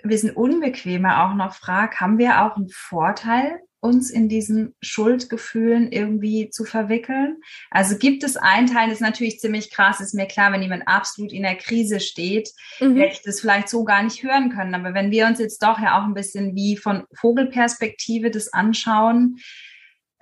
ein 0.03 0.09
bisschen 0.09 0.31
unbequemer 0.31 1.25
auch 1.25 1.35
noch 1.35 1.55
frag, 1.55 2.01
haben 2.01 2.19
wir 2.19 2.43
auch 2.43 2.57
einen 2.57 2.71
Vorteil, 2.71 3.61
uns 3.81 4.11
in 4.11 4.29
diesen 4.29 4.75
Schuldgefühlen 4.81 5.93
irgendwie 5.93 6.49
zu 6.49 6.65
verwickeln? 6.65 7.37
Also 7.71 7.99
gibt 7.99 8.25
es 8.25 8.39
einen 8.39 8.69
Teil, 8.69 8.87
das 8.87 8.97
ist 8.97 9.03
natürlich 9.03 9.41
ziemlich 9.41 9.71
krass, 9.71 10.01
ist 10.01 10.15
mir 10.15 10.27
klar, 10.27 10.51
wenn 10.53 10.63
jemand 10.63 10.89
absolut 10.89 11.33
in 11.33 11.43
der 11.43 11.57
Krise 11.57 12.01
steht, 12.01 12.51
mhm. 12.81 12.97
hätte 12.97 13.13
ich 13.13 13.23
das 13.23 13.41
vielleicht 13.41 13.69
so 13.69 13.85
gar 13.85 14.03
nicht 14.03 14.23
hören 14.23 14.49
können. 14.49 14.75
Aber 14.75 14.95
wenn 14.95 15.11
wir 15.11 15.27
uns 15.27 15.39
jetzt 15.39 15.63
doch 15.63 15.79
ja 15.79 16.01
auch 16.01 16.05
ein 16.05 16.15
bisschen 16.15 16.55
wie 16.55 16.79
von 16.79 17.05
Vogelperspektive 17.13 18.31
das 18.31 18.53
anschauen, 18.53 19.37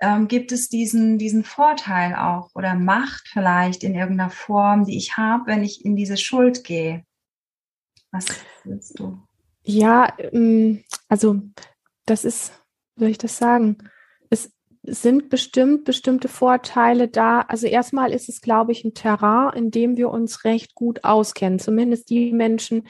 ähm, 0.01 0.27
gibt 0.27 0.51
es 0.51 0.67
diesen, 0.67 1.19
diesen 1.19 1.43
Vorteil 1.43 2.15
auch 2.15 2.49
oder 2.55 2.73
Macht 2.73 3.27
vielleicht 3.27 3.83
in 3.83 3.93
irgendeiner 3.93 4.31
Form, 4.31 4.85
die 4.85 4.97
ich 4.97 5.15
habe, 5.15 5.45
wenn 5.45 5.63
ich 5.63 5.85
in 5.85 5.95
diese 5.95 6.17
Schuld 6.17 6.63
gehe? 6.63 7.05
Was 8.11 8.25
willst 8.63 8.99
du? 8.99 9.19
Ja, 9.63 10.11
ähm, 10.17 10.83
also 11.07 11.41
das 12.07 12.25
ist, 12.25 12.51
wie 12.95 13.01
soll 13.01 13.11
ich 13.11 13.19
das 13.19 13.37
sagen? 13.37 13.77
Es 14.31 14.51
sind 14.83 15.29
bestimmt 15.29 15.85
bestimmte 15.85 16.27
Vorteile 16.27 17.07
da. 17.07 17.41
Also 17.41 17.67
erstmal 17.67 18.11
ist 18.11 18.27
es, 18.27 18.41
glaube 18.41 18.71
ich, 18.71 18.83
ein 18.83 18.95
Terrain, 18.95 19.53
in 19.55 19.69
dem 19.69 19.97
wir 19.97 20.09
uns 20.09 20.43
recht 20.45 20.73
gut 20.73 21.03
auskennen. 21.03 21.59
Zumindest 21.59 22.09
die 22.09 22.31
Menschen, 22.33 22.87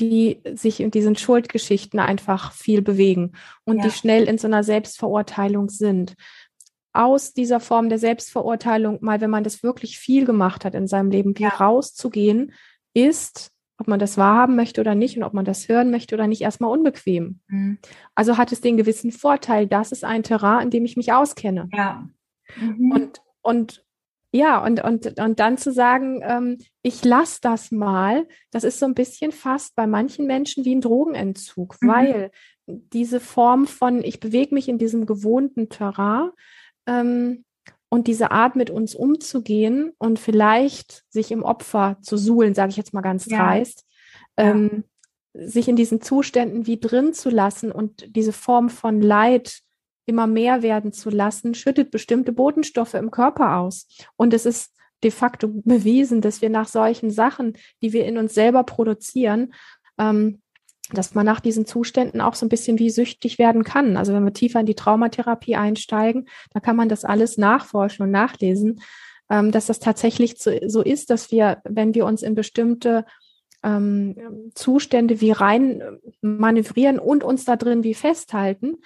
die 0.00 0.42
sich 0.54 0.80
in 0.80 0.90
diesen 0.90 1.16
Schuldgeschichten 1.16 2.00
einfach 2.00 2.52
viel 2.52 2.82
bewegen 2.82 3.32
und 3.64 3.78
ja. 3.78 3.84
die 3.84 3.90
schnell 3.90 4.24
in 4.24 4.38
so 4.38 4.48
einer 4.48 4.64
Selbstverurteilung 4.64 5.68
sind 5.68 6.14
aus 6.92 7.34
dieser 7.34 7.60
Form 7.60 7.88
der 7.88 7.98
Selbstverurteilung, 7.98 8.98
mal 9.00 9.20
wenn 9.20 9.30
man 9.30 9.44
das 9.44 9.62
wirklich 9.62 9.98
viel 9.98 10.24
gemacht 10.24 10.64
hat 10.64 10.74
in 10.74 10.86
seinem 10.86 11.10
Leben, 11.10 11.38
wie 11.38 11.44
ja. 11.44 11.50
rauszugehen, 11.50 12.52
ist, 12.94 13.50
ob 13.78 13.88
man 13.88 14.00
das 14.00 14.16
wahrhaben 14.16 14.56
möchte 14.56 14.80
oder 14.80 14.94
nicht 14.94 15.16
und 15.16 15.22
ob 15.22 15.34
man 15.34 15.44
das 15.44 15.68
hören 15.68 15.90
möchte 15.90 16.14
oder 16.14 16.26
nicht, 16.26 16.42
erstmal 16.42 16.70
unbequem. 16.70 17.40
Mhm. 17.48 17.78
Also 18.14 18.36
hat 18.36 18.52
es 18.52 18.60
den 18.60 18.76
gewissen 18.76 19.12
Vorteil, 19.12 19.66
das 19.66 19.92
ist 19.92 20.04
ein 20.04 20.22
Terrain, 20.22 20.62
in 20.62 20.70
dem 20.70 20.84
ich 20.84 20.96
mich 20.96 21.12
auskenne. 21.12 21.68
Ja. 21.72 22.08
Mhm. 22.56 22.92
Und, 22.92 23.22
und 23.42 23.84
Ja, 24.32 24.62
und, 24.64 24.82
und, 24.82 25.18
und 25.18 25.40
dann 25.40 25.56
zu 25.56 25.72
sagen, 25.72 26.20
ähm, 26.22 26.58
ich 26.82 27.04
lasse 27.04 27.38
das 27.40 27.70
mal, 27.70 28.26
das 28.50 28.64
ist 28.64 28.78
so 28.78 28.86
ein 28.86 28.94
bisschen 28.94 29.32
fast 29.32 29.74
bei 29.76 29.86
manchen 29.86 30.26
Menschen 30.26 30.64
wie 30.64 30.74
ein 30.74 30.80
Drogenentzug, 30.80 31.76
mhm. 31.80 31.88
weil 31.88 32.30
diese 32.66 33.20
Form 33.20 33.66
von, 33.66 34.02
ich 34.02 34.20
bewege 34.20 34.54
mich 34.54 34.68
in 34.68 34.78
diesem 34.78 35.06
gewohnten 35.06 35.68
Terrain 35.68 36.30
ähm, 36.88 37.44
und 37.88 38.06
diese 38.06 38.32
Art 38.32 38.56
mit 38.56 38.70
uns 38.70 38.94
umzugehen 38.94 39.92
und 39.98 40.18
vielleicht 40.18 41.04
sich 41.10 41.30
im 41.30 41.42
Opfer 41.42 41.98
zu 42.02 42.16
suhlen, 42.16 42.54
sage 42.54 42.70
ich 42.70 42.76
jetzt 42.76 42.92
mal 42.92 43.00
ganz 43.00 43.26
ja. 43.26 43.38
dreist, 43.38 43.86
ähm, 44.36 44.84
ja. 45.34 45.46
sich 45.46 45.68
in 45.68 45.76
diesen 45.76 46.00
Zuständen 46.00 46.66
wie 46.66 46.80
drin 46.80 47.14
zu 47.14 47.30
lassen 47.30 47.70
und 47.70 48.04
diese 48.16 48.32
Form 48.32 48.68
von 48.68 49.00
Leid 49.00 49.60
immer 50.06 50.26
mehr 50.26 50.62
werden 50.62 50.92
zu 50.92 51.10
lassen, 51.10 51.54
schüttet 51.54 51.90
bestimmte 51.90 52.32
Botenstoffe 52.32 52.94
im 52.94 53.10
Körper 53.10 53.58
aus. 53.58 53.86
Und 54.16 54.32
es 54.32 54.46
ist 54.46 54.74
de 55.04 55.10
facto 55.10 55.48
bewiesen, 55.48 56.20
dass 56.20 56.42
wir 56.42 56.50
nach 56.50 56.66
solchen 56.66 57.10
Sachen, 57.10 57.56
die 57.82 57.92
wir 57.92 58.04
in 58.06 58.18
uns 58.18 58.34
selber 58.34 58.64
produzieren, 58.64 59.52
ähm, 59.98 60.40
dass 60.92 61.14
man 61.14 61.26
nach 61.26 61.40
diesen 61.40 61.66
Zuständen 61.66 62.20
auch 62.20 62.34
so 62.34 62.46
ein 62.46 62.48
bisschen 62.48 62.78
wie 62.78 62.90
süchtig 62.90 63.38
werden 63.38 63.64
kann. 63.64 63.96
Also 63.96 64.14
wenn 64.14 64.24
wir 64.24 64.32
tiefer 64.32 64.60
in 64.60 64.66
die 64.66 64.74
Traumatherapie 64.74 65.56
einsteigen, 65.56 66.28
da 66.52 66.60
kann 66.60 66.76
man 66.76 66.88
das 66.88 67.04
alles 67.04 67.36
nachforschen 67.36 68.04
und 68.04 68.10
nachlesen, 68.10 68.80
ähm, 69.30 69.52
dass 69.52 69.66
das 69.66 69.80
tatsächlich 69.80 70.36
so, 70.38 70.82
ist, 70.82 71.10
dass 71.10 71.30
wir, 71.30 71.60
wenn 71.64 71.94
wir 71.94 72.06
uns 72.06 72.22
in 72.22 72.34
bestimmte 72.34 73.04
ähm, 73.62 74.50
Zustände 74.54 75.20
wie 75.20 75.32
rein 75.32 75.82
manövrieren 76.20 76.98
und 76.98 77.24
uns 77.24 77.44
da 77.44 77.56
drin 77.56 77.84
wie 77.84 77.94
festhalten, 77.94 78.76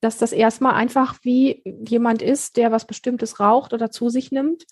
dass 0.00 0.18
das 0.18 0.32
erstmal 0.32 0.74
einfach 0.74 1.16
wie 1.22 1.62
jemand 1.88 2.20
ist, 2.20 2.56
der 2.56 2.70
was 2.70 2.86
Bestimmtes 2.86 3.40
raucht 3.40 3.72
oder 3.72 3.90
zu 3.90 4.10
sich 4.10 4.30
nimmt 4.30 4.66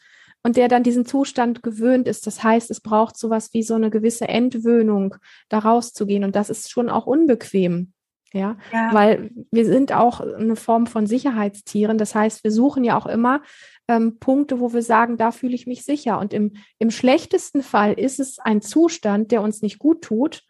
und 0.44 0.56
der 0.56 0.68
dann 0.68 0.82
diesen 0.82 1.06
Zustand 1.06 1.62
gewöhnt 1.62 2.06
ist. 2.06 2.26
Das 2.26 2.44
heißt, 2.44 2.70
es 2.70 2.80
braucht 2.80 3.16
sowas 3.16 3.52
wie 3.52 3.62
so 3.62 3.74
eine 3.74 3.90
gewisse 3.90 4.28
Entwöhnung, 4.28 5.16
da 5.48 5.58
rauszugehen. 5.58 6.22
Und 6.22 6.36
das 6.36 6.50
ist 6.50 6.70
schon 6.70 6.90
auch 6.90 7.06
unbequem. 7.06 7.92
Ja? 8.32 8.58
ja, 8.72 8.92
weil 8.92 9.30
wir 9.50 9.64
sind 9.64 9.92
auch 9.92 10.20
eine 10.20 10.56
Form 10.56 10.86
von 10.86 11.06
Sicherheitstieren. 11.06 11.98
Das 11.98 12.14
heißt, 12.14 12.44
wir 12.44 12.50
suchen 12.50 12.84
ja 12.84 12.98
auch 12.98 13.06
immer 13.06 13.42
ähm, 13.88 14.18
Punkte, 14.18 14.60
wo 14.60 14.72
wir 14.72 14.82
sagen, 14.82 15.16
da 15.16 15.30
fühle 15.30 15.54
ich 15.54 15.66
mich 15.66 15.84
sicher. 15.84 16.18
Und 16.18 16.34
im, 16.34 16.56
im 16.78 16.90
schlechtesten 16.90 17.62
Fall 17.62 17.94
ist 17.94 18.20
es 18.20 18.38
ein 18.38 18.60
Zustand, 18.60 19.30
der 19.30 19.40
uns 19.40 19.62
nicht 19.62 19.78
gut 19.78 20.02
tut, 20.02 20.42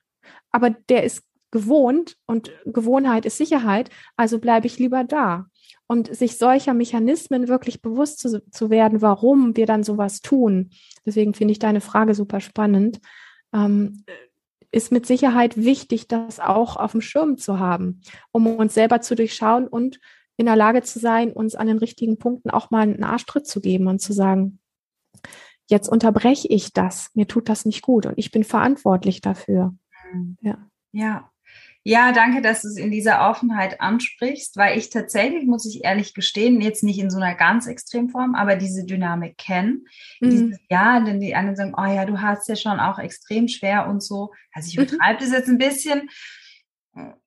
aber 0.50 0.70
der 0.70 1.04
ist 1.04 1.22
gewohnt 1.52 2.16
und 2.26 2.50
Gewohnheit 2.64 3.26
ist 3.26 3.36
Sicherheit, 3.38 3.90
also 4.16 4.40
bleibe 4.40 4.66
ich 4.66 4.80
lieber 4.80 5.04
da. 5.04 5.46
Und 5.86 6.14
sich 6.14 6.38
solcher 6.38 6.72
Mechanismen 6.72 7.48
wirklich 7.48 7.82
bewusst 7.82 8.18
zu, 8.18 8.42
zu 8.50 8.70
werden, 8.70 9.02
warum 9.02 9.56
wir 9.56 9.66
dann 9.66 9.82
sowas 9.82 10.20
tun. 10.20 10.70
Deswegen 11.04 11.34
finde 11.34 11.52
ich 11.52 11.58
deine 11.58 11.82
Frage 11.82 12.14
super 12.14 12.40
spannend. 12.40 13.00
Ähm, 13.52 14.04
ist 14.72 14.90
mit 14.90 15.06
Sicherheit 15.06 15.56
wichtig, 15.56 16.08
das 16.08 16.40
auch 16.40 16.76
auf 16.76 16.92
dem 16.92 17.00
Schirm 17.00 17.36
zu 17.36 17.60
haben, 17.60 18.00
um 18.32 18.46
uns 18.46 18.74
selber 18.74 19.00
zu 19.00 19.14
durchschauen 19.14 19.68
und 19.68 20.00
in 20.36 20.46
der 20.46 20.56
Lage 20.56 20.82
zu 20.82 20.98
sein, 20.98 21.32
uns 21.32 21.54
an 21.54 21.68
den 21.68 21.78
richtigen 21.78 22.18
Punkten 22.18 22.50
auch 22.50 22.70
mal 22.70 22.82
einen 22.82 23.04
Arschtritt 23.04 23.46
zu 23.46 23.60
geben 23.60 23.86
und 23.86 24.00
zu 24.00 24.12
sagen, 24.12 24.58
jetzt 25.68 25.88
unterbreche 25.88 26.48
ich 26.48 26.72
das, 26.72 27.10
mir 27.14 27.28
tut 27.28 27.48
das 27.48 27.64
nicht 27.64 27.82
gut 27.82 28.06
und 28.06 28.14
ich 28.18 28.32
bin 28.32 28.42
verantwortlich 28.42 29.20
dafür. 29.20 29.74
Mhm. 30.12 30.36
Ja. 30.40 30.58
Ja, 30.92 31.30
ja, 31.86 32.12
danke, 32.12 32.40
dass 32.40 32.62
du 32.62 32.68
es 32.68 32.78
in 32.78 32.90
dieser 32.90 33.28
Offenheit 33.28 33.82
ansprichst, 33.82 34.56
weil 34.56 34.78
ich 34.78 34.88
tatsächlich, 34.88 35.44
muss 35.44 35.66
ich 35.66 35.84
ehrlich 35.84 36.14
gestehen, 36.14 36.62
jetzt 36.62 36.82
nicht 36.82 36.98
in 36.98 37.10
so 37.10 37.18
einer 37.18 37.34
ganz 37.34 37.66
Extremform, 37.66 38.34
aber 38.34 38.56
diese 38.56 38.86
Dynamik 38.86 39.36
kennen. 39.36 39.86
Mhm. 40.20 40.30
Dieses, 40.30 40.60
ja, 40.70 41.00
denn 41.00 41.20
die 41.20 41.34
anderen 41.34 41.56
sagen, 41.56 41.74
oh 41.76 41.84
ja, 41.84 42.06
du 42.06 42.22
hast 42.22 42.48
ja 42.48 42.56
schon 42.56 42.80
auch 42.80 42.98
extrem 42.98 43.48
schwer 43.48 43.86
und 43.86 44.02
so. 44.02 44.32
Also 44.52 44.68
ich 44.68 44.76
betreibe 44.76 45.22
mhm. 45.22 45.28
das 45.28 45.30
jetzt 45.30 45.48
ein 45.48 45.58
bisschen, 45.58 46.08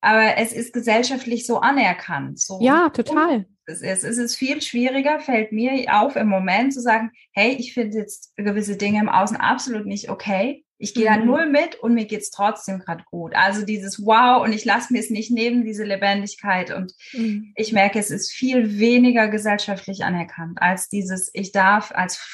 aber 0.01 0.37
es 0.37 0.53
ist 0.53 0.73
gesellschaftlich 0.73 1.45
so 1.45 1.59
anerkannt. 1.59 2.39
So 2.39 2.59
ja, 2.59 2.89
total. 2.89 3.45
Es 3.65 3.81
ist, 3.81 4.03
es 4.03 4.17
ist 4.17 4.35
viel 4.37 4.61
schwieriger, 4.61 5.19
fällt 5.19 5.51
mir 5.51 5.85
auf 5.93 6.15
im 6.15 6.29
Moment 6.29 6.73
zu 6.73 6.81
sagen, 6.81 7.11
hey, 7.33 7.55
ich 7.59 7.73
finde 7.75 7.97
jetzt 7.97 8.35
gewisse 8.37 8.75
Dinge 8.75 9.01
im 9.01 9.09
Außen 9.09 9.37
absolut 9.37 9.85
nicht 9.85 10.09
okay. 10.09 10.63
Ich 10.79 10.93
gehe 10.93 11.09
mhm. 11.09 11.19
da 11.19 11.25
null 11.25 11.45
mit 11.49 11.75
und 11.75 11.93
mir 11.93 12.05
geht's 12.05 12.29
trotzdem 12.29 12.79
gerade 12.79 13.03
gut. 13.05 13.35
Also 13.35 13.65
dieses 13.65 14.05
Wow 14.05 14.43
und 14.43 14.53
ich 14.53 14.65
lasse 14.65 14.93
mir 14.93 14.99
es 14.99 15.09
nicht 15.09 15.31
nehmen, 15.31 15.65
diese 15.65 15.83
Lebendigkeit. 15.83 16.71
Und 16.71 16.93
mhm. 17.13 17.53
ich 17.55 17.73
merke, 17.73 17.99
es 17.99 18.11
ist 18.11 18.31
viel 18.31 18.77
weniger 18.77 19.27
gesellschaftlich 19.27 20.03
anerkannt 20.03 20.61
als 20.61 20.89
dieses, 20.89 21.29
ich 21.33 21.51
darf 21.51 21.91
als, 21.91 22.25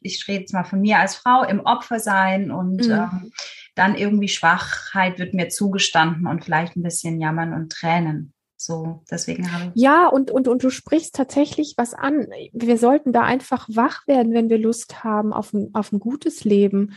ich 0.00 0.26
rede 0.26 0.40
jetzt 0.40 0.52
mal 0.52 0.64
von 0.64 0.80
mir 0.80 0.98
als 0.98 1.14
Frau, 1.14 1.44
im 1.44 1.60
Opfer 1.60 2.00
sein 2.00 2.50
und 2.50 2.86
mhm. 2.86 2.92
ähm, 2.92 3.32
dann 3.74 3.94
irgendwie 3.94 4.28
Schwachheit 4.28 5.18
wird 5.18 5.34
mir 5.34 5.48
zugestanden 5.48 6.26
und 6.26 6.44
vielleicht 6.44 6.76
ein 6.76 6.82
bisschen 6.82 7.20
Jammern 7.20 7.54
und 7.54 7.72
Tränen. 7.72 8.34
So, 8.56 9.02
deswegen 9.10 9.52
habe 9.52 9.72
ich. 9.74 9.82
Ja, 9.82 10.06
und, 10.06 10.30
und, 10.30 10.46
und 10.46 10.62
du 10.62 10.70
sprichst 10.70 11.16
tatsächlich 11.16 11.74
was 11.76 11.94
an. 11.94 12.28
Wir 12.52 12.78
sollten 12.78 13.12
da 13.12 13.22
einfach 13.22 13.68
wach 13.68 14.06
werden, 14.06 14.34
wenn 14.34 14.50
wir 14.50 14.58
Lust 14.58 15.02
haben 15.02 15.32
auf 15.32 15.52
ein, 15.52 15.70
auf 15.72 15.90
ein 15.90 15.98
gutes 15.98 16.44
Leben 16.44 16.92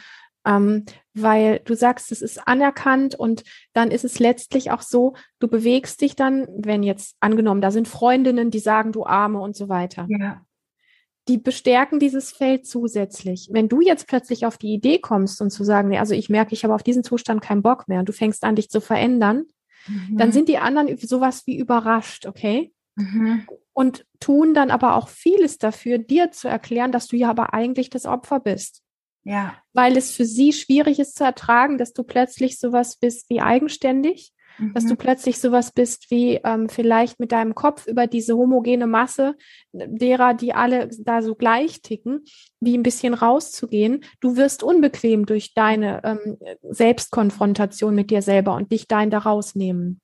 ähm, 0.45 0.85
weil 1.13 1.59
du 1.65 1.75
sagst, 1.75 2.11
es 2.11 2.21
ist 2.21 2.47
anerkannt 2.47 3.15
und 3.15 3.43
dann 3.73 3.91
ist 3.91 4.05
es 4.05 4.19
letztlich 4.19 4.71
auch 4.71 4.81
so, 4.81 5.15
du 5.39 5.47
bewegst 5.47 6.01
dich 6.01 6.15
dann, 6.15 6.47
wenn 6.57 6.83
jetzt 6.83 7.15
angenommen, 7.19 7.61
da 7.61 7.71
sind 7.71 7.87
Freundinnen, 7.87 8.51
die 8.51 8.59
sagen, 8.59 8.91
du 8.91 9.05
Arme 9.05 9.39
und 9.39 9.55
so 9.55 9.69
weiter. 9.69 10.05
Ja. 10.09 10.45
Die 11.27 11.37
bestärken 11.37 11.99
dieses 11.99 12.31
Feld 12.31 12.67
zusätzlich. 12.67 13.49
Wenn 13.51 13.67
du 13.67 13.81
jetzt 13.81 14.07
plötzlich 14.07 14.45
auf 14.45 14.57
die 14.57 14.73
Idee 14.73 14.99
kommst 14.99 15.41
und 15.41 15.49
zu 15.49 15.63
sagen, 15.63 15.89
nee, 15.89 15.97
also 15.97 16.13
ich 16.13 16.29
merke, 16.29 16.53
ich 16.53 16.63
habe 16.63 16.75
auf 16.75 16.83
diesen 16.83 17.03
Zustand 17.03 17.41
keinen 17.41 17.63
Bock 17.63 17.87
mehr 17.87 17.99
und 17.99 18.09
du 18.09 18.13
fängst 18.13 18.43
an, 18.43 18.55
dich 18.55 18.69
zu 18.69 18.79
verändern, 18.79 19.45
mhm. 19.87 20.17
dann 20.17 20.31
sind 20.31 20.49
die 20.49 20.59
anderen 20.59 20.95
sowas 20.97 21.47
wie 21.47 21.57
überrascht, 21.57 22.27
okay? 22.27 22.71
Mhm. 22.95 23.47
Und 23.73 24.05
tun 24.19 24.53
dann 24.53 24.69
aber 24.69 24.95
auch 24.95 25.09
vieles 25.09 25.57
dafür, 25.57 25.97
dir 25.97 26.31
zu 26.31 26.47
erklären, 26.47 26.91
dass 26.91 27.07
du 27.07 27.15
ja 27.15 27.29
aber 27.29 27.53
eigentlich 27.53 27.89
das 27.89 28.05
Opfer 28.05 28.39
bist. 28.39 28.84
Ja. 29.25 29.55
Weil 29.73 29.97
es 29.97 30.11
für 30.11 30.23
sie 30.23 30.53
schwierig 30.53 30.99
ist 30.99 31.17
zu 31.17 31.23
ertragen, 31.23 31.77
dass 31.77 31.93
du 31.93 32.03
plötzlich 32.03 32.59
sowas 32.59 32.95
bist 32.95 33.27
wie 33.29 33.41
eigenständig, 33.41 34.31
mhm. 34.59 34.73
dass 34.75 34.85
du 34.85 34.95
plötzlich 34.95 35.39
sowas 35.39 35.71
bist 35.71 36.11
wie 36.11 36.39
ähm, 36.43 36.69
vielleicht 36.69 37.19
mit 37.19 37.31
deinem 37.31 37.55
Kopf 37.55 37.87
über 37.87 38.05
diese 38.05 38.37
homogene 38.37 38.85
Masse 38.85 39.35
derer, 39.73 40.35
die 40.35 40.53
alle 40.53 40.89
da 40.99 41.23
so 41.23 41.33
gleich 41.33 41.81
ticken, 41.81 42.23
wie 42.59 42.77
ein 42.77 42.83
bisschen 42.83 43.15
rauszugehen. 43.15 44.05
Du 44.19 44.37
wirst 44.37 44.61
unbequem 44.61 45.25
durch 45.25 45.55
deine 45.55 46.03
ähm, 46.03 46.37
Selbstkonfrontation 46.61 47.95
mit 47.95 48.11
dir 48.11 48.21
selber 48.21 48.53
und 48.53 48.71
dich 48.71 48.87
dahin 48.87 49.09
da 49.09 49.17
rausnehmen. 49.17 50.01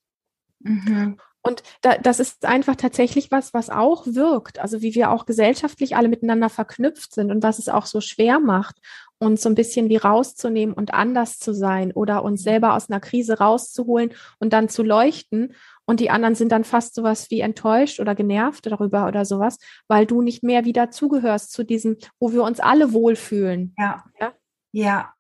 Mhm. 0.60 1.20
Und 1.44 1.64
da, 1.82 1.98
das 1.98 2.20
ist 2.20 2.46
einfach 2.46 2.76
tatsächlich 2.76 3.32
was, 3.32 3.54
was 3.54 3.70
auch 3.70 4.06
wirkt. 4.06 4.60
Also 4.60 4.82
wie 4.82 4.94
wir 4.94 5.12
auch 5.12 5.26
gesellschaftlich 5.26 5.96
alle 5.96 6.08
miteinander 6.08 6.50
verknüpft 6.50 7.14
sind 7.14 7.32
und 7.32 7.42
was 7.42 7.58
es 7.58 7.68
auch 7.68 7.88
so 7.88 8.00
schwer 8.00 8.40
macht, 8.40 8.78
uns 9.22 9.44
so 9.44 9.50
ein 9.50 9.56
bisschen 9.56 9.90
wie 9.90 9.98
rauszunehmen 9.98 10.74
und 10.74 10.94
anders 10.94 11.38
zu 11.40 11.54
sein 11.54 11.92
oder 11.92 12.24
uns 12.24 12.44
selber 12.44 12.74
aus 12.74 12.90
einer 12.90 13.00
Krise 13.00 13.38
rauszuholen 13.38 14.12
und 14.40 14.52
dann 14.54 14.68
zu 14.68 14.84
leuchten. 14.84 15.54
Und 15.86 16.00
die 16.00 16.10
anderen 16.10 16.36
sind 16.36 16.52
dann 16.52 16.64
fast 16.64 16.96
sowas 16.96 17.30
wie 17.30 17.42
enttäuscht 17.42 18.00
oder 18.00 18.16
genervt 18.16 18.66
darüber 18.66 19.08
oder 19.08 19.26
sowas, 19.26 19.58
weil 19.88 20.06
du 20.06 20.22
nicht 20.22 20.44
mehr 20.44 20.66
wieder 20.66 20.90
zugehörst 20.90 21.52
zu 21.52 21.64
diesem, 21.64 21.98
wo 22.20 22.32
wir 22.32 22.44
uns 22.44 22.60
alle 22.60 22.94
wohlfühlen. 22.94 23.76
Ja. 23.78 24.04
Ja. 24.20 24.34
Ja. 24.72 25.14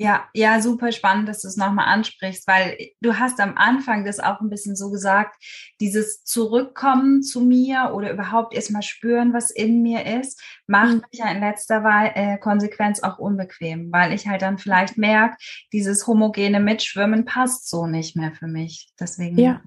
Ja, 0.00 0.28
ja, 0.32 0.62
super 0.62 0.92
spannend, 0.92 1.28
dass 1.28 1.42
du 1.42 1.48
es 1.48 1.56
nochmal 1.56 1.86
ansprichst, 1.88 2.46
weil 2.46 2.78
du 3.00 3.18
hast 3.18 3.40
am 3.40 3.56
Anfang 3.56 4.04
das 4.04 4.20
auch 4.20 4.40
ein 4.40 4.48
bisschen 4.48 4.76
so 4.76 4.90
gesagt, 4.90 5.34
dieses 5.80 6.22
Zurückkommen 6.22 7.24
zu 7.24 7.40
mir 7.40 7.90
oder 7.92 8.12
überhaupt 8.12 8.54
erstmal 8.54 8.82
spüren, 8.82 9.32
was 9.32 9.50
in 9.50 9.82
mir 9.82 10.06
ist, 10.06 10.40
macht 10.68 10.94
mhm. 10.94 11.04
mich 11.10 11.18
ja 11.18 11.28
in 11.32 11.40
letzter 11.40 11.82
Weise, 11.82 12.14
äh, 12.14 12.38
Konsequenz 12.38 13.02
auch 13.02 13.18
unbequem, 13.18 13.90
weil 13.90 14.12
ich 14.12 14.28
halt 14.28 14.42
dann 14.42 14.58
vielleicht 14.58 14.98
merke, 14.98 15.36
dieses 15.72 16.06
homogene 16.06 16.60
Mitschwimmen 16.60 17.24
passt 17.24 17.68
so 17.68 17.88
nicht 17.88 18.14
mehr 18.14 18.32
für 18.32 18.46
mich. 18.46 18.92
Deswegen 19.00 19.36
ja. 19.36 19.62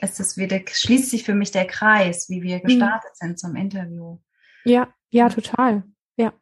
ist 0.00 0.20
es 0.20 0.38
wieder, 0.38 0.58
schließt 0.66 1.10
sich 1.10 1.24
für 1.24 1.34
mich 1.34 1.50
der 1.50 1.66
Kreis, 1.66 2.30
wie 2.30 2.40
wir 2.40 2.60
mhm. 2.60 2.62
gestartet 2.62 3.10
mhm. 3.20 3.26
sind 3.26 3.38
zum 3.38 3.56
Interview. 3.56 4.18
Ja, 4.64 4.88
ja, 5.10 5.28
total. 5.28 5.82
Ja. 6.16 6.32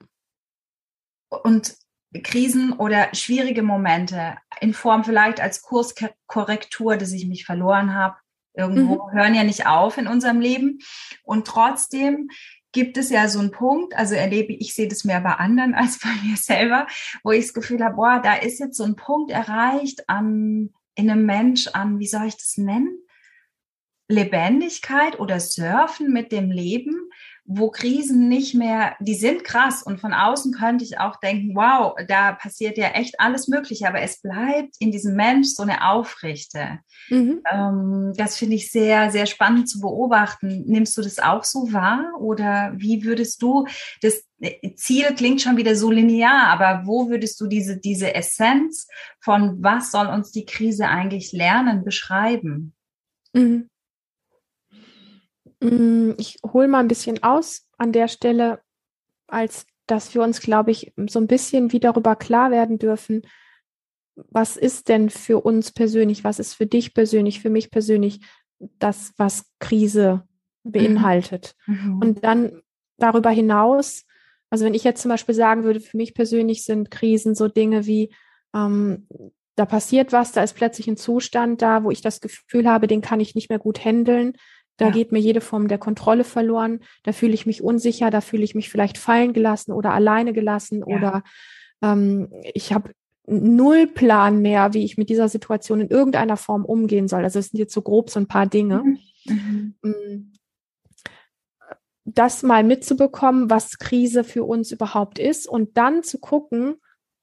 Und 1.43 1.74
Krisen 2.23 2.73
oder 2.73 3.09
schwierige 3.15 3.62
Momente 3.62 4.37
in 4.61 4.75
Form 4.75 5.05
vielleicht 5.05 5.41
als 5.41 5.62
Kurskorrektur, 5.62 6.97
dass 6.97 7.12
ich 7.12 7.27
mich 7.27 7.45
verloren 7.45 7.95
habe. 7.95 8.17
Irgendwo 8.55 9.07
mhm. 9.07 9.12
hören 9.12 9.35
ja 9.35 9.43
nicht 9.43 9.67
auf 9.67 9.99
in 9.99 10.07
unserem 10.07 10.41
Leben. 10.41 10.79
Und 11.25 11.47
trotzdem 11.47 12.29
gibt 12.73 12.97
es 12.99 13.11
ja 13.11 13.29
so 13.29 13.39
einen 13.39 13.51
Punkt, 13.51 13.97
also 13.97 14.15
erlebe 14.15 14.53
ich, 14.53 14.75
sehe 14.75 14.89
das 14.89 15.05
mehr 15.05 15.21
bei 15.21 15.33
anderen 15.33 15.75
als 15.75 15.99
bei 15.99 16.11
mir 16.23 16.37
selber, 16.37 16.87
wo 17.23 17.33
ich 17.33 17.47
das 17.47 17.55
Gefühl 17.55 17.83
habe, 17.83 17.97
boah, 17.97 18.21
da 18.23 18.35
ist 18.35 18.61
jetzt 18.61 18.77
so 18.77 18.85
ein 18.85 18.97
Punkt 18.97 19.31
erreicht 19.31 20.09
an, 20.09 20.75
in 20.95 21.11
einem 21.11 21.27
Mensch 21.27 21.69
an, 21.69 21.99
wie 21.99 22.07
soll 22.07 22.27
ich 22.27 22.37
das 22.37 22.57
nennen? 22.57 22.99
Lebendigkeit 24.09 25.19
oder 25.19 25.41
Surfen 25.41 26.12
mit 26.12 26.31
dem 26.31 26.51
Leben, 26.51 27.11
wo 27.47 27.71
Krisen 27.71 28.29
nicht 28.29 28.55
mehr, 28.55 28.97
die 29.01 29.15
sind 29.15 29.45
krass 29.45 29.83
und 29.83 30.01
von 30.01 30.15
außen 30.15 30.53
könnte 30.53 30.85
ich 30.85 30.99
auch 30.99 31.17
denken, 31.17 31.55
wow, 31.55 31.95
da 32.09 32.33
passiert 32.33 32.79
ja 32.79 32.89
echt 32.89 33.21
alles 33.21 33.49
Mögliche, 33.49 33.87
aber 33.87 34.01
es 34.01 34.23
bleibt 34.23 34.77
in 34.79 34.91
diesem 34.91 35.15
Mensch 35.15 35.49
so 35.49 35.63
eine 35.63 35.87
Aufrichte. 35.91 36.81
Mhm. 37.11 37.43
Ähm, 37.51 38.13
das 38.17 38.39
finde 38.39 38.57
ich 38.57 38.73
sehr, 38.73 39.11
sehr 39.11 39.27
spannend 39.27 39.69
zu 39.69 39.81
beobachten. 39.81 40.65
Nimmst 40.67 40.97
du 40.97 41.03
das 41.03 41.19
auch 41.19 41.45
so 41.45 41.73
wahr 41.73 42.13
oder 42.19 42.73
wie 42.77 43.05
würdest 43.05 43.43
du 43.43 43.67
das 44.01 44.25
Ziel 44.77 45.15
klingt 45.15 45.41
schon 45.41 45.57
wieder 45.57 45.77
so 45.77 45.91
linear, 45.91 46.49
aber 46.49 46.87
wo 46.87 47.09
würdest 47.09 47.41
du 47.41 47.47
diese, 47.47 47.79
diese 47.79 48.15
Essenz 48.15 48.89
von 49.21 49.63
was 49.63 49.91
soll 49.91 50.07
uns 50.07 50.33
die 50.33 50.45
Krise 50.45 50.89
eigentlich 50.89 51.33
lernen, 51.33 51.85
beschreiben? 51.85 52.75
Mhm. 53.33 53.69
Mm, 55.65 56.12
ich 56.19 56.39
hole 56.45 56.69
mal 56.69 56.81
ein 56.81 56.89
bisschen 56.89 57.23
aus 57.23 57.69
an 57.79 57.93
der 57.93 58.09
Stelle, 58.09 58.61
als 59.27 59.67
dass 59.87 60.15
wir 60.15 60.23
uns, 60.23 60.41
glaube 60.41 60.71
ich, 60.71 60.93
so 61.09 61.19
ein 61.19 61.27
bisschen 61.27 61.73
wie 61.73 61.81
darüber 61.81 62.17
klar 62.17 62.51
werden 62.51 62.79
dürfen, 62.79 63.23
was 64.17 64.57
ist 64.57 64.89
denn 64.89 65.11
für 65.11 65.41
uns 65.41 65.73
persönlich, 65.73 66.25
was 66.25 66.39
ist 66.39 66.55
für 66.55 66.67
dich 66.67 66.95
persönlich, 66.95 67.41
für 67.41 67.51
mich 67.51 67.71
persönlich 67.71 68.21
das, 68.79 69.12
was 69.17 69.51
Krise 69.59 70.27
beinhaltet. 70.62 71.55
Mhm. 71.67 71.99
Und 71.99 72.25
dann 72.25 72.62
darüber 72.97 73.31
hinaus, 73.31 74.05
also 74.51 74.65
wenn 74.65 74.75
ich 74.75 74.85
jetzt 74.85 75.03
zum 75.03 75.11
Beispiel 75.11 75.35
sagen 75.35 75.65
würde, 75.65 75.81
für 75.81 75.97
mich 75.97 76.15
persönlich 76.15 76.65
sind 76.65 76.91
Krisen 76.91 77.35
so 77.35 77.49
Dinge 77.49 77.87
wie, 77.87 78.15
ähm, 78.55 79.09
da 79.57 79.67
passiert 79.67 80.12
was, 80.12 80.33
da 80.33 80.43
ist 80.43 80.55
plötzlich 80.55 80.89
ein 80.89 80.97
Zustand 80.97 81.61
da, 81.61 81.85
wo 81.85 81.91
ich 81.91 82.01
das 82.01 82.21
Gefühl 82.21 82.69
habe, 82.69 82.87
den 82.87 83.01
kann 83.01 83.21
ich 83.21 83.35
nicht 83.35 83.51
mehr 83.51 83.59
gut 83.59 83.85
handeln. 83.85 84.35
Da 84.77 84.87
ja. 84.87 84.91
geht 84.91 85.12
mir 85.12 85.20
jede 85.20 85.41
Form 85.41 85.68
der 85.68 85.79
Kontrolle 85.79 86.25
verloren. 86.25 86.81
Da 87.05 87.12
fühle 87.12 87.35
ich 87.35 87.47
mich 87.47 87.62
unsicher, 87.62 88.11
da 88.11 88.20
fühle 88.20 88.45
ich 88.45 88.55
mich 88.55 88.70
vielleicht 88.70 88.99
fallen 88.99 89.33
gelassen 89.33 89.72
oder 89.72 89.93
alleine 89.93 90.33
gelassen 90.33 90.83
ja. 90.87 90.97
oder 90.97 91.22
ähm, 91.83 92.29
ich 92.55 92.72
habe 92.72 92.91
null 93.27 93.87
Plan 93.87 94.43
mehr, 94.43 94.75
wie 94.75 94.85
ich 94.85 94.99
mit 94.99 95.09
dieser 95.09 95.29
Situation 95.29 95.81
in 95.81 95.89
irgendeiner 95.89 96.37
Form 96.37 96.64
umgehen 96.64 97.09
soll. 97.09 97.25
Also 97.25 97.39
es 97.39 97.49
sind 97.49 97.59
jetzt 97.59 97.75
so 97.75 97.83
grob 97.83 98.11
so 98.11 98.20
ein 98.20 98.29
paar 98.29 98.47
Dinge. 98.47 98.83
Mhm. 98.83 99.75
mhm. 99.83 99.91
Mm. 99.91 100.33
Das 102.07 102.43
mal 102.43 102.64
mitzubekommen, 102.64 103.49
was 103.49 103.79
Krise 103.79 104.25
für 104.25 104.45
uns 104.45 104.70
überhaupt 104.70 105.18
ist 105.18 105.49
und 105.49 105.79
dann 105.79 106.03
zu 106.03 106.18
gucken, 106.18 106.75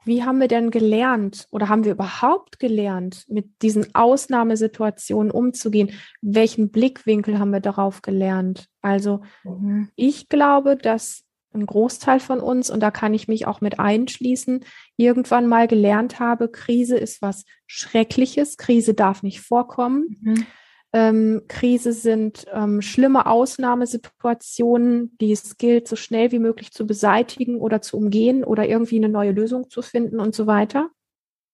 wie 0.04 0.24
haben 0.24 0.40
wir 0.40 0.48
denn 0.48 0.72
gelernt 0.72 1.48
oder 1.52 1.70
haben 1.70 1.84
wir 1.84 1.92
überhaupt 1.92 2.60
gelernt, 2.60 3.26
mit 3.28 3.62
diesen 3.62 3.94
Ausnahmesituationen 3.94 5.32
umzugehen? 5.32 5.92
Welchen 6.22 6.70
Blickwinkel 6.72 7.40
haben 7.40 7.52
wir 7.52 7.60
darauf 7.60 8.02
gelernt? 8.02 8.68
Also 8.82 9.22
mhm. 9.44 9.90
ich 9.96 10.30
glaube, 10.30 10.76
dass 10.76 11.24
ein 11.54 11.66
Großteil 11.66 12.20
von 12.20 12.40
uns, 12.40 12.70
und 12.70 12.80
da 12.80 12.92
kann 12.92 13.14
ich 13.14 13.28
mich 13.28 13.46
auch 13.46 13.60
mit 13.60 13.80
einschließen, 13.80 14.64
irgendwann 14.96 15.48
mal 15.48 15.68
gelernt 15.68 16.20
habe, 16.20 16.50
Krise 16.50 16.98
ist 16.98 17.22
was 17.22 17.44
Schreckliches, 17.68 18.58
Krise 18.58 18.94
darf 18.94 19.22
nicht 19.22 19.42
vorkommen. 19.42 20.18
Mhm 20.22 20.46
ähm, 20.94 21.44
Krise 21.48 21.94
sind 21.94 22.46
ähm, 22.54 22.82
schlimme 22.82 23.26
Ausnahmesituationen, 23.26 25.18
die 25.20 25.32
es 25.32 25.58
gilt, 25.58 25.88
so 25.88 25.96
schnell 25.96 26.32
wie 26.32 26.40
möglich 26.40 26.72
zu 26.72 26.86
beseitigen 26.86 27.60
oder 27.60 27.82
zu 27.82 27.98
umgehen 27.98 28.44
oder 28.44 28.68
irgendwie 28.68 28.98
eine 28.98 29.10
neue 29.10 29.32
Lösung 29.32 29.70
zu 29.70 29.82
finden 29.82 30.20
und 30.20 30.36
so 30.36 30.48
weiter. 30.48 30.90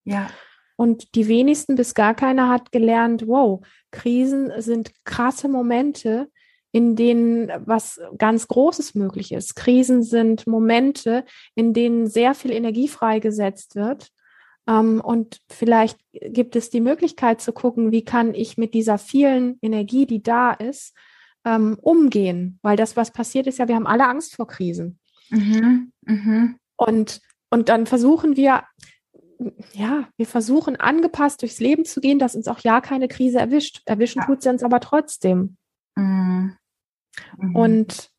Ja. 0.04 0.28
Und 0.76 1.14
die 1.14 1.28
wenigsten 1.28 1.76
bis 1.76 1.94
gar 1.94 2.14
keiner 2.14 2.48
hat 2.48 2.72
gelernt, 2.72 3.26
wow, 3.26 3.64
Krisen 3.90 4.52
sind 4.58 4.92
krasse 5.04 5.48
Momente, 5.48 6.28
in 6.72 6.96
denen 6.96 7.50
was 7.64 8.00
ganz 8.18 8.46
Großes 8.48 8.94
möglich 8.94 9.32
ist. 9.32 9.54
Krisen 9.56 10.02
sind 10.02 10.46
Momente, 10.46 11.24
in 11.54 11.74
denen 11.74 12.06
sehr 12.06 12.34
viel 12.34 12.52
Energie 12.52 12.88
freigesetzt 12.88 13.74
wird 13.74 14.12
und 15.00 15.40
vielleicht 15.48 15.98
gibt 16.12 16.54
es 16.54 16.68
die 16.68 16.80
Möglichkeit 16.80 17.40
zu 17.40 17.52
gucken, 17.52 17.90
wie 17.90 18.04
kann 18.04 18.34
ich 18.34 18.58
mit 18.58 18.74
dieser 18.74 18.98
vielen 18.98 19.58
Energie, 19.62 20.04
die 20.04 20.22
da 20.22 20.52
ist, 20.52 20.94
ähm, 21.46 21.78
umgehen. 21.80 22.58
Weil 22.62 22.76
das, 22.76 22.96
was 22.96 23.10
passiert 23.10 23.46
ist, 23.46 23.58
ja, 23.58 23.68
wir 23.68 23.76
haben 23.76 23.86
alle 23.86 24.06
Angst 24.06 24.36
vor 24.36 24.46
Krisen. 24.46 24.98
Mhm. 25.30 25.92
Mhm. 26.02 26.58
Und, 26.76 27.22
und 27.50 27.70
dann 27.70 27.86
versuchen 27.86 28.36
wir, 28.36 28.64
ja, 29.72 30.08
wir 30.16 30.26
versuchen 30.26 30.76
angepasst 30.76 31.40
durchs 31.40 31.60
Leben 31.60 31.84
zu 31.84 32.00
gehen, 32.00 32.18
dass 32.18 32.36
uns 32.36 32.48
auch 32.48 32.60
ja 32.60 32.80
keine 32.80 33.08
Krise 33.08 33.38
erwischt. 33.38 33.82
Erwischen 33.86 34.20
ja. 34.20 34.26
tut 34.26 34.42
sie 34.42 34.50
uns 34.50 34.62
aber 34.62 34.80
trotzdem. 34.80 35.56
Mhm. 35.96 36.56
Mhm. 37.38 37.56
Und 37.56 38.10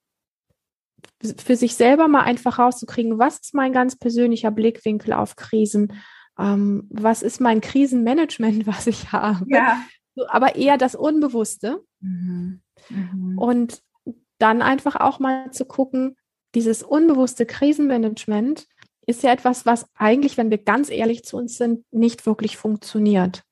für 1.21 1.55
sich 1.55 1.75
selber 1.75 2.07
mal 2.07 2.23
einfach 2.23 2.59
rauszukriegen, 2.59 3.19
was 3.19 3.39
ist 3.39 3.53
mein 3.53 3.73
ganz 3.73 3.95
persönlicher 3.97 4.51
Blickwinkel 4.51 5.13
auf 5.13 5.35
Krisen? 5.35 5.93
Ähm, 6.39 6.87
was 6.89 7.21
ist 7.21 7.41
mein 7.41 7.61
Krisenmanagement, 7.61 8.65
was 8.67 8.87
ich 8.87 9.11
habe. 9.11 9.45
Ja. 9.47 9.83
Aber 10.27 10.55
eher 10.55 10.77
das 10.77 10.95
Unbewusste. 10.95 11.83
Mhm. 11.99 12.61
Mhm. 12.89 13.37
Und 13.37 13.83
dann 14.37 14.61
einfach 14.61 14.95
auch 14.95 15.19
mal 15.19 15.51
zu 15.51 15.65
gucken, 15.65 16.15
dieses 16.55 16.81
unbewusste 16.81 17.45
Krisenmanagement 17.45 18.67
ist 19.05 19.23
ja 19.23 19.31
etwas, 19.31 19.65
was 19.65 19.85
eigentlich, 19.95 20.37
wenn 20.37 20.49
wir 20.49 20.59
ganz 20.59 20.89
ehrlich 20.89 21.23
zu 21.23 21.37
uns 21.37 21.57
sind, 21.57 21.83
nicht 21.91 22.25
wirklich 22.25 22.57
funktioniert. 22.57 23.43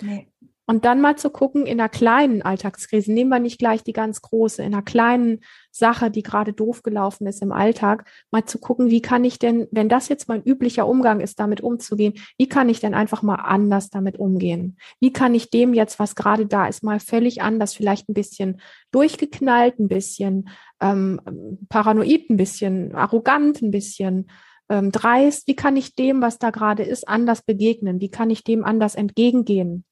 Nee. 0.00 0.31
Und 0.72 0.86
dann 0.86 1.02
mal 1.02 1.16
zu 1.16 1.28
gucken, 1.28 1.66
in 1.66 1.78
einer 1.78 1.90
kleinen 1.90 2.40
Alltagskrise, 2.40 3.12
nehmen 3.12 3.28
wir 3.28 3.40
nicht 3.40 3.58
gleich 3.58 3.84
die 3.84 3.92
ganz 3.92 4.22
große, 4.22 4.62
in 4.62 4.72
einer 4.72 4.82
kleinen 4.82 5.40
Sache, 5.70 6.10
die 6.10 6.22
gerade 6.22 6.54
doof 6.54 6.82
gelaufen 6.82 7.26
ist 7.26 7.42
im 7.42 7.52
Alltag, 7.52 8.08
mal 8.30 8.46
zu 8.46 8.58
gucken, 8.58 8.88
wie 8.88 9.02
kann 9.02 9.22
ich 9.22 9.38
denn, 9.38 9.68
wenn 9.70 9.90
das 9.90 10.08
jetzt 10.08 10.28
mein 10.28 10.42
üblicher 10.42 10.88
Umgang 10.88 11.20
ist, 11.20 11.38
damit 11.40 11.60
umzugehen, 11.60 12.14
wie 12.38 12.48
kann 12.48 12.70
ich 12.70 12.80
denn 12.80 12.94
einfach 12.94 13.20
mal 13.20 13.34
anders 13.34 13.90
damit 13.90 14.18
umgehen? 14.18 14.78
Wie 14.98 15.12
kann 15.12 15.34
ich 15.34 15.50
dem 15.50 15.74
jetzt, 15.74 15.98
was 15.98 16.14
gerade 16.14 16.46
da 16.46 16.66
ist, 16.66 16.82
mal 16.82 17.00
völlig 17.00 17.42
anders, 17.42 17.74
vielleicht 17.74 18.08
ein 18.08 18.14
bisschen 18.14 18.58
durchgeknallt, 18.92 19.78
ein 19.78 19.88
bisschen 19.88 20.48
ähm, 20.80 21.20
paranoid, 21.68 22.30
ein 22.30 22.38
bisschen 22.38 22.94
arrogant, 22.94 23.60
ein 23.60 23.72
bisschen 23.72 24.30
ähm, 24.70 24.90
dreist, 24.90 25.46
wie 25.48 25.54
kann 25.54 25.76
ich 25.76 25.94
dem, 25.96 26.22
was 26.22 26.38
da 26.38 26.48
gerade 26.48 26.82
ist, 26.82 27.06
anders 27.06 27.42
begegnen? 27.42 28.00
Wie 28.00 28.10
kann 28.10 28.30
ich 28.30 28.42
dem 28.42 28.64
anders 28.64 28.94
entgegengehen? 28.94 29.84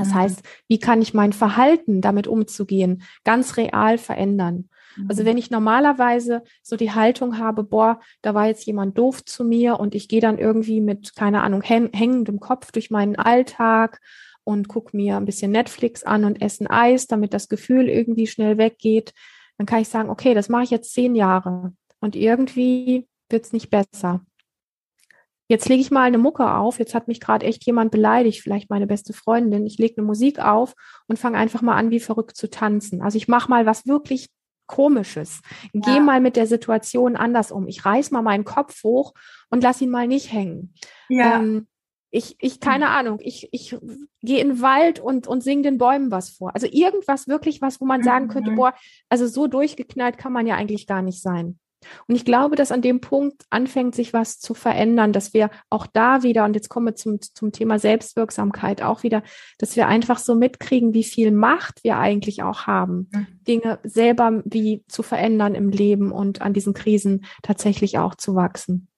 Das 0.00 0.08
mhm. 0.08 0.14
heißt, 0.14 0.42
wie 0.66 0.78
kann 0.78 1.02
ich 1.02 1.14
mein 1.14 1.32
Verhalten 1.32 2.00
damit 2.00 2.26
umzugehen, 2.26 3.02
ganz 3.24 3.56
real 3.56 3.98
verändern? 3.98 4.68
Also 5.08 5.22
mhm. 5.22 5.26
Wenn 5.26 5.38
ich 5.38 5.50
normalerweise 5.50 6.42
so 6.62 6.76
die 6.76 6.92
Haltung 6.92 7.38
habe, 7.38 7.62
boah, 7.62 8.00
da 8.22 8.34
war 8.34 8.46
jetzt 8.46 8.66
jemand 8.66 8.98
doof 8.98 9.24
zu 9.24 9.44
mir 9.44 9.78
und 9.78 9.94
ich 9.94 10.08
gehe 10.08 10.20
dann 10.20 10.38
irgendwie 10.38 10.80
mit, 10.80 11.14
keine 11.14 11.42
Ahnung, 11.42 11.62
hängendem 11.62 12.40
Kopf 12.40 12.72
durch 12.72 12.90
meinen 12.90 13.16
Alltag 13.16 14.00
und 14.42 14.68
gucke 14.68 14.96
mir 14.96 15.16
ein 15.16 15.26
bisschen 15.26 15.52
Netflix 15.52 16.02
an 16.02 16.24
und 16.24 16.42
essen 16.42 16.66
Eis, 16.66 17.06
damit 17.06 17.34
das 17.34 17.48
Gefühl 17.48 17.88
irgendwie 17.88 18.26
schnell 18.26 18.58
weggeht, 18.58 19.12
dann 19.58 19.66
kann 19.66 19.82
ich 19.82 19.88
sagen, 19.88 20.10
okay, 20.10 20.34
das 20.34 20.48
mache 20.48 20.64
ich 20.64 20.70
jetzt 20.70 20.92
zehn 20.92 21.14
Jahre 21.14 21.72
und 22.00 22.16
irgendwie 22.16 23.06
wird 23.28 23.44
es 23.44 23.52
nicht 23.52 23.70
besser 23.70 24.24
jetzt 25.50 25.68
lege 25.68 25.80
ich 25.80 25.90
mal 25.90 26.04
eine 26.04 26.18
Mucke 26.18 26.54
auf, 26.54 26.78
jetzt 26.78 26.94
hat 26.94 27.08
mich 27.08 27.20
gerade 27.20 27.44
echt 27.44 27.66
jemand 27.66 27.90
beleidigt, 27.90 28.40
vielleicht 28.40 28.70
meine 28.70 28.86
beste 28.86 29.12
Freundin, 29.12 29.66
ich 29.66 29.78
lege 29.78 29.98
eine 29.98 30.06
Musik 30.06 30.38
auf 30.38 30.74
und 31.08 31.18
fange 31.18 31.36
einfach 31.36 31.60
mal 31.60 31.76
an, 31.76 31.90
wie 31.90 32.00
verrückt 32.00 32.36
zu 32.36 32.48
tanzen. 32.48 33.02
Also 33.02 33.18
ich 33.18 33.28
mache 33.28 33.50
mal 33.50 33.66
was 33.66 33.86
wirklich 33.86 34.28
Komisches. 34.70 35.40
Ja. 35.72 35.80
Geh 35.84 36.00
mal 36.00 36.20
mit 36.20 36.36
der 36.36 36.46
Situation 36.46 37.16
anders 37.16 37.50
um. 37.50 37.66
Ich 37.66 37.84
reiß 37.84 38.12
mal 38.12 38.22
meinen 38.22 38.44
Kopf 38.44 38.84
hoch 38.84 39.14
und 39.50 39.64
lass 39.64 39.80
ihn 39.80 39.90
mal 39.90 40.06
nicht 40.06 40.32
hängen. 40.32 40.74
Ja. 41.08 41.40
Ähm, 41.40 41.66
ich, 42.12 42.36
ich, 42.38 42.60
keine 42.60 42.86
mhm. 42.86 42.92
Ahnung, 42.92 43.18
ich, 43.20 43.48
ich 43.50 43.76
gehe 44.22 44.40
in 44.40 44.48
den 44.48 44.60
Wald 44.62 45.00
und, 45.00 45.26
und 45.26 45.42
sing 45.42 45.64
den 45.64 45.76
Bäumen 45.76 46.12
was 46.12 46.30
vor. 46.30 46.54
Also 46.54 46.68
irgendwas 46.70 47.26
wirklich 47.26 47.60
was, 47.60 47.80
wo 47.80 47.84
man 47.84 48.04
sagen 48.04 48.28
könnte, 48.28 48.52
mhm. 48.52 48.56
boah, 48.56 48.74
also 49.08 49.26
so 49.26 49.48
durchgeknallt 49.48 50.18
kann 50.18 50.32
man 50.32 50.46
ja 50.46 50.54
eigentlich 50.54 50.86
gar 50.86 51.02
nicht 51.02 51.20
sein. 51.20 51.58
Und 52.06 52.14
ich 52.14 52.24
glaube, 52.24 52.56
dass 52.56 52.72
an 52.72 52.82
dem 52.82 53.00
Punkt 53.00 53.44
anfängt, 53.50 53.94
sich 53.94 54.12
was 54.12 54.38
zu 54.38 54.54
verändern, 54.54 55.12
dass 55.12 55.32
wir 55.34 55.50
auch 55.70 55.86
da 55.86 56.22
wieder, 56.22 56.44
und 56.44 56.54
jetzt 56.54 56.68
kommen 56.68 56.86
wir 56.86 56.94
zum, 56.94 57.20
zum 57.20 57.52
Thema 57.52 57.78
Selbstwirksamkeit 57.78 58.82
auch 58.82 59.02
wieder, 59.02 59.22
dass 59.58 59.76
wir 59.76 59.88
einfach 59.88 60.18
so 60.18 60.34
mitkriegen, 60.34 60.94
wie 60.94 61.04
viel 61.04 61.30
Macht 61.30 61.82
wir 61.84 61.98
eigentlich 61.98 62.42
auch 62.42 62.66
haben, 62.66 63.08
mhm. 63.12 63.26
Dinge 63.46 63.78
selber 63.82 64.42
wie 64.44 64.84
zu 64.88 65.02
verändern 65.02 65.54
im 65.54 65.70
Leben 65.70 66.12
und 66.12 66.42
an 66.42 66.52
diesen 66.52 66.74
Krisen 66.74 67.24
tatsächlich 67.42 67.98
auch 67.98 68.14
zu 68.14 68.34
wachsen. 68.34 68.89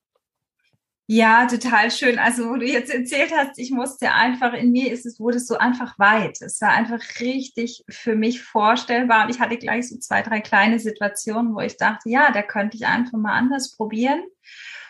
Ja, 1.15 1.45
total 1.45 1.91
schön. 1.91 2.19
Also, 2.19 2.49
wo 2.49 2.57
du 2.57 2.65
jetzt 2.65 2.91
erzählt 2.91 3.33
hast, 3.37 3.59
ich 3.59 3.71
musste 3.71 4.13
einfach, 4.13 4.55
in 4.55 4.73
mir 4.73 4.91
ist 4.91 5.05
es, 5.05 5.21
wurde 5.21 5.37
es 5.37 5.47
so 5.47 5.59
einfach 5.59 5.99
weit. 5.99 6.41
Es 6.41 6.59
war 6.63 6.71
einfach 6.71 7.01
richtig 7.21 7.85
für 7.91 8.17
mich 8.17 8.41
vorstellbar. 8.43 9.27
Und 9.27 9.31
ich 9.31 9.39
hatte 9.39 9.59
gleich 9.59 9.91
so 9.91 9.99
zwei, 9.99 10.23
drei 10.23 10.41
kleine 10.41 10.79
Situationen, 10.79 11.55
wo 11.55 11.61
ich 11.61 11.77
dachte, 11.77 12.09
ja, 12.09 12.33
da 12.33 12.41
könnte 12.41 12.79
ich 12.79 12.87
einfach 12.87 13.19
mal 13.19 13.35
anders 13.35 13.77
probieren. 13.77 14.23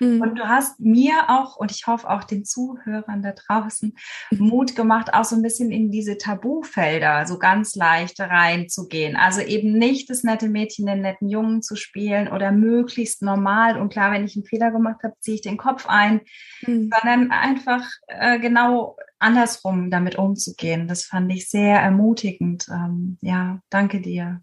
Mhm. 0.01 0.21
Und 0.21 0.39
du 0.39 0.49
hast 0.49 0.81
mir 0.81 1.29
auch, 1.29 1.57
und 1.57 1.71
ich 1.71 1.87
hoffe 1.87 2.09
auch 2.09 2.25
den 2.25 2.45
Zuhörern 2.45 3.23
da 3.23 3.33
draußen, 3.33 3.95
Mut 4.31 4.75
gemacht, 4.77 5.15
auch 5.15 5.25
so 5.25 5.37
ein 5.37 5.43
bisschen 5.43 5.71
in 5.71 5.91
diese 5.91 6.19
Tabufelder 6.19 7.27
so 7.27 7.39
ganz 7.39 7.75
leicht 7.75 8.21
reinzugehen. 8.21 9.17
Also 9.17 9.41
eben 9.41 9.79
nicht 9.79 10.11
das 10.11 10.25
nette 10.25 10.49
Mädchen, 10.49 10.87
den 10.87 11.03
netten 11.03 11.29
Jungen 11.29 11.63
zu 11.63 11.77
spielen 11.77 12.29
oder 12.29 12.53
möglichst 12.53 13.23
normal. 13.23 13.79
Und 13.79 13.93
klar, 13.93 14.13
wenn 14.13 14.25
ich 14.25 14.37
einen 14.37 14.45
Fehler 14.45 14.71
gemacht 14.71 15.03
habe, 15.03 15.15
ziehe 15.21 15.37
ich 15.37 15.43
den 15.43 15.57
Kopf 15.57 15.87
ein, 15.87 16.23
mhm. 16.67 16.91
sondern 16.93 17.31
einfach 17.31 17.89
äh, 18.09 18.39
genau 18.39 18.97
andersrum 19.19 19.91
damit 19.91 20.17
umzugehen. 20.17 20.89
Das 20.89 21.05
fand 21.05 21.33
ich 21.33 21.49
sehr 21.49 21.81
ermutigend. 21.81 22.67
Ähm, 22.69 23.19
ja, 23.21 23.61
danke 23.71 24.01
dir. 24.01 24.43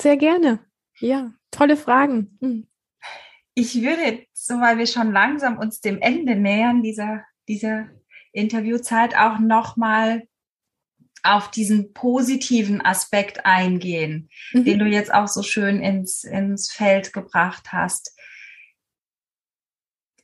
Sehr 0.00 0.16
gerne. 0.16 0.60
Ja, 0.98 1.32
tolle 1.50 1.76
Fragen. 1.76 2.38
Hm. 2.40 2.69
Ich 3.60 3.82
würde, 3.82 4.24
so 4.32 4.54
weil 4.54 4.78
wir 4.78 4.86
schon 4.86 5.12
langsam 5.12 5.58
uns 5.58 5.82
dem 5.82 6.00
Ende 6.00 6.34
nähern 6.34 6.82
dieser, 6.82 7.26
dieser 7.46 7.90
Interviewzeit, 8.32 9.14
auch 9.14 9.38
nochmal 9.38 10.26
auf 11.22 11.50
diesen 11.50 11.92
positiven 11.92 12.82
Aspekt 12.82 13.44
eingehen, 13.44 14.30
mhm. 14.52 14.64
den 14.64 14.78
du 14.78 14.86
jetzt 14.86 15.12
auch 15.12 15.28
so 15.28 15.42
schön 15.42 15.82
ins, 15.82 16.24
ins 16.24 16.72
Feld 16.72 17.12
gebracht 17.12 17.70
hast. 17.70 18.16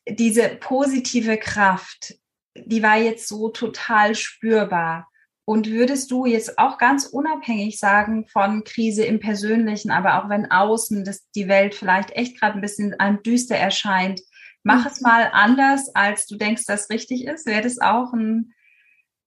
Diese 0.08 0.56
positive 0.56 1.36
Kraft, 1.36 2.14
die 2.54 2.82
war 2.82 2.96
jetzt 2.96 3.28
so 3.28 3.50
total 3.50 4.14
spürbar. 4.14 5.10
Und 5.48 5.70
würdest 5.70 6.10
du 6.10 6.26
jetzt 6.26 6.58
auch 6.58 6.76
ganz 6.76 7.06
unabhängig 7.06 7.78
sagen 7.78 8.26
von 8.26 8.64
Krise 8.64 9.04
im 9.04 9.20
Persönlichen, 9.20 9.92
aber 9.92 10.18
auch 10.18 10.28
wenn 10.28 10.50
außen 10.50 11.04
das, 11.04 11.30
die 11.36 11.46
Welt 11.46 11.76
vielleicht 11.76 12.10
echt 12.10 12.40
gerade 12.40 12.56
ein 12.56 12.60
bisschen 12.60 12.98
einem 12.98 13.22
düster 13.22 13.54
erscheint, 13.54 14.20
mach 14.64 14.80
mhm. 14.80 14.90
es 14.90 15.00
mal 15.00 15.30
anders, 15.32 15.94
als 15.94 16.26
du 16.26 16.34
denkst, 16.36 16.64
dass 16.66 16.90
richtig 16.90 17.26
ist? 17.26 17.46
Wäre 17.46 17.62
das 17.62 17.78
auch 17.78 18.12
ein, 18.12 18.54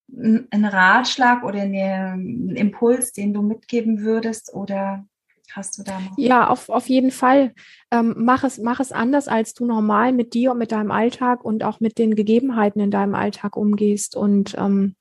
ein 0.10 0.66
Ratschlag 0.66 1.44
oder 1.44 1.62
eine, 1.62 2.16
ein 2.18 2.56
Impuls, 2.58 3.14
den 3.14 3.34
du 3.34 3.42
mitgeben 3.42 4.02
würdest? 4.02 4.54
Oder 4.54 5.06
hast 5.54 5.78
du 5.78 5.84
da 5.84 6.02
noch? 6.02 6.18
Ja, 6.18 6.50
auf, 6.50 6.68
auf 6.68 6.90
jeden 6.90 7.12
Fall. 7.12 7.54
Ähm, 7.92 8.14
mach, 8.18 8.44
es, 8.44 8.58
mach 8.58 8.82
es 8.82 8.92
anders, 8.92 9.30
als 9.30 9.54
du 9.54 9.66
normal 9.66 10.12
mit 10.12 10.34
dir 10.34 10.52
und 10.52 10.58
mit 10.58 10.74
deinem 10.74 10.92
Alltag 10.92 11.46
und 11.46 11.64
auch 11.64 11.80
mit 11.80 11.98
den 11.98 12.14
Gegebenheiten 12.16 12.82
in 12.82 12.92
deinem 12.92 13.16
Alltag 13.16 13.56
umgehst. 13.56 14.18
Und 14.18 14.54
ähm, 14.58 14.98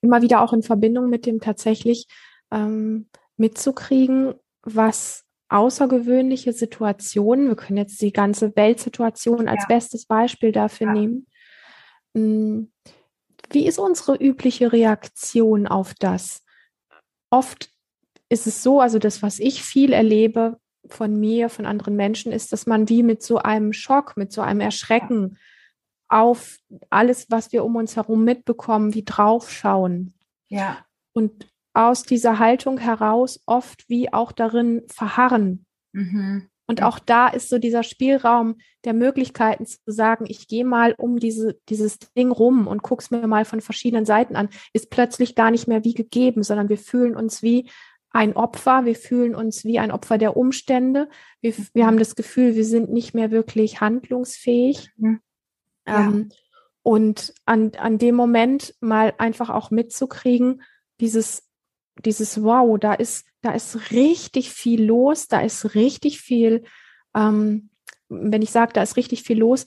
immer 0.00 0.22
wieder 0.22 0.42
auch 0.42 0.52
in 0.52 0.62
Verbindung 0.62 1.08
mit 1.10 1.26
dem 1.26 1.40
tatsächlich 1.40 2.06
ähm, 2.50 3.08
mitzukriegen, 3.36 4.34
was 4.62 5.24
außergewöhnliche 5.48 6.52
Situationen, 6.52 7.48
wir 7.48 7.56
können 7.56 7.78
jetzt 7.78 8.00
die 8.00 8.12
ganze 8.12 8.54
Weltsituation 8.54 9.48
als 9.48 9.62
ja. 9.62 9.76
bestes 9.76 10.06
Beispiel 10.06 10.52
dafür 10.52 10.88
ja. 10.88 10.92
nehmen. 10.92 11.26
Hm, 12.14 12.70
wie 13.50 13.66
ist 13.66 13.78
unsere 13.78 14.16
übliche 14.16 14.72
Reaktion 14.72 15.66
auf 15.66 15.94
das? 15.94 16.44
Oft 17.30 17.70
ist 18.28 18.46
es 18.46 18.62
so, 18.62 18.80
also 18.80 18.98
das, 18.98 19.22
was 19.22 19.40
ich 19.40 19.62
viel 19.62 19.92
erlebe 19.92 20.58
von 20.86 21.18
mir, 21.18 21.48
von 21.48 21.66
anderen 21.66 21.96
Menschen, 21.96 22.32
ist, 22.32 22.52
dass 22.52 22.66
man 22.66 22.88
wie 22.88 23.02
mit 23.02 23.22
so 23.22 23.38
einem 23.38 23.72
Schock, 23.72 24.16
mit 24.16 24.32
so 24.32 24.40
einem 24.40 24.60
Erschrecken 24.60 25.36
auf 26.10 26.58
alles, 26.90 27.30
was 27.30 27.52
wir 27.52 27.64
um 27.64 27.76
uns 27.76 27.96
herum 27.96 28.24
mitbekommen, 28.24 28.94
wie 28.94 29.04
draufschauen. 29.04 30.14
Ja. 30.48 30.84
Und 31.12 31.48
aus 31.72 32.02
dieser 32.02 32.38
Haltung 32.38 32.78
heraus 32.78 33.40
oft 33.46 33.88
wie 33.88 34.12
auch 34.12 34.32
darin 34.32 34.82
verharren. 34.88 35.64
Mhm. 35.92 36.48
Und 36.66 36.82
auch 36.82 36.98
da 36.98 37.28
ist 37.28 37.48
so 37.48 37.58
dieser 37.58 37.82
Spielraum 37.82 38.56
der 38.84 38.92
Möglichkeiten 38.92 39.66
zu 39.66 39.78
sagen, 39.86 40.26
ich 40.28 40.46
gehe 40.46 40.64
mal 40.64 40.94
um 40.96 41.18
diese, 41.18 41.58
dieses 41.68 41.98
Ding 42.16 42.30
rum 42.30 42.68
und 42.68 42.82
guck's 42.82 43.10
mir 43.10 43.26
mal 43.26 43.44
von 43.44 43.60
verschiedenen 43.60 44.04
Seiten 44.04 44.36
an, 44.36 44.48
ist 44.72 44.90
plötzlich 44.90 45.34
gar 45.34 45.50
nicht 45.50 45.66
mehr 45.66 45.84
wie 45.84 45.94
gegeben, 45.94 46.44
sondern 46.44 46.68
wir 46.68 46.78
fühlen 46.78 47.16
uns 47.16 47.42
wie 47.42 47.68
ein 48.12 48.34
Opfer, 48.34 48.84
wir 48.84 48.94
fühlen 48.94 49.34
uns 49.34 49.64
wie 49.64 49.78
ein 49.78 49.90
Opfer 49.90 50.18
der 50.18 50.36
Umstände. 50.36 51.08
Wir, 51.40 51.54
wir 51.74 51.86
haben 51.86 51.98
das 51.98 52.14
Gefühl, 52.14 52.54
wir 52.54 52.64
sind 52.64 52.92
nicht 52.92 53.14
mehr 53.14 53.30
wirklich 53.30 53.80
handlungsfähig. 53.80 54.90
Mhm. 54.96 55.20
Ja. 55.90 56.00
Ähm, 56.06 56.30
und 56.82 57.34
an, 57.44 57.72
an 57.76 57.98
dem 57.98 58.14
Moment 58.14 58.74
mal 58.80 59.12
einfach 59.18 59.50
auch 59.50 59.70
mitzukriegen, 59.70 60.62
dieses, 61.00 61.48
dieses 62.04 62.42
Wow, 62.42 62.78
da 62.78 62.94
ist, 62.94 63.26
da 63.42 63.52
ist 63.52 63.90
richtig 63.90 64.50
viel 64.50 64.84
los, 64.84 65.28
da 65.28 65.40
ist 65.40 65.74
richtig 65.74 66.20
viel, 66.20 66.64
ähm, 67.14 67.70
wenn 68.08 68.42
ich 68.42 68.50
sage, 68.50 68.72
da 68.72 68.82
ist 68.82 68.96
richtig 68.96 69.22
viel 69.22 69.38
los, 69.38 69.66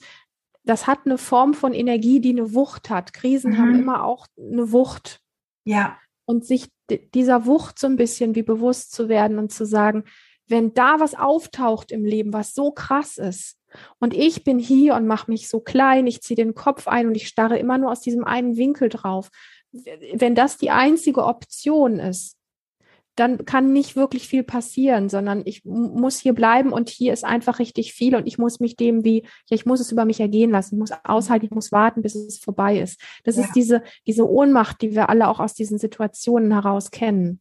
das 0.64 0.86
hat 0.86 1.00
eine 1.04 1.18
Form 1.18 1.54
von 1.54 1.72
Energie, 1.72 2.20
die 2.20 2.30
eine 2.30 2.54
Wucht 2.54 2.90
hat. 2.90 3.12
Krisen 3.12 3.52
mhm. 3.52 3.58
haben 3.58 3.74
immer 3.78 4.04
auch 4.04 4.26
eine 4.38 4.72
Wucht. 4.72 5.20
Ja. 5.64 5.98
Und 6.24 6.46
sich 6.46 6.68
dieser 7.14 7.46
Wucht 7.46 7.78
so 7.78 7.86
ein 7.86 7.96
bisschen 7.96 8.34
wie 8.34 8.42
bewusst 8.42 8.92
zu 8.92 9.08
werden 9.08 9.38
und 9.38 9.52
zu 9.52 9.66
sagen, 9.66 10.04
wenn 10.46 10.74
da 10.74 11.00
was 11.00 11.14
auftaucht 11.14 11.92
im 11.92 12.04
Leben, 12.04 12.32
was 12.32 12.54
so 12.54 12.72
krass 12.72 13.18
ist, 13.18 13.58
und 13.98 14.14
ich 14.14 14.44
bin 14.44 14.58
hier 14.58 14.94
und 14.94 15.06
mache 15.06 15.30
mich 15.30 15.48
so 15.48 15.60
klein, 15.60 16.06
ich 16.06 16.22
ziehe 16.22 16.36
den 16.36 16.54
Kopf 16.54 16.88
ein 16.88 17.06
und 17.06 17.14
ich 17.14 17.28
starre 17.28 17.58
immer 17.58 17.78
nur 17.78 17.90
aus 17.90 18.00
diesem 18.00 18.24
einen 18.24 18.56
Winkel 18.56 18.88
drauf. 18.88 19.30
Wenn 19.72 20.34
das 20.34 20.56
die 20.56 20.70
einzige 20.70 21.24
Option 21.24 21.98
ist, 21.98 22.36
dann 23.16 23.44
kann 23.44 23.72
nicht 23.72 23.94
wirklich 23.94 24.26
viel 24.26 24.42
passieren, 24.42 25.08
sondern 25.08 25.42
ich 25.44 25.64
muss 25.64 26.18
hier 26.18 26.32
bleiben 26.32 26.72
und 26.72 26.88
hier 26.88 27.12
ist 27.12 27.24
einfach 27.24 27.60
richtig 27.60 27.92
viel 27.92 28.16
und 28.16 28.26
ich 28.26 28.38
muss 28.38 28.58
mich 28.58 28.76
dem 28.76 29.04
wie, 29.04 29.22
ja, 29.48 29.54
ich 29.54 29.66
muss 29.66 29.80
es 29.80 29.92
über 29.92 30.04
mich 30.04 30.18
ergehen 30.18 30.50
lassen, 30.50 30.74
ich 30.74 30.80
muss 30.80 30.90
aushalten, 31.04 31.46
ich 31.46 31.52
muss 31.52 31.70
warten, 31.70 32.02
bis 32.02 32.16
es 32.16 32.38
vorbei 32.38 32.80
ist. 32.80 33.00
Das 33.22 33.36
ja. 33.36 33.44
ist 33.44 33.52
diese, 33.54 33.82
diese 34.06 34.28
Ohnmacht, 34.28 34.82
die 34.82 34.94
wir 34.94 35.08
alle 35.10 35.28
auch 35.28 35.38
aus 35.38 35.54
diesen 35.54 35.78
Situationen 35.78 36.52
heraus 36.52 36.90
kennen. 36.90 37.40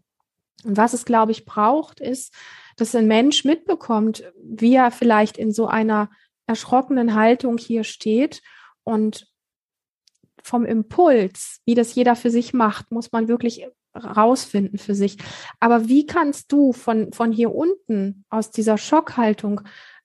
Und 0.63 0.77
was 0.77 0.93
es, 0.93 1.05
glaube 1.05 1.31
ich, 1.31 1.45
braucht, 1.45 1.99
ist, 1.99 2.33
dass 2.77 2.95
ein 2.95 3.07
Mensch 3.07 3.43
mitbekommt, 3.43 4.23
wie 4.41 4.75
er 4.75 4.91
vielleicht 4.91 5.37
in 5.37 5.51
so 5.51 5.67
einer 5.67 6.09
erschrockenen 6.47 7.15
Haltung 7.15 7.57
hier 7.57 7.83
steht 7.83 8.41
und 8.83 9.27
vom 10.41 10.65
Impuls, 10.65 11.61
wie 11.65 11.75
das 11.75 11.95
jeder 11.95 12.15
für 12.15 12.29
sich 12.29 12.53
macht, 12.53 12.91
muss 12.91 13.11
man 13.11 13.27
wirklich 13.27 13.65
rausfinden 13.95 14.79
für 14.79 14.95
sich. 14.95 15.17
Aber 15.59 15.87
wie 15.87 16.05
kannst 16.05 16.51
du 16.51 16.73
von, 16.73 17.13
von 17.13 17.31
hier 17.31 17.53
unten 17.53 18.25
aus 18.29 18.51
dieser 18.51 18.77
Schockhaltung 18.77 19.61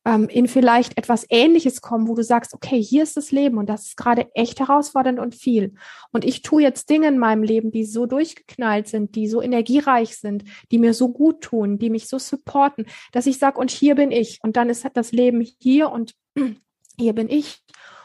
ähm, 0.08 0.26
in 0.30 0.48
vielleicht 0.48 0.96
etwas 0.96 1.26
Ähnliches 1.28 1.82
kommen, 1.82 2.08
wo 2.08 2.14
du 2.14 2.24
sagst, 2.24 2.54
okay, 2.54 2.82
hier 2.82 3.02
ist 3.02 3.18
das 3.18 3.30
Leben 3.30 3.58
und 3.58 3.68
das 3.68 3.88
ist 3.88 3.96
gerade 3.98 4.34
echt 4.34 4.58
herausfordernd 4.58 5.20
und 5.20 5.34
viel. 5.34 5.74
Und 6.12 6.24
ich 6.24 6.40
tue 6.40 6.62
jetzt 6.62 6.88
Dinge 6.88 7.08
in 7.08 7.18
meinem 7.18 7.42
Leben, 7.42 7.70
die 7.70 7.84
so 7.84 8.06
durchgeknallt 8.06 8.88
sind, 8.88 9.16
die 9.16 9.28
so 9.28 9.42
energiereich 9.42 10.16
sind, 10.16 10.44
die 10.72 10.78
mir 10.78 10.94
so 10.94 11.10
gut 11.10 11.42
tun, 11.42 11.78
die 11.78 11.90
mich 11.90 12.08
so 12.08 12.18
supporten, 12.18 12.86
dass 13.12 13.26
ich 13.26 13.38
sage, 13.38 13.58
und 13.58 13.70
hier 13.70 13.96
bin 13.96 14.10
ich. 14.10 14.38
Und 14.42 14.56
dann 14.56 14.70
ist 14.70 14.86
das 14.94 15.12
Leben 15.12 15.46
hier 15.60 15.90
und 15.90 16.14
hier 16.98 17.12
bin 17.12 17.28
ich. 17.28 17.62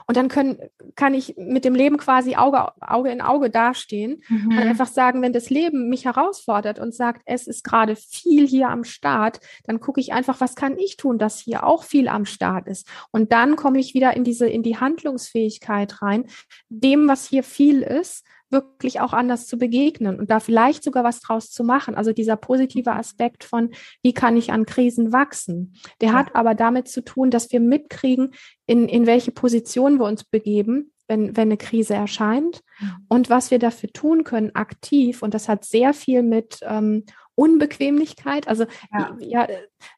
Und 0.08 0.18
dann 0.18 0.28
können, 0.28 0.58
kann 0.96 1.14
ich 1.14 1.36
mit 1.38 1.66
dem 1.66 1.76
Leben 1.76 1.98
quasi 1.98 2.36
Auge, 2.36 2.72
Auge 2.82 3.12
in 3.12 3.22
Auge 3.22 3.50
dastehen 3.50 4.22
mhm. 4.28 4.50
und 4.50 4.60
einfach 4.60 4.88
sagen, 4.88 5.22
wenn 5.22 5.34
das 5.34 5.50
Leben 5.50 5.90
mich 5.90 6.06
herausfordert 6.06 6.80
und 6.80 6.94
sagt, 6.94 7.22
es 7.26 7.48
ist 7.48 7.64
gerade 7.64 7.96
viel 7.96 8.48
hier 8.48 8.70
am 8.70 8.84
Start, 8.84 9.40
dann 9.66 9.80
gucke 9.80 10.00
ich 10.00 10.14
einfach, 10.14 10.42
was 10.42 10.56
kann 10.56 10.78
ich 10.78 10.98
tun, 10.98 11.18
dass 11.18 11.40
hier 11.40 11.66
auch 11.66 11.84
viel 11.84 12.08
am 12.08 12.26
Start 12.26 12.68
ist. 12.68 12.88
Und 13.12 13.32
dann 13.32 13.56
komme 13.56 13.80
ich 13.80 13.94
wieder 13.94 14.16
in 14.16 14.24
diese, 14.24 14.48
in 14.48 14.64
die 14.64 14.78
Handlungsfähigkeit 14.78 16.02
rein, 16.02 16.26
dem, 16.70 17.08
was 17.08 17.28
hier 17.28 17.44
viel 17.44 17.82
ist, 17.82 18.26
wirklich 18.54 19.02
auch 19.02 19.12
anders 19.12 19.46
zu 19.48 19.58
begegnen 19.58 20.18
und 20.18 20.32
da 20.32 20.40
vielleicht 20.40 20.86
sogar 20.86 21.04
was 21.04 21.20
draus 21.20 21.52
zu 21.52 21.66
machen. 21.66 21.96
Also 21.96 22.14
dieser 22.14 22.38
positive 22.38 22.94
Aspekt 22.94 23.44
von, 23.44 23.72
wie 24.02 24.14
kann 24.14 24.38
ich 24.38 24.54
an 24.54 24.66
Krisen 24.66 25.12
wachsen? 25.12 25.76
Der 26.00 26.10
ja. 26.10 26.16
hat 26.16 26.36
aber 26.36 26.56
damit 26.56 26.88
zu 26.88 27.04
tun, 27.04 27.30
dass 27.30 27.52
wir 27.52 27.60
mitkriegen, 27.60 28.34
in, 28.66 28.88
in 28.88 29.06
welche 29.06 29.32
Position 29.32 30.00
wir 30.00 30.06
uns 30.06 30.24
begeben, 30.24 30.94
wenn, 31.08 31.36
wenn 31.36 31.50
eine 31.50 31.58
Krise 31.58 31.96
erscheint 31.96 32.62
mhm. 32.80 32.96
und 33.10 33.30
was 33.30 33.52
wir 33.52 33.60
dafür 33.60 33.92
tun 33.92 34.24
können, 34.24 34.56
aktiv. 34.56 35.22
Und 35.22 35.34
das 35.34 35.50
hat 35.50 35.66
sehr 35.66 35.94
viel 35.94 36.24
mit 36.24 36.60
ähm, 36.64 37.04
Unbequemlichkeit, 37.36 38.48
also 38.48 38.66
ja. 38.94 39.18
ja. 39.20 39.48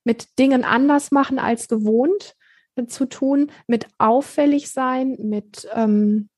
mit 0.03 0.39
Dingen 0.39 0.64
anders 0.64 1.12
machen 1.12 1.38
als 1.38 1.68
gewohnt 1.68 2.36
äh, 2.76 2.86
zu 2.86 3.06
tun, 3.06 3.51
mit 3.68 3.88
auffällig 3.97 4.72
sein, 4.72 5.18
mit 5.20 5.68
ähm, 5.74 6.30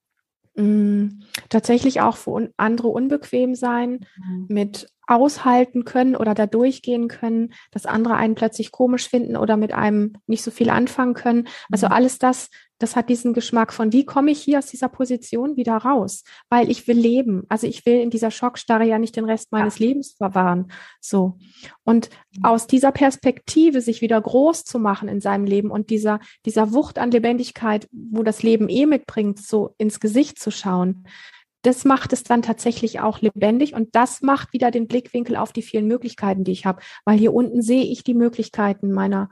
Mm, 0.58 1.22
tatsächlich 1.50 2.02
auch 2.02 2.18
für 2.18 2.32
un 2.32 2.50
andere 2.58 2.88
unbequem 2.88 3.56
sein, 3.56 4.06
mhm. 4.18 4.46
mit 4.50 4.88
aushalten 5.08 5.86
können 5.86 6.16
oder 6.16 6.34
da 6.34 6.46
durchgehen 6.46 7.08
können, 7.08 7.54
dass 7.72 7.86
andere 7.86 8.16
einen 8.16 8.36
plötzlich 8.36 8.72
komisch 8.72 9.10
finden 9.10 9.38
oder 9.38 9.58
mit 9.58 9.74
einem 9.74 10.14
nicht 10.28 10.44
so 10.44 10.52
viel 10.52 10.70
anfangen 10.70 11.14
können. 11.14 11.48
Also 11.72 11.88
mhm. 11.88 11.94
alles 11.94 12.20
das 12.20 12.50
das 12.80 12.96
hat 12.96 13.10
diesen 13.10 13.34
Geschmack 13.34 13.74
von, 13.74 13.92
wie 13.92 14.06
komme 14.06 14.32
ich 14.32 14.42
hier 14.42 14.60
aus 14.60 14.68
dieser 14.68 14.90
Position 14.90 15.58
wieder 15.58 15.78
raus? 15.78 16.24
Weil 16.50 16.70
ich 16.70 16.88
will 16.88 16.98
leben. 16.98 17.44
Also 17.50 17.66
ich 17.66 17.86
will 17.86 18.00
in 18.00 18.10
dieser 18.10 18.32
Schockstarre 18.32 18.86
ja 18.86 19.00
nicht 19.00 19.16
den 19.16 19.26
Rest 19.26 19.52
meines 19.52 19.80
ja. 19.80 19.88
Lebens 19.88 20.14
verwahren. 20.14 20.72
So. 21.02 21.38
Und 21.84 22.10
aus 22.44 22.68
dieser 22.68 22.92
Perspektive 22.92 23.82
sich 23.82 24.02
wieder 24.02 24.22
groß 24.22 24.64
zu 24.64 24.80
machen 24.80 25.10
in 25.10 25.22
seinem 25.22 25.46
Leben 25.46 25.72
und 25.72 25.90
dieser, 25.90 26.20
dieser 26.46 26.74
Wucht 26.74 27.00
an 27.00 27.12
Lebendigkeit, 27.12 27.88
wo 27.92 28.24
das 28.24 28.44
Leben 28.44 28.70
eh 28.70 28.86
mitbringt, 28.86 29.40
so 29.40 29.74
ins 29.78 30.00
Gesicht 30.00 30.40
zu 30.40 30.52
schauen, 30.52 31.08
das 31.68 31.84
macht 31.84 32.14
es 32.14 32.24
dann 32.24 32.42
tatsächlich 32.42 33.02
auch 33.02 33.20
lebendig 33.20 33.74
und 33.74 33.94
das 33.94 34.22
macht 34.22 34.54
wieder 34.54 34.72
den 34.72 34.88
Blickwinkel 34.88 35.36
auf 35.36 35.52
die 35.52 35.62
vielen 35.62 35.86
Möglichkeiten, 35.86 36.46
die 36.46 36.54
ich 36.54 36.66
habe, 36.66 36.82
weil 37.04 37.18
hier 37.18 37.34
unten 37.34 37.62
sehe 37.62 37.84
ich 37.84 38.06
die 38.06 38.14
Möglichkeiten 38.14 38.94
meiner, 38.94 39.30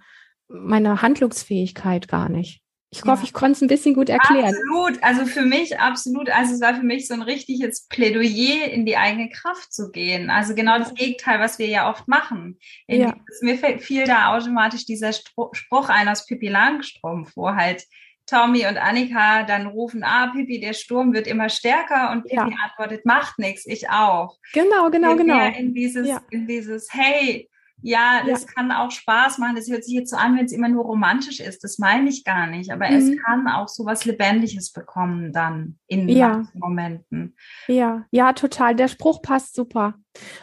meiner 0.50 1.02
Handlungsfähigkeit 1.02 2.10
gar 2.10 2.28
nicht. 2.28 2.62
Ich 2.92 3.04
hoffe, 3.04 3.22
ja. 3.22 3.24
ich 3.24 3.34
konnte 3.34 3.54
es 3.54 3.62
ein 3.62 3.68
bisschen 3.68 3.96
gut 3.96 4.10
erklären. 4.10 4.54
Absolut, 4.54 5.04
also 5.04 5.26
für 5.26 5.42
mich 5.42 5.80
absolut. 5.80 6.30
Also 6.30 6.54
es 6.54 6.62
war 6.62 6.76
für 6.76 6.84
mich 6.84 7.08
so 7.08 7.14
ein 7.14 7.22
richtiges 7.22 7.88
Plädoyer, 7.88 8.70
in 8.72 8.86
die 8.86 8.96
eigene 8.96 9.30
Kraft 9.30 9.74
zu 9.74 9.92
gehen. 9.92 10.30
Also 10.30 10.56
genau 10.56 10.78
das 10.78 10.94
Gegenteil, 10.94 11.40
was 11.40 11.60
wir 11.60 11.68
ja 11.68 11.90
oft 11.90 12.08
machen. 12.08 12.58
Ja. 12.88 13.16
mir 13.42 13.58
fiel 13.80 14.06
da 14.06 14.36
automatisch 14.36 14.86
dieser 14.86 15.12
Spruch 15.14 15.90
ein 15.90 16.08
aus 16.08 16.26
Pippi 16.26 16.48
Langstrumpf, 16.48 17.32
wo 17.36 17.50
halt 17.50 17.86
Tommy 18.28 18.66
und 18.68 18.78
Annika 18.78 19.44
dann 19.44 19.68
rufen, 19.68 20.04
ah, 20.04 20.28
Pippi, 20.28 20.60
der 20.60 20.74
Sturm 20.74 21.14
wird 21.14 21.28
immer 21.28 21.50
stärker 21.50 22.12
und 22.12 22.24
Pippi 22.24 22.36
ja. 22.36 22.50
antwortet, 22.64 23.06
macht 23.06 23.40
nichts, 23.40 23.66
ich 23.66 23.90
auch. 23.90 24.38
Genau, 24.54 24.90
genau, 24.90 25.16
genau. 25.16 25.48
In 25.48 25.74
dieses, 25.74 26.08
ja. 26.08 26.22
in 26.32 26.48
dieses, 26.48 26.88
hey, 26.92 27.50
ja, 27.82 28.24
das 28.26 28.46
ja. 28.46 28.48
kann 28.54 28.72
auch 28.72 28.90
Spaß 28.90 29.38
machen. 29.38 29.56
Das 29.56 29.70
hört 29.70 29.84
sich 29.84 29.94
jetzt 29.94 30.10
so 30.10 30.18
an, 30.18 30.36
wenn 30.36 30.46
es 30.46 30.52
immer 30.52 30.70
nur 30.70 30.86
romantisch 30.86 31.40
ist. 31.40 31.64
Das 31.64 31.78
meine 31.78 32.10
ich 32.10 32.24
gar 32.24 32.48
nicht. 32.48 32.72
Aber 32.72 32.90
mhm. 32.90 32.96
es 32.96 33.24
kann 33.24 33.48
auch 33.48 33.68
so 33.68 33.86
was 33.86 34.06
Lebendiges 34.06 34.72
bekommen 34.72 35.32
dann 35.32 35.78
in 35.88 36.10
ja. 36.10 36.48
Momenten. 36.54 37.36
Ja, 37.68 38.06
ja, 38.10 38.34
total. 38.34 38.76
Der 38.76 38.88
Spruch 38.88 39.22
passt 39.22 39.56
super. 39.56 39.96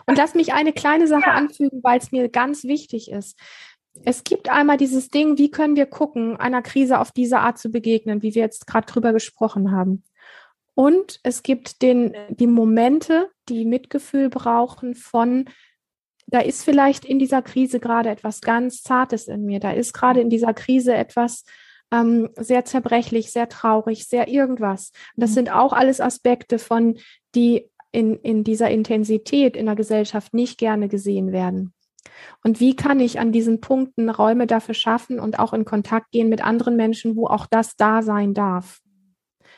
Und 0.07 0.19
lass 0.19 0.35
mich 0.35 0.53
eine 0.53 0.73
kleine 0.73 1.09
Sache 1.09 1.27
ja. 1.27 1.35
anfügen, 1.35 1.81
weil 1.83 1.99
es 1.99 2.13
mir 2.13 2.29
ganz 2.29 2.63
wichtig 2.63 3.11
ist. 3.11 3.37
Es 4.05 4.25
gibt 4.25 4.51
einmal 4.51 4.77
dieses 4.77 5.09
Ding, 5.09 5.39
wie 5.39 5.51
können 5.51 5.77
wir 5.77 5.87
gucken, 5.87 6.37
einer 6.37 6.63
Krise 6.63 6.99
auf 6.99 7.13
diese 7.13 7.39
Art 7.39 7.59
zu 7.59 7.71
begegnen, 7.71 8.23
wie 8.23 8.35
wir 8.35 8.43
jetzt 8.43 8.67
gerade 8.67 8.87
drüber 8.87 9.13
gesprochen 9.13 9.71
haben. 9.71 10.05
Und 10.75 11.21
es 11.23 11.43
gibt 11.43 11.83
den, 11.83 12.15
die 12.31 12.47
Momente, 12.47 13.31
die 13.49 13.65
Mitgefühl 13.65 14.31
brauchen 14.31 14.95
von 14.95 15.45
da 16.33 16.41
ist 16.41 16.65
vielleicht 16.65 17.05
in 17.05 17.19
dieser 17.19 17.43
Krise 17.43 17.79
gerade 17.79 18.09
etwas 18.09 18.41
ganz 18.41 18.83
Zartes 18.83 19.29
in 19.29 19.45
mir. 19.45 19.61
Da 19.61 19.73
ist 19.73 19.93
gerade 19.93 20.21
in 20.21 20.31
dieser 20.31 20.55
Krise 20.55 20.95
etwas 20.95 21.45
ähm, 21.93 22.31
sehr 22.37 22.65
zerbrechlich, 22.65 23.31
sehr 23.31 23.51
traurig, 23.51 24.07
sehr 24.09 24.29
irgendwas. 24.29 24.93
Und 25.15 25.23
das 25.23 25.31
mhm. 25.31 25.35
sind 25.35 25.53
auch 25.53 25.75
alles 25.75 26.01
Aspekte 26.01 26.59
von, 26.59 26.97
die 27.35 27.69
in, 27.91 28.17
in 28.21 28.45
dieser 28.45 28.71
Intensität 28.71 29.57
in 29.57 29.67
der 29.67 29.77
Gesellschaft 29.77 30.33
nicht 30.33 30.59
gerne 30.59 30.89
gesehen 30.89 31.33
werden. 31.33 31.75
Und 32.45 32.61
wie 32.61 32.75
kann 32.75 33.01
ich 33.01 33.21
an 33.21 33.33
diesen 33.33 33.61
Punkten 33.61 34.09
Räume 34.09 34.47
dafür 34.47 34.75
schaffen 34.75 35.21
und 35.21 35.39
auch 35.39 35.53
in 35.53 35.65
Kontakt 35.65 36.11
gehen 36.11 36.29
mit 36.29 36.45
anderen 36.45 36.77
Menschen, 36.77 37.17
wo 37.17 37.27
auch 37.27 37.47
das 37.47 37.77
da 37.77 38.03
sein 38.03 38.35
darf? 38.35 38.81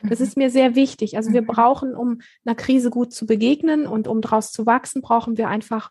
Das 0.02 0.18
mhm. 0.18 0.24
ist 0.24 0.36
mir 0.36 0.50
sehr 0.50 0.74
wichtig. 0.74 1.16
Also 1.16 1.32
wir 1.32 1.42
mhm. 1.42 1.46
brauchen, 1.46 1.94
um 1.94 2.20
einer 2.44 2.54
Krise 2.54 2.90
gut 2.90 3.12
zu 3.12 3.26
begegnen 3.26 3.86
und 3.86 4.08
um 4.08 4.20
daraus 4.20 4.52
zu 4.52 4.66
wachsen, 4.66 5.02
brauchen 5.02 5.38
wir 5.38 5.48
einfach 5.48 5.90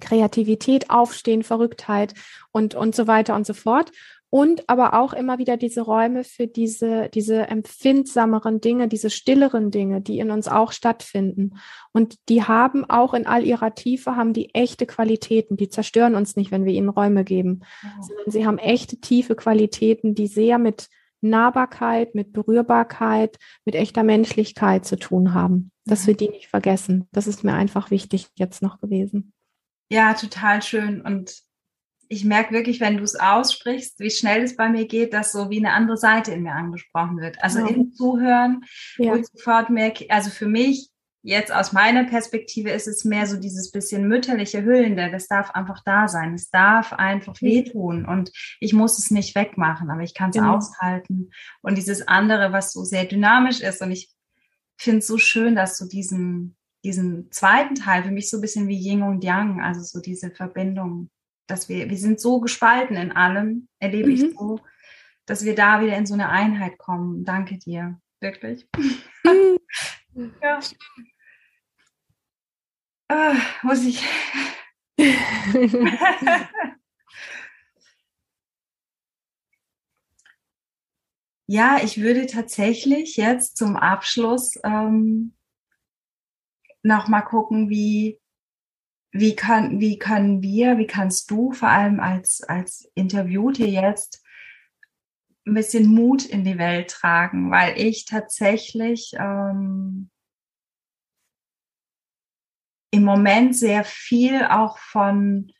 Kreativität, 0.00 0.90
Aufstehen, 0.90 1.42
Verrücktheit 1.42 2.14
und, 2.52 2.74
und 2.74 2.94
so 2.94 3.06
weiter 3.06 3.34
und 3.34 3.46
so 3.46 3.54
fort. 3.54 3.92
Und 4.32 4.68
aber 4.68 4.94
auch 4.94 5.12
immer 5.12 5.38
wieder 5.38 5.56
diese 5.56 5.80
Räume 5.80 6.22
für 6.22 6.46
diese, 6.46 7.08
diese 7.08 7.48
empfindsameren 7.48 8.60
Dinge, 8.60 8.86
diese 8.86 9.10
stilleren 9.10 9.72
Dinge, 9.72 10.00
die 10.00 10.20
in 10.20 10.30
uns 10.30 10.46
auch 10.46 10.70
stattfinden. 10.70 11.58
Und 11.92 12.16
die 12.28 12.44
haben 12.44 12.88
auch 12.88 13.12
in 13.12 13.26
all 13.26 13.44
ihrer 13.44 13.74
Tiefe, 13.74 14.14
haben 14.14 14.32
die 14.32 14.54
echte 14.54 14.86
Qualitäten. 14.86 15.56
Die 15.56 15.68
zerstören 15.68 16.14
uns 16.14 16.36
nicht, 16.36 16.52
wenn 16.52 16.64
wir 16.64 16.72
ihnen 16.72 16.88
Räume 16.88 17.24
geben, 17.24 17.62
oh. 17.84 18.02
sondern 18.02 18.30
sie 18.30 18.46
haben 18.46 18.58
echte 18.58 19.00
tiefe 19.00 19.34
Qualitäten, 19.34 20.14
die 20.14 20.28
sehr 20.28 20.58
mit 20.58 20.88
Nahbarkeit, 21.22 22.14
mit 22.14 22.32
Berührbarkeit, 22.32 23.36
mit 23.64 23.74
echter 23.74 24.04
Menschlichkeit 24.04 24.86
zu 24.86 24.96
tun 24.96 25.34
haben. 25.34 25.72
Dass 25.86 26.02
mhm. 26.02 26.06
wir 26.06 26.16
die 26.16 26.28
nicht 26.28 26.46
vergessen. 26.46 27.08
Das 27.10 27.26
ist 27.26 27.42
mir 27.42 27.54
einfach 27.54 27.90
wichtig 27.90 28.28
jetzt 28.36 28.62
noch 28.62 28.80
gewesen. 28.80 29.32
Ja, 29.90 30.14
total 30.14 30.62
schön. 30.62 31.00
Und 31.00 31.42
ich 32.12 32.24
merke 32.24 32.52
wirklich, 32.52 32.80
wenn 32.80 32.96
du 32.96 33.04
es 33.04 33.14
aussprichst, 33.14 34.00
wie 34.00 34.10
schnell 34.10 34.42
es 34.42 34.56
bei 34.56 34.68
mir 34.68 34.86
geht, 34.88 35.14
dass 35.14 35.30
so 35.30 35.48
wie 35.48 35.58
eine 35.58 35.72
andere 35.72 35.96
Seite 35.96 36.32
in 36.32 36.42
mir 36.42 36.54
angesprochen 36.54 37.18
wird. 37.18 37.40
Also 37.40 37.60
ja. 37.60 37.68
im 37.68 37.92
Zuhören, 37.92 38.64
ja. 38.98 39.12
wo 39.12 39.14
ich 39.14 39.26
sofort 39.28 39.70
merke, 39.70 40.06
also 40.08 40.28
für 40.28 40.46
mich, 40.46 40.90
jetzt 41.22 41.54
aus 41.54 41.72
meiner 41.72 42.02
Perspektive 42.04 42.70
ist 42.70 42.88
es 42.88 43.04
mehr 43.04 43.26
so 43.26 43.36
dieses 43.36 43.70
bisschen 43.70 44.08
mütterliche 44.08 44.64
Hüllende. 44.64 45.08
Das 45.12 45.28
darf 45.28 45.52
einfach 45.52 45.84
da 45.84 46.08
sein. 46.08 46.34
Es 46.34 46.50
darf 46.50 46.92
einfach 46.92 47.40
wehtun 47.42 48.04
und 48.04 48.32
ich 48.58 48.72
muss 48.72 48.98
es 48.98 49.12
nicht 49.12 49.36
wegmachen, 49.36 49.88
aber 49.88 50.02
ich 50.02 50.14
kann 50.14 50.30
es 50.30 50.36
genau. 50.36 50.56
aushalten. 50.56 51.30
Und 51.62 51.78
dieses 51.78 52.08
andere, 52.08 52.52
was 52.52 52.72
so 52.72 52.82
sehr 52.82 53.04
dynamisch 53.04 53.60
ist 53.60 53.82
und 53.82 53.92
ich 53.92 54.10
finde 54.76 54.98
es 54.98 55.06
so 55.06 55.16
schön, 55.16 55.54
dass 55.54 55.78
du 55.78 55.86
diesen 55.86 56.56
diesen 56.82 57.30
zweiten 57.30 57.74
Teil 57.74 58.04
für 58.04 58.10
mich 58.10 58.30
so 58.30 58.38
ein 58.38 58.40
bisschen 58.40 58.66
wie 58.66 58.78
Yin 58.78 59.02
und 59.02 59.22
Yang, 59.22 59.60
also 59.60 59.82
so 59.82 60.00
diese 60.00 60.30
Verbindung, 60.30 61.10
dass 61.50 61.68
wir, 61.68 61.90
wir 61.90 61.98
sind 61.98 62.20
so 62.20 62.40
gespalten 62.40 62.96
in 62.96 63.12
allem, 63.12 63.68
erlebe 63.78 64.08
mhm. 64.08 64.14
ich 64.14 64.20
so, 64.36 64.60
dass 65.26 65.44
wir 65.44 65.54
da 65.54 65.82
wieder 65.82 65.96
in 65.96 66.06
so 66.06 66.14
eine 66.14 66.28
Einheit 66.28 66.78
kommen. 66.78 67.24
Danke 67.24 67.58
dir, 67.58 68.00
wirklich. 68.20 68.68
Mhm. 69.24 69.58
ja. 70.42 70.60
Ah, 73.08 73.36
muss 73.62 73.84
ich. 73.84 74.02
ja, 81.48 81.80
ich 81.82 82.00
würde 82.00 82.26
tatsächlich 82.26 83.16
jetzt 83.16 83.56
zum 83.56 83.76
Abschluss 83.76 84.52
ähm, 84.62 85.34
nochmal 86.82 87.24
gucken, 87.24 87.68
wie, 87.68 88.19
wie 89.12 89.34
kann, 89.34 89.80
wie 89.80 89.98
können 89.98 90.42
wir, 90.42 90.78
wie 90.78 90.86
kannst 90.86 91.30
du 91.30 91.52
vor 91.52 91.68
allem 91.68 92.00
als, 92.00 92.42
als 92.42 92.90
Interviewte 92.94 93.66
jetzt 93.66 94.22
ein 95.46 95.54
bisschen 95.54 95.92
Mut 95.92 96.24
in 96.24 96.44
die 96.44 96.58
Welt 96.58 96.90
tragen, 96.90 97.50
weil 97.50 97.78
ich 97.78 98.04
tatsächlich 98.04 99.12
ähm, 99.18 100.10
im 102.92 103.04
Moment 103.04 103.56
sehr 103.56 103.84
viel 103.84 104.44
auch 104.44 104.78
von, 104.78 105.52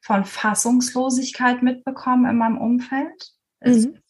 von 0.00 0.24
Fassungslosigkeit 0.24 1.62
mitbekomme 1.62 2.30
in 2.30 2.36
meinem 2.36 2.58
Umfeld. 2.58 3.32
Mhm. 3.60 4.00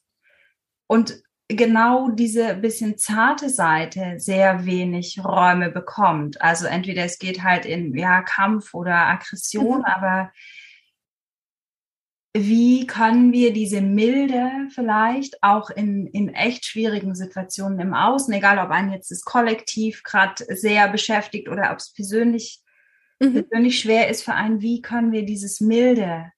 Und 0.87 1.23
genau 1.49 2.11
diese 2.11 2.55
bisschen 2.55 2.99
zarte 2.99 3.49
Seite 3.49 4.15
sehr 4.19 4.67
wenig 4.67 5.25
Räume 5.25 5.71
bekommt. 5.71 6.41
Also 6.43 6.67
entweder 6.67 7.05
es 7.05 7.19
geht 7.19 7.43
halt 7.43 7.65
in 7.65 7.97
ja 7.97 8.23
Kampf 8.23 8.75
oder 8.75 8.95
Aggression, 8.95 9.79
mhm. 9.79 9.85
aber 9.85 10.31
wie 12.37 12.87
können 12.87 13.33
wir 13.33 13.53
diese 13.53 13.81
Milde 13.81 14.69
vielleicht 14.75 15.43
auch 15.43 15.71
in, 15.71 16.07
in 16.09 16.29
echt 16.35 16.67
schwierigen 16.67 17.15
Situationen 17.15 17.81
im 17.81 17.95
Außen, 17.95 18.33
egal 18.35 18.59
ob 18.59 18.71
ein 18.71 18.93
jetzt 18.93 19.11
das 19.11 19.23
Kollektiv 19.23 20.03
gerade 20.03 20.45
sehr 20.55 20.89
beschäftigt 20.89 21.49
oder 21.49 21.73
ob 21.73 21.79
es 21.79 21.93
persönlich, 21.93 22.61
mhm. 23.19 23.33
persönlich 23.33 23.81
schwer 23.81 24.09
ist 24.09 24.23
für 24.23 24.35
einen, 24.35 24.61
wie 24.61 24.83
können 24.83 25.11
wir 25.11 25.25
dieses 25.25 25.61
Milde 25.61 26.31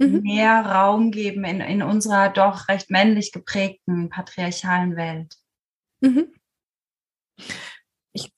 mhm. 0.00 0.22
mehr 0.22 0.64
Raum 0.64 1.10
geben 1.10 1.44
in, 1.44 1.60
in 1.60 1.82
unserer 1.82 2.30
doch 2.30 2.68
recht 2.68 2.90
männlich 2.90 3.32
geprägten 3.32 4.08
patriarchalen 4.08 4.96
Welt. 4.96 5.36
Mhm. 6.00 6.32
Ich 8.12 8.32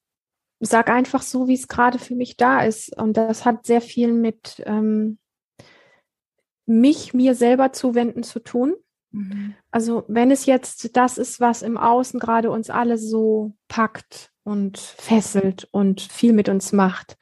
sage 0.60 0.92
einfach 0.92 1.22
so, 1.22 1.48
wie 1.48 1.54
es 1.54 1.68
gerade 1.68 1.98
für 1.98 2.14
mich 2.14 2.36
da 2.36 2.62
ist. 2.62 2.96
Und 2.96 3.16
das 3.16 3.44
hat 3.44 3.66
sehr 3.66 3.80
viel 3.80 4.12
mit 4.12 4.62
ähm, 4.66 5.18
mich 6.66 7.14
mir 7.14 7.34
selber 7.34 7.72
zuwenden 7.72 8.22
zu 8.22 8.40
tun. 8.40 8.74
Mhm. 9.10 9.54
Also 9.70 10.04
wenn 10.08 10.30
es 10.30 10.46
jetzt 10.46 10.96
das 10.96 11.18
ist, 11.18 11.40
was 11.40 11.62
im 11.62 11.76
Außen 11.76 12.18
gerade 12.18 12.50
uns 12.50 12.70
alle 12.70 12.98
so 12.98 13.54
packt 13.68 14.32
und 14.44 14.78
fesselt 14.78 15.68
und 15.70 16.00
viel 16.00 16.32
mit 16.32 16.48
uns 16.48 16.72
macht, 16.72 17.16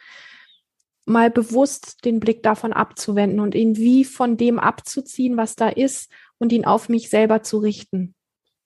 mal 1.11 1.31
bewusst 1.31 2.05
den 2.05 2.21
Blick 2.21 2.43
davon 2.43 2.73
abzuwenden 2.73 3.41
und 3.41 3.55
ihn 3.55 3.77
wie 3.77 4.05
von 4.05 4.37
dem 4.37 4.59
abzuziehen, 4.59 5.37
was 5.37 5.57
da 5.57 5.69
ist 5.69 6.11
und 6.39 6.53
ihn 6.53 6.65
auf 6.65 6.89
mich 6.89 7.11
selber 7.11 7.43
zu 7.43 7.59
richten. 7.59 8.15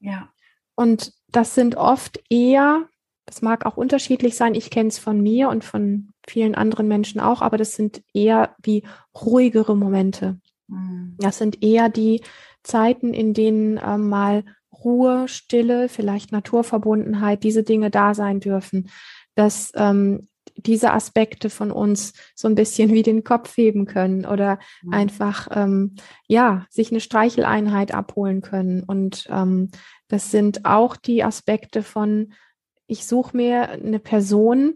Ja. 0.00 0.30
Und 0.76 1.12
das 1.28 1.54
sind 1.54 1.76
oft 1.76 2.22
eher, 2.30 2.88
das 3.26 3.42
mag 3.42 3.66
auch 3.66 3.76
unterschiedlich 3.76 4.36
sein, 4.36 4.54
ich 4.54 4.70
kenne 4.70 4.88
es 4.88 4.98
von 4.98 5.20
mir 5.20 5.48
und 5.48 5.64
von 5.64 6.10
vielen 6.26 6.54
anderen 6.54 6.88
Menschen 6.88 7.20
auch, 7.20 7.42
aber 7.42 7.56
das 7.56 7.74
sind 7.74 8.02
eher 8.12 8.54
wie 8.62 8.84
ruhigere 9.14 9.76
Momente. 9.76 10.38
Mhm. 10.68 11.16
Das 11.18 11.38
sind 11.38 11.62
eher 11.62 11.88
die 11.88 12.22
Zeiten, 12.62 13.14
in 13.14 13.34
denen 13.34 13.76
äh, 13.78 13.98
mal 13.98 14.44
Ruhe, 14.84 15.28
Stille, 15.28 15.88
vielleicht 15.88 16.32
Naturverbundenheit, 16.32 17.42
diese 17.42 17.62
Dinge 17.62 17.90
da 17.90 18.14
sein 18.14 18.40
dürfen, 18.40 18.90
dass 19.34 19.72
ähm, 19.74 20.28
diese 20.56 20.92
Aspekte 20.92 21.50
von 21.50 21.70
uns 21.70 22.12
so 22.34 22.48
ein 22.48 22.54
bisschen 22.54 22.92
wie 22.92 23.02
den 23.02 23.24
Kopf 23.24 23.56
heben 23.56 23.86
können 23.86 24.24
oder 24.24 24.58
mhm. 24.82 24.94
einfach 24.94 25.48
ähm, 25.50 25.96
ja 26.28 26.66
sich 26.70 26.90
eine 26.90 27.00
Streicheleinheit 27.00 27.92
abholen 27.92 28.40
können 28.40 28.82
und 28.82 29.26
ähm, 29.30 29.70
das 30.08 30.30
sind 30.30 30.64
auch 30.64 30.96
die 30.96 31.24
Aspekte 31.24 31.82
von 31.82 32.32
ich 32.86 33.06
suche 33.06 33.36
mir 33.36 33.70
eine 33.70 33.98
Person, 33.98 34.74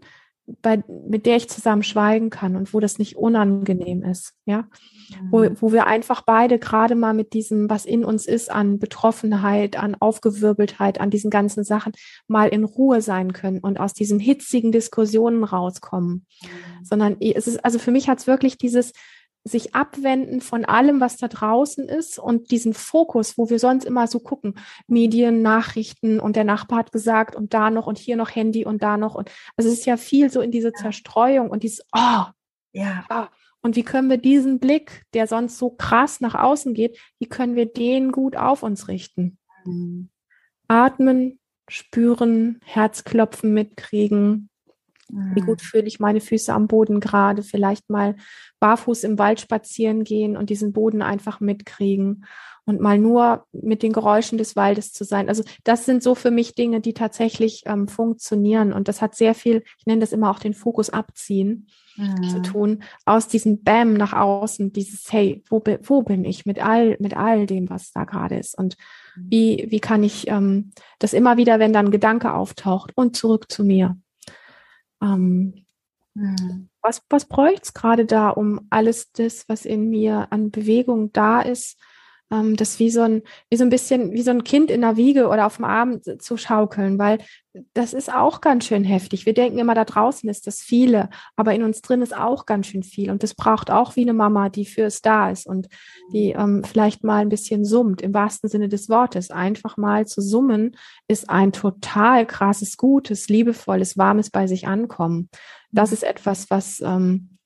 bei, 0.61 0.83
mit 1.07 1.25
der 1.25 1.37
ich 1.37 1.49
zusammen 1.49 1.83
schweigen 1.83 2.29
kann 2.29 2.55
und 2.55 2.73
wo 2.73 2.79
das 2.79 2.99
nicht 2.99 3.15
unangenehm 3.15 4.03
ist, 4.03 4.33
ja. 4.45 4.61
Mhm. 5.09 5.27
Wo, 5.31 5.49
wo 5.59 5.71
wir 5.71 5.87
einfach 5.87 6.21
beide 6.21 6.59
gerade 6.59 6.95
mal 6.95 7.13
mit 7.13 7.33
diesem, 7.33 7.69
was 7.69 7.85
in 7.85 8.05
uns 8.05 8.27
ist, 8.27 8.51
an 8.51 8.79
Betroffenheit, 8.79 9.77
an 9.77 9.95
Aufgewirbeltheit, 9.99 10.99
an 10.99 11.09
diesen 11.09 11.29
ganzen 11.29 11.63
Sachen, 11.63 11.93
mal 12.27 12.49
in 12.49 12.63
Ruhe 12.63 13.01
sein 13.01 13.33
können 13.33 13.59
und 13.59 13.79
aus 13.79 13.93
diesen 13.93 14.19
hitzigen 14.19 14.71
Diskussionen 14.71 15.43
rauskommen. 15.43 16.25
Mhm. 16.41 16.83
Sondern 16.83 17.17
es 17.19 17.47
ist, 17.47 17.63
also 17.63 17.79
für 17.79 17.91
mich 17.91 18.09
hat 18.09 18.19
es 18.19 18.27
wirklich 18.27 18.57
dieses, 18.57 18.93
sich 19.43 19.75
abwenden 19.75 20.41
von 20.41 20.65
allem, 20.65 20.99
was 20.99 21.17
da 21.17 21.27
draußen 21.27 21.87
ist 21.87 22.19
und 22.19 22.51
diesen 22.51 22.73
Fokus, 22.73 23.37
wo 23.37 23.49
wir 23.49 23.59
sonst 23.59 23.85
immer 23.85 24.07
so 24.07 24.19
gucken, 24.19 24.55
Medien, 24.87 25.41
Nachrichten 25.41 26.19
und 26.19 26.35
der 26.35 26.43
Nachbar 26.43 26.79
hat 26.79 26.91
gesagt 26.91 27.35
und 27.35 27.53
da 27.53 27.69
noch 27.69 27.87
und 27.87 27.97
hier 27.97 28.15
noch 28.15 28.35
Handy 28.35 28.65
und 28.65 28.83
da 28.83 28.97
noch 28.97 29.15
und 29.15 29.31
also 29.55 29.69
es 29.69 29.79
ist 29.79 29.85
ja 29.85 29.97
viel 29.97 30.29
so 30.29 30.41
in 30.41 30.51
diese 30.51 30.73
Zerstreuung 30.73 31.49
und 31.49 31.63
dieses 31.63 31.85
oh 31.95 32.25
ja 32.73 33.05
oh. 33.09 33.25
und 33.61 33.75
wie 33.75 33.83
können 33.83 34.09
wir 34.09 34.17
diesen 34.17 34.59
Blick, 34.59 35.05
der 35.13 35.25
sonst 35.25 35.57
so 35.57 35.69
krass 35.71 36.19
nach 36.21 36.35
außen 36.35 36.73
geht, 36.73 36.99
wie 37.17 37.27
können 37.27 37.55
wir 37.55 37.65
den 37.65 38.11
gut 38.11 38.35
auf 38.35 38.61
uns 38.61 38.87
richten? 38.87 39.37
Mhm. 39.65 40.09
Atmen, 40.67 41.39
spüren, 41.67 42.59
Herzklopfen 42.63 43.53
mitkriegen, 43.53 44.48
wie 45.09 45.41
gut 45.41 45.61
mhm. 45.61 45.65
fühle 45.65 45.87
ich 45.87 45.99
meine 45.99 46.21
Füße 46.21 46.53
am 46.53 46.67
Boden 46.67 46.99
gerade? 46.99 47.43
Vielleicht 47.43 47.89
mal 47.89 48.15
barfuß 48.59 49.03
im 49.03 49.17
Wald 49.17 49.39
spazieren 49.39 50.03
gehen 50.03 50.37
und 50.37 50.49
diesen 50.49 50.73
Boden 50.73 51.01
einfach 51.01 51.39
mitkriegen 51.39 52.25
und 52.69 52.79
mal 52.79 52.99
nur 52.99 53.47
mit 53.51 53.81
den 53.81 53.93
Geräuschen 53.93 54.37
des 54.37 54.55
Waldes 54.55 54.93
zu 54.93 55.03
sein. 55.03 55.27
Also 55.27 55.43
das 55.63 55.85
sind 55.85 56.03
so 56.03 56.13
für 56.13 56.29
mich 56.29 56.53
Dinge, 56.53 56.81
die 56.81 56.93
tatsächlich 56.93 57.63
ähm, 57.65 57.87
funktionieren. 57.87 58.73
Und 58.73 58.87
das 58.87 59.01
hat 59.01 59.15
sehr 59.15 59.33
viel, 59.33 59.63
ich 59.79 59.87
nenne 59.87 60.01
das 60.01 60.13
immer 60.13 60.29
auch 60.29 60.37
den 60.37 60.53
Fokus 60.53 60.91
abziehen 60.91 61.67
mhm. 61.97 62.29
zu 62.29 62.41
tun, 62.43 62.83
aus 63.05 63.27
diesem 63.27 63.63
Bam 63.63 63.93
nach 63.93 64.13
außen, 64.13 64.71
dieses 64.71 65.11
Hey, 65.11 65.43
wo, 65.49 65.63
wo 65.81 66.03
bin 66.03 66.23
ich 66.25 66.45
mit 66.45 66.63
all, 66.63 66.95
mit 66.99 67.17
all 67.17 67.47
dem, 67.47 67.69
was 67.71 67.91
da 67.91 68.03
gerade 68.03 68.37
ist? 68.37 68.55
Und 68.55 68.77
mhm. 69.15 69.25
wie, 69.29 69.67
wie 69.69 69.79
kann 69.79 70.03
ich 70.03 70.27
ähm, 70.27 70.71
das 70.99 71.13
immer 71.13 71.37
wieder, 71.37 71.57
wenn 71.57 71.73
dann 71.73 71.87
ein 71.87 71.91
Gedanke 71.91 72.33
auftaucht 72.33 72.91
und 72.95 73.15
zurück 73.15 73.51
zu 73.51 73.63
mir? 73.63 73.97
Ähm, 75.01 75.65
mhm. 76.13 76.69
Was, 76.81 77.03
was 77.09 77.25
bräuchte 77.25 77.61
es 77.63 77.73
gerade 77.73 78.05
da, 78.05 78.29
um 78.29 78.67
alles 78.69 79.11
das, 79.11 79.47
was 79.49 79.65
in 79.65 79.89
mir 79.89 80.27
an 80.31 80.51
Bewegung 80.51 81.11
da 81.11 81.41
ist, 81.41 81.77
ähm, 82.31 82.55
das 82.55 82.79
wie 82.79 82.89
so 82.89 83.01
ein, 83.01 83.23
wie 83.49 83.57
so 83.57 83.63
ein 83.63 83.69
bisschen, 83.69 84.11
wie 84.13 84.21
so 84.21 84.31
ein 84.31 84.43
Kind 84.43 84.71
in 84.71 84.81
der 84.81 84.97
Wiege 84.97 85.27
oder 85.27 85.45
auf 85.45 85.57
dem 85.57 85.65
Arm 85.65 86.01
zu 86.01 86.37
schaukeln, 86.37 86.99
weil 86.99 87.19
das 87.73 87.93
ist 87.93 88.13
auch 88.13 88.41
ganz 88.41 88.65
schön 88.65 88.83
heftig. 88.83 89.25
Wir 89.25 89.33
denken 89.33 89.57
immer, 89.57 89.73
da 89.73 89.83
draußen 89.83 90.29
ist 90.29 90.45
das 90.45 90.61
viele, 90.61 91.09
aber 91.35 91.53
in 91.55 91.63
uns 91.63 91.81
drin 91.81 92.01
ist 92.01 92.15
auch 92.15 92.45
ganz 92.45 92.67
schön 92.67 92.83
viel. 92.83 93.09
Und 93.09 93.23
das 93.23 93.33
braucht 93.33 93.71
auch 93.71 93.95
wie 93.95 94.03
eine 94.03 94.13
Mama, 94.13 94.49
die 94.49 94.65
fürs 94.65 95.01
da 95.01 95.31
ist 95.31 95.47
und 95.47 95.67
die 96.13 96.31
ähm, 96.31 96.63
vielleicht 96.63 97.03
mal 97.03 97.21
ein 97.21 97.29
bisschen 97.29 97.65
summt, 97.65 98.01
im 98.01 98.13
wahrsten 98.13 98.49
Sinne 98.49 98.69
des 98.69 98.87
Wortes. 98.87 99.31
Einfach 99.31 99.77
mal 99.77 100.05
zu 100.05 100.21
summen 100.21 100.77
ist 101.07 101.29
ein 101.29 101.51
total 101.51 102.25
krasses, 102.27 102.77
gutes, 102.77 103.29
liebevolles, 103.29 103.97
warmes 103.97 104.29
bei 104.29 104.45
sich 104.45 104.67
ankommen. 104.67 105.29
Das 105.71 105.91
ist 105.91 106.03
etwas, 106.03 106.49
was, 106.51 106.81
ähm, 106.81 107.37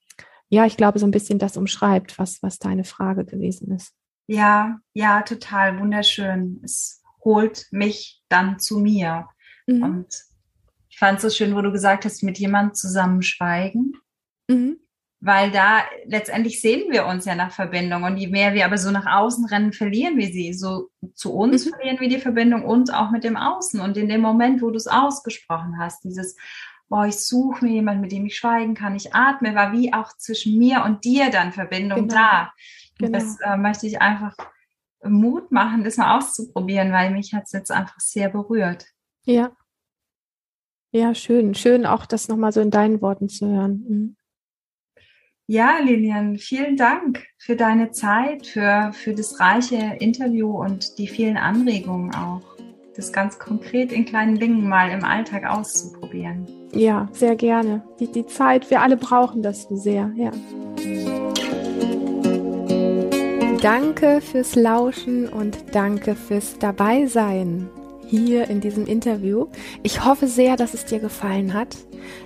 ja, 0.50 0.66
ich 0.66 0.78
glaube, 0.78 1.00
so 1.00 1.08
ein 1.08 1.12
bisschen 1.12 1.40
das 1.40 1.56
umschreibt, 1.56 2.20
was, 2.20 2.44
was 2.44 2.60
deine 2.60 2.84
Frage 2.84 3.26
gewesen 3.26 3.72
ist. 3.72 3.94
Ja, 4.28 4.80
ja, 4.94 5.22
total 5.22 5.80
wunderschön. 5.80 6.62
Es 6.64 7.02
holt 7.24 7.68
mich 7.72 8.22
dann 8.30 8.60
zu 8.60 8.80
mir. 8.80 9.28
Mhm. 9.68 9.84
Und 9.84 10.08
ich 10.90 10.98
fand 10.98 11.18
es 11.18 11.24
so 11.24 11.30
schön, 11.30 11.56
wo 11.56 11.62
du 11.62 11.72
gesagt 11.72 12.06
hast, 12.06 12.24
mit 12.24 12.38
jemandem 12.38 12.76
zusammen 12.76 13.22
schweigen. 13.22 13.94
Mhm. 14.48 14.78
Weil 15.20 15.52
da 15.52 15.84
letztendlich 16.06 16.60
sehen 16.60 16.92
wir 16.92 17.06
uns 17.06 17.26
ja 17.26 17.36
nach 17.36 17.52
Verbindung. 17.52 18.04
Und 18.04 18.18
je 18.18 18.28
mehr 18.28 18.54
wir 18.54 18.66
aber 18.66 18.78
so 18.78 18.92
nach 18.92 19.06
außen 19.06 19.46
rennen, 19.46 19.72
verlieren 19.72 20.18
wir 20.18 20.28
sie. 20.28 20.54
So 20.54 20.90
zu 21.16 21.34
uns 21.34 21.66
mhm. 21.66 21.70
verlieren 21.70 22.00
wir 22.00 22.10
die 22.10 22.20
Verbindung 22.20 22.66
und 22.66 22.94
auch 22.94 23.12
mit 23.12 23.24
dem 23.24 23.38
Außen. 23.38 23.80
Und 23.80 23.98
in 23.98 24.10
dem 24.10 24.22
Moment, 24.22 24.62
wo 24.62 24.70
du 24.70 24.76
es 24.76 24.88
ausgesprochen 24.88 25.78
hast, 25.80 26.04
dieses, 26.04 26.36
boah, 26.90 27.08
ich 27.08 27.20
suche 27.20 27.66
mir 27.66 27.72
jemanden, 27.72 28.02
mit 28.02 28.12
dem 28.12 28.26
ich 28.26 28.36
schweigen 28.38 28.76
kann, 28.76 28.96
ich 28.96 29.16
atme, 29.16 29.56
war 29.56 29.72
wie 29.72 29.94
auch 29.94 30.16
zwischen 30.18 30.58
mir 30.58 30.84
und 30.84 31.06
dir 31.06 31.30
dann 31.32 31.54
Verbindung 31.54 32.08
genau. 32.08 32.14
da. 32.14 32.54
Genau. 33.00 33.18
Das 33.18 33.38
äh, 33.42 33.58
möchte 33.58 33.88
ich 33.88 34.02
einfach 34.02 34.36
Mut 35.04 35.52
machen, 35.52 35.84
das 35.84 35.98
mal 35.98 36.18
auszuprobieren, 36.18 36.92
weil 36.92 37.12
mich 37.12 37.34
hat 37.34 37.44
es 37.46 37.52
jetzt 37.52 37.72
einfach 37.72 38.00
sehr 38.00 38.30
berührt. 38.30 38.86
Ja. 39.26 39.52
Ja, 40.92 41.16
schön. 41.16 41.56
Schön 41.56 41.86
auch 41.86 42.06
das 42.06 42.28
nochmal 42.28 42.52
so 42.52 42.62
in 42.62 42.70
deinen 42.70 43.02
Worten 43.02 43.28
zu 43.28 43.48
hören. 43.48 43.86
Mhm. 43.88 44.16
Ja, 45.46 45.80
Lilian, 45.80 46.38
vielen 46.38 46.78
Dank 46.78 47.26
für 47.38 47.58
deine 47.58 47.92
Zeit, 47.92 48.48
für, 48.48 48.92
für 48.94 49.14
das 49.14 49.42
reiche 49.42 49.98
Interview 50.00 50.50
und 50.58 50.98
die 50.98 51.08
vielen 51.08 51.36
Anregungen 51.36 52.16
auch. 52.16 52.42
Das 52.96 53.12
ganz 53.12 53.40
konkret 53.40 53.92
in 53.92 54.06
kleinen 54.06 54.40
Dingen 54.40 54.70
mal 54.70 54.90
im 54.92 55.04
Alltag 55.04 55.46
auszuprobieren. 55.46 56.48
Ja, 56.72 57.10
sehr 57.12 57.36
gerne. 57.36 57.84
Die, 58.00 58.10
die 58.10 58.26
Zeit, 58.26 58.70
wir 58.70 58.82
alle 58.82 58.96
brauchen 58.96 59.42
das 59.42 59.64
so 59.64 59.76
sehr, 59.76 60.14
ja. 60.16 60.32
Danke 63.64 64.20
fürs 64.20 64.56
Lauschen 64.56 65.30
und 65.30 65.58
danke 65.72 66.16
fürs 66.16 66.60
Dabeisein 66.60 67.70
hier 68.06 68.50
in 68.50 68.60
diesem 68.60 68.86
Interview. 68.86 69.48
Ich 69.84 70.04
hoffe 70.04 70.28
sehr, 70.28 70.58
dass 70.58 70.74
es 70.74 70.84
dir 70.84 71.00
gefallen 71.00 71.54
hat. 71.54 71.78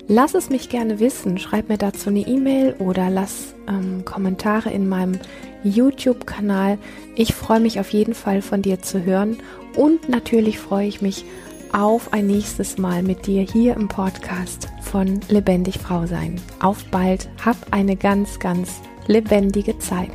Lass 0.07 0.33
es 0.33 0.49
mich 0.49 0.67
gerne 0.67 0.99
wissen. 0.99 1.38
Schreib 1.38 1.69
mir 1.69 1.77
dazu 1.77 2.09
eine 2.09 2.21
E-Mail 2.21 2.73
oder 2.79 3.11
lass 3.11 3.53
ähm, 3.69 4.03
Kommentare 4.03 4.71
in 4.71 4.89
meinem 4.89 5.19
YouTube-Kanal. 5.63 6.79
Ich 7.15 7.35
freue 7.35 7.59
mich 7.59 7.79
auf 7.79 7.91
jeden 7.91 8.15
Fall 8.15 8.41
von 8.41 8.63
dir 8.63 8.81
zu 8.81 9.05
hören 9.05 9.38
und 9.75 10.09
natürlich 10.09 10.57
freue 10.57 10.88
ich 10.88 11.03
mich 11.03 11.23
auf 11.71 12.13
ein 12.13 12.25
nächstes 12.25 12.79
Mal 12.79 13.03
mit 13.03 13.27
dir 13.27 13.43
hier 13.43 13.75
im 13.75 13.89
Podcast 13.89 14.69
von 14.81 15.19
Lebendig 15.29 15.77
Frau 15.77 16.07
sein. 16.07 16.41
Auf 16.61 16.83
bald, 16.85 17.29
hab 17.45 17.57
eine 17.69 17.95
ganz, 17.95 18.39
ganz 18.39 18.81
lebendige 19.05 19.77
Zeit. 19.77 20.13